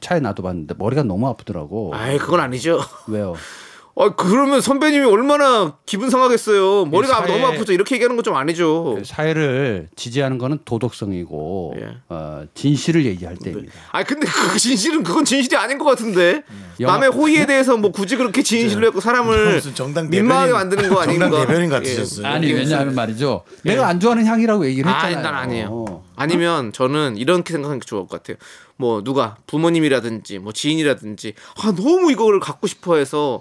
차에 0.00 0.20
놔둬봤는데 0.20 0.74
머리가 0.78 1.02
너무 1.02 1.28
아프더라고. 1.28 1.94
아이 1.94 2.16
그건 2.16 2.40
아니죠. 2.40 2.80
왜요? 3.06 3.34
어 4.00 4.14
그러면 4.14 4.60
선배님이 4.60 5.04
얼마나 5.06 5.74
기분 5.84 6.08
상하겠어요. 6.08 6.84
머리가 6.84 7.16
사회에- 7.22 7.26
너무 7.32 7.46
아프죠. 7.48 7.72
이렇게 7.72 7.96
얘기하는 7.96 8.14
건 8.14 8.22
좀 8.22 8.36
아니죠. 8.36 8.94
그 8.98 9.04
사회를 9.04 9.88
지지하는 9.96 10.38
거는 10.38 10.58
도덕성이고 10.64 11.74
예. 11.80 11.96
어, 12.08 12.44
진실을 12.54 13.06
얘기할 13.06 13.36
때입니다. 13.36 13.72
아 13.90 14.04
근데 14.04 14.28
그 14.28 14.56
진실은 14.58 15.02
그건 15.02 15.24
진실이 15.24 15.56
아닌 15.56 15.78
것 15.78 15.84
같은데 15.84 16.44
영화- 16.78 16.92
남의 16.94 17.10
호의에 17.10 17.46
대해서 17.46 17.76
뭐 17.76 17.90
굳이 17.90 18.14
그렇게 18.16 18.42
진실로 18.42 18.86
했고 18.86 19.00
사람을 19.00 19.54
무슨 19.60 19.74
정당 19.74 20.08
민망하게 20.10 20.52
대변인- 20.52 20.54
만드는 20.54 20.88
거 20.90 21.00
아닌가? 21.00 21.28
정당 21.30 21.46
대변인 21.46 21.66
예. 21.66 21.74
같으셨어요. 21.74 22.26
아니 22.26 22.52
왜냐하면 22.52 22.94
말이죠. 22.94 23.42
내가 23.64 23.88
안 23.88 23.98
좋아하는 23.98 24.26
향이라고 24.26 24.64
얘기를 24.66 24.88
아, 24.88 24.94
했잖아요. 25.06 25.22
난 25.24 25.34
아니에요. 25.34 26.04
아니면 26.14 26.72
저는 26.72 27.16
이렇게 27.16 27.52
생각하는 27.52 27.80
게 27.80 27.84
좋을 27.86 28.02
것 28.02 28.10
같아요. 28.22 28.36
뭐 28.76 29.02
누가 29.02 29.36
부모님이라든지 29.48 30.38
뭐 30.38 30.52
지인이라든지 30.52 31.34
아 31.62 31.72
너무 31.74 32.12
이거를 32.12 32.38
갖고 32.38 32.66
싶어해서 32.68 33.40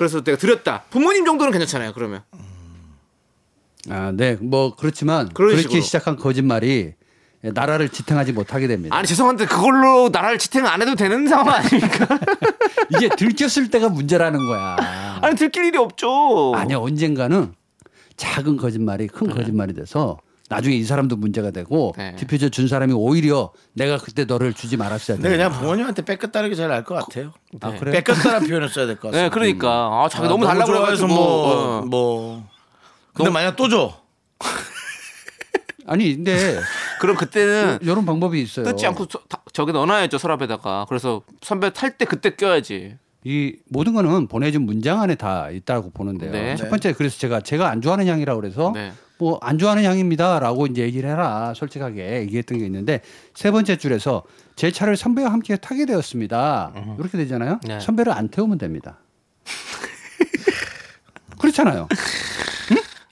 그래서 0.00 0.22
내가 0.24 0.38
드렸다. 0.38 0.84
부모님 0.88 1.26
정도는 1.26 1.52
괜찮잖아요. 1.52 1.92
그러면 1.92 2.22
아, 3.90 4.12
네, 4.14 4.38
뭐 4.40 4.74
그렇지만 4.74 5.28
그렇게 5.28 5.58
식으로. 5.58 5.82
시작한 5.82 6.16
거짓말이 6.16 6.94
나라를 7.42 7.90
지탱하지 7.90 8.32
못하게 8.32 8.66
됩니다. 8.66 8.96
아니 8.96 9.06
죄송한데 9.06 9.44
그걸로 9.44 10.08
나라를 10.10 10.38
지탱 10.38 10.64
안 10.64 10.80
해도 10.80 10.94
되는 10.94 11.28
상황 11.28 11.54
아닙니까? 11.54 12.18
이게 12.96 13.10
들켰을 13.10 13.68
때가 13.70 13.90
문제라는 13.90 14.38
거야. 14.46 15.18
아니 15.20 15.36
들킬 15.36 15.66
일이 15.66 15.76
없죠. 15.76 16.54
아니 16.54 16.72
언젠가는 16.72 17.52
작은 18.16 18.56
거짓말이 18.56 19.06
큰 19.06 19.28
거짓말이 19.28 19.74
돼서 19.74 20.16
나중에 20.50 20.74
이 20.74 20.82
사람도 20.82 21.14
문제가 21.16 21.52
되고 21.52 21.94
네. 21.96 22.16
디퓨저 22.16 22.48
준 22.48 22.66
사람이 22.66 22.92
오히려 22.92 23.52
내가 23.72 23.98
그때 23.98 24.24
너를 24.24 24.52
주지 24.52 24.76
말았어야 24.76 25.16
돼. 25.16 25.22
근데 25.22 25.36
그냥 25.36 25.52
부모님한테 25.52 26.04
뺏겼다는 26.04 26.50
게 26.50 26.56
제일 26.56 26.68
나을 26.68 26.82
것 26.82 26.96
같아요. 26.96 27.32
아, 27.60 27.70
그래요? 27.78 27.92
뺏겼다는 27.92 28.48
표현을 28.48 28.68
써야 28.68 28.86
될 28.86 28.96
것 28.96 29.08
같아요. 29.08 29.22
네, 29.22 29.28
그러니까 29.30 29.68
아 29.70 30.08
자기 30.10 30.26
아, 30.26 30.28
너무 30.28 30.44
달라고 30.44 30.72
그래가지고 30.72 31.06
뭐, 31.06 31.78
어. 31.78 31.82
뭐. 31.82 32.48
근데 33.14 33.30
만약 33.30 33.54
또 33.54 33.68
줘. 33.68 33.94
아니 35.86 36.16
근데 36.16 36.58
그럼 37.00 37.16
그때는 37.16 37.78
이런 37.82 38.04
방법이 38.04 38.42
있어요. 38.42 38.64
뜯지 38.66 38.86
않고 38.86 39.06
저, 39.06 39.20
저기 39.52 39.72
넣어놔야죠 39.72 40.18
서랍에다가 40.18 40.86
그래서 40.88 41.22
선배 41.42 41.72
탈 41.72 41.96
때 41.96 42.04
그때 42.04 42.34
껴야지. 42.34 42.96
이 43.24 43.56
모든 43.68 43.92
거는 43.92 44.28
보내준 44.28 44.62
문장 44.62 45.00
안에 45.02 45.14
다 45.14 45.50
있다고 45.50 45.90
보는데요. 45.90 46.32
네. 46.32 46.56
첫 46.56 46.70
번째 46.70 46.92
그래서 46.94 47.18
제가 47.18 47.40
제가 47.40 47.68
안 47.68 47.82
좋아하는 47.82 48.06
향이라고 48.06 48.40
그래서 48.40 48.72
네. 48.74 48.92
뭐안 49.18 49.58
좋아하는 49.58 49.84
향입니다라고 49.84 50.66
이제 50.66 50.82
얘기를 50.82 51.10
해라 51.10 51.52
솔직하게 51.54 52.20
얘기했던 52.22 52.58
게 52.58 52.64
있는데 52.64 53.02
세 53.34 53.50
번째 53.50 53.76
줄에서 53.76 54.22
제 54.56 54.70
차를 54.70 54.96
선배와 54.96 55.30
함께 55.30 55.56
타게 55.56 55.84
되었습니다. 55.84 56.96
이렇게 56.98 57.18
되잖아요. 57.18 57.60
네. 57.66 57.78
선배를 57.80 58.12
안 58.12 58.28
태우면 58.28 58.56
됩니다. 58.56 58.98
그렇잖아요. 61.38 61.88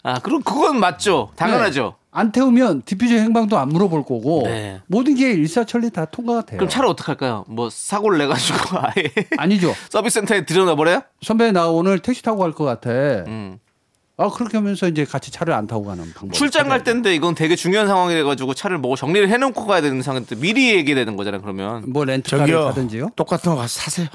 아 0.03 0.19
그럼 0.21 0.43
그건 0.43 0.79
맞죠. 0.81 1.31
당연하죠. 1.37 1.83
네. 1.85 1.99
안 2.11 2.33
태우면 2.33 2.83
디퓨저 2.85 3.15
행방도 3.17 3.59
안 3.59 3.69
물어볼 3.69 4.03
거고 4.03 4.43
네. 4.47 4.81
모든 4.87 5.15
게 5.15 5.31
일사천리 5.31 5.91
다 5.91 6.05
통과가 6.07 6.47
돼요. 6.47 6.59
그럼 6.59 6.69
차를 6.69 6.89
어떻게 6.89 7.07
할까요? 7.07 7.45
뭐 7.49 7.69
사고를 7.71 8.19
내 8.19 8.27
가지고 8.27 8.59
아예 8.81 9.13
아니죠. 9.37 9.75
서비스 9.91 10.15
센터에 10.21 10.45
들여놔 10.45 10.75
버려요? 10.77 11.03
선배 11.23 11.53
나 11.53 11.69
오늘 11.69 11.99
택시 12.01 12.23
타고 12.23 12.39
갈 12.39 12.53
것 12.53 12.65
같아. 12.65 12.91
음. 12.91 13.59
아 14.21 14.29
그렇게 14.31 14.57
하면서 14.57 14.89
이제 14.89 15.05
같이 15.05 15.31
차를 15.31 15.55
안 15.55 15.67
타고 15.69 15.85
가는 15.85 16.03
방법. 16.15 16.33
출장 16.33 16.69
갈 16.69 16.83
때인데 16.83 17.15
이건 17.15 17.37
되게 17.37 17.55
중요한 17.55 17.87
상황이라 17.87 18.25
가지고 18.25 18.53
차를 18.55 18.79
뭐 18.79 18.97
정리를 18.97 19.29
해놓고 19.29 19.67
가야 19.67 19.81
되는 19.81 20.03
상황인데 20.03 20.37
미리 20.37 20.75
얘기되는 20.75 21.15
거잖아요. 21.17 21.41
그러면 21.41 21.85
뭐 21.93 22.05
렌트카를. 22.05 22.53
타든지요. 22.53 23.11
똑같은 23.15 23.53
거 23.53 23.59
가서 23.59 23.81
사세요. 23.81 24.09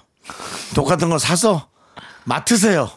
똑같은 0.76 1.10
거 1.10 1.18
사서 1.20 1.68
맡으세요. 2.26 2.90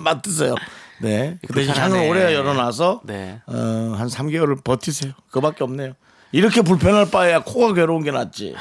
맡으세요. 0.00 0.54
네. 1.00 1.38
그 1.46 1.54
대신 1.54 1.72
불편하네. 1.72 1.96
향을 1.98 2.10
오래 2.10 2.34
열어놔서 2.34 3.00
네. 3.04 3.40
어, 3.46 3.52
한 3.96 4.08
3개월을 4.08 4.62
버티세요. 4.62 5.12
그밖에 5.30 5.64
없네요. 5.64 5.92
이렇게 6.32 6.62
불편할 6.62 7.10
바에야 7.10 7.42
코가 7.42 7.74
괴로운 7.74 8.04
게 8.04 8.10
낫지. 8.12 8.54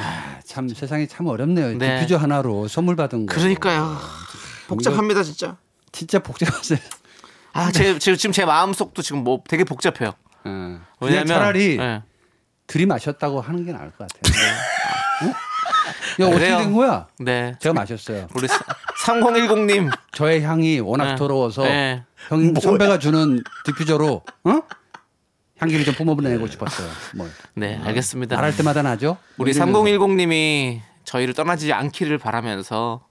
참 0.45 0.67
세상이 0.69 1.07
참 1.07 1.27
어렵네요. 1.27 1.77
네. 1.77 1.99
디퓨저 1.99 2.17
하나로 2.17 2.67
선물 2.67 2.95
받은 2.95 3.25
거. 3.27 3.35
그러니까요. 3.35 3.97
복잡합니다 4.67 5.23
진짜. 5.23 5.57
진짜 5.91 6.19
복잡하세요. 6.19 6.79
아, 7.53 7.71
제, 7.71 7.97
제- 7.99 8.15
지금 8.15 8.31
제 8.31 8.45
마음속도 8.45 9.01
지금 9.01 9.23
뭐 9.23 9.41
되게 9.47 9.63
복잡해요. 9.63 10.09
어. 10.09 10.13
그냥 10.43 10.81
왜냐면 10.99 11.27
차라리 11.27 11.77
예. 11.79 12.03
들이마셨다고 12.67 13.41
하는 13.41 13.65
게 13.65 13.71
나을 13.71 13.91
것 13.91 14.07
같아요. 14.07 14.51
어? 15.23 16.23
야 16.23 16.27
어떻게. 16.27 16.47
된 16.47 16.73
거야? 16.73 17.07
네. 17.19 17.55
제가 17.59 17.73
마셨어요. 17.73 18.27
우리 18.35 18.47
3010님. 19.03 19.91
저의 20.11 20.41
향이 20.43 20.79
워낙 20.79 21.05
네. 21.11 21.15
더러워서 21.15 21.63
네. 21.63 22.03
형 22.28 22.53
선배가 22.53 22.99
주는 22.99 23.41
디퓨저로 23.65 24.24
어? 24.43 24.61
향기를 25.57 25.86
좀 25.86 25.93
뿜어내고 25.95 26.47
싶었어요. 26.47 26.88
뭐 27.15 27.28
네, 27.53 27.80
알겠습니다. 27.84 28.36
말할 28.36 28.55
때마다 28.55 28.82
나죠. 28.82 29.17
우리 29.38 29.51
울리면서. 29.51 29.82
3010님이 29.82 30.82
저희를 31.03 31.34
떠나지 31.34 31.74
않기를 31.74 32.17
바라면서 32.17 33.05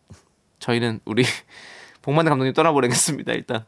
저희는 0.58 1.00
우리 1.04 1.24
복만대 2.02 2.30
감독님 2.30 2.54
떠나보내겠습니다. 2.54 3.32
일단 3.32 3.64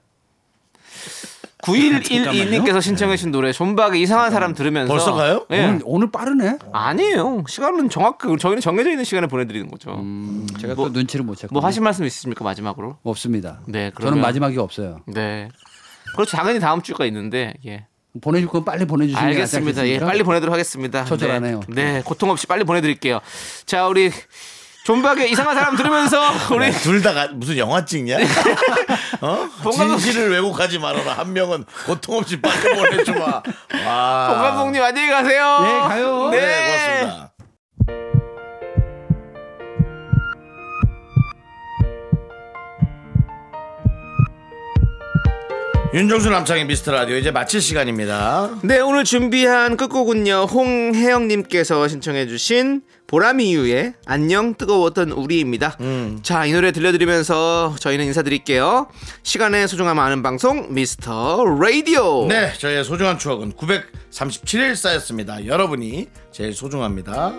9112님께서 1.63 2.81
신청해 2.83 3.17
주신 3.17 3.31
노래 3.31 3.53
존박의 3.53 4.01
이상한 4.01 4.31
사람 4.31 4.55
들으면서 4.55 4.93
벌써 4.93 5.13
가요? 5.15 5.47
예. 5.51 5.65
오늘, 5.65 5.81
오늘 5.85 6.11
빠르네. 6.11 6.59
아니에요. 6.73 7.45
시간은 7.49 7.89
정확히 7.91 8.29
저희는 8.39 8.61
정해져 8.61 8.91
있는 8.91 9.05
시간에 9.05 9.27
보내드리는 9.27 9.69
거죠. 9.71 9.93
음, 9.93 10.47
제가 10.61 10.75
뭐- 10.75 10.89
또 10.89 10.93
눈치를 10.93 11.25
못 11.25 11.39
챘고. 11.39 11.53
뭐 11.53 11.63
하실 11.65 11.83
말씀 11.83 12.05
있으십니까 12.05 12.45
마지막으로? 12.45 12.97
없습니다. 13.03 13.61
네, 13.67 13.91
저는 13.91 13.93
그러면 13.95 14.21
마지막이 14.21 14.59
없어요. 14.59 15.01
네. 15.07 15.49
그렇죠. 16.15 16.37
당연히 16.37 16.59
다음 16.61 16.83
주가 16.83 17.05
있는데 17.07 17.55
예. 17.67 17.87
보내줄 18.21 18.49
건 18.49 18.65
빨리 18.65 18.85
낫지 18.87 19.15
알겠습니다. 19.15 19.87
예? 19.87 19.99
빨리 20.01 20.25
보내도록 20.25 20.53
하겠습니다. 20.53 21.05
처절하네요. 21.05 21.61
네, 21.69 21.93
네, 21.93 22.03
고통 22.05 22.31
없이 22.31 22.47
빨리 22.49 22.65
보내드릴게요. 22.65 23.21
자, 23.67 23.87
우리 23.87 24.11
존박의 24.85 25.31
이상한 25.31 25.55
사람 25.55 25.77
들으면서 25.77 26.21
우리 26.55 26.73
둘 26.73 27.03
다 27.03 27.29
무슨 27.33 27.57
영화 27.59 27.85
찍냐? 27.85 28.17
어? 29.21 29.49
봉감독- 29.63 30.01
진실을 30.01 30.31
왜곡하지 30.33 30.79
말아라. 30.79 31.13
한 31.15 31.33
명은 31.33 31.65
고통 31.87 32.17
없이 32.17 32.41
빨리 32.41 32.75
보내줘봐. 32.75 33.43
와. 33.87 34.29
송 34.33 34.43
감독님 34.43 34.83
안녕히 34.83 35.11
가세요. 35.11 35.59
네, 35.61 35.81
가요. 35.81 36.31
네, 36.31 36.39
고맙습니다. 36.67 37.31
윤정수 45.93 46.31
남창의 46.31 46.67
미스터 46.67 46.93
라디오 46.93 47.17
이제 47.17 47.33
마칠 47.33 47.61
시간입니다. 47.61 48.49
네, 48.63 48.79
오늘 48.79 49.03
준비한 49.03 49.77
끝곡은요. 49.77 50.45
홍혜영님께서 50.45 51.89
신청해주신 51.89 52.83
보라미유의 53.11 53.95
안녕 54.07 54.55
뜨거웠던 54.55 55.11
우리입니다. 55.11 55.77
자, 56.23 56.47
이 56.47 56.53
노래 56.53 56.71
들려드리면서 56.71 57.75
저희는 57.81 58.05
인사드릴게요. 58.05 58.87
시간의 59.25 59.67
소중함 59.67 59.99
아는 59.99 60.23
방송 60.23 60.73
미스터 60.73 61.45
라디오. 61.61 62.29
네, 62.29 62.53
저희의 62.57 62.85
소중한 62.85 63.19
추억은 63.19 63.55
937일 63.55 64.77
쌓였습니다. 64.77 65.45
여러분이 65.45 66.07
제일 66.31 66.55
소중합니다. 66.55 67.35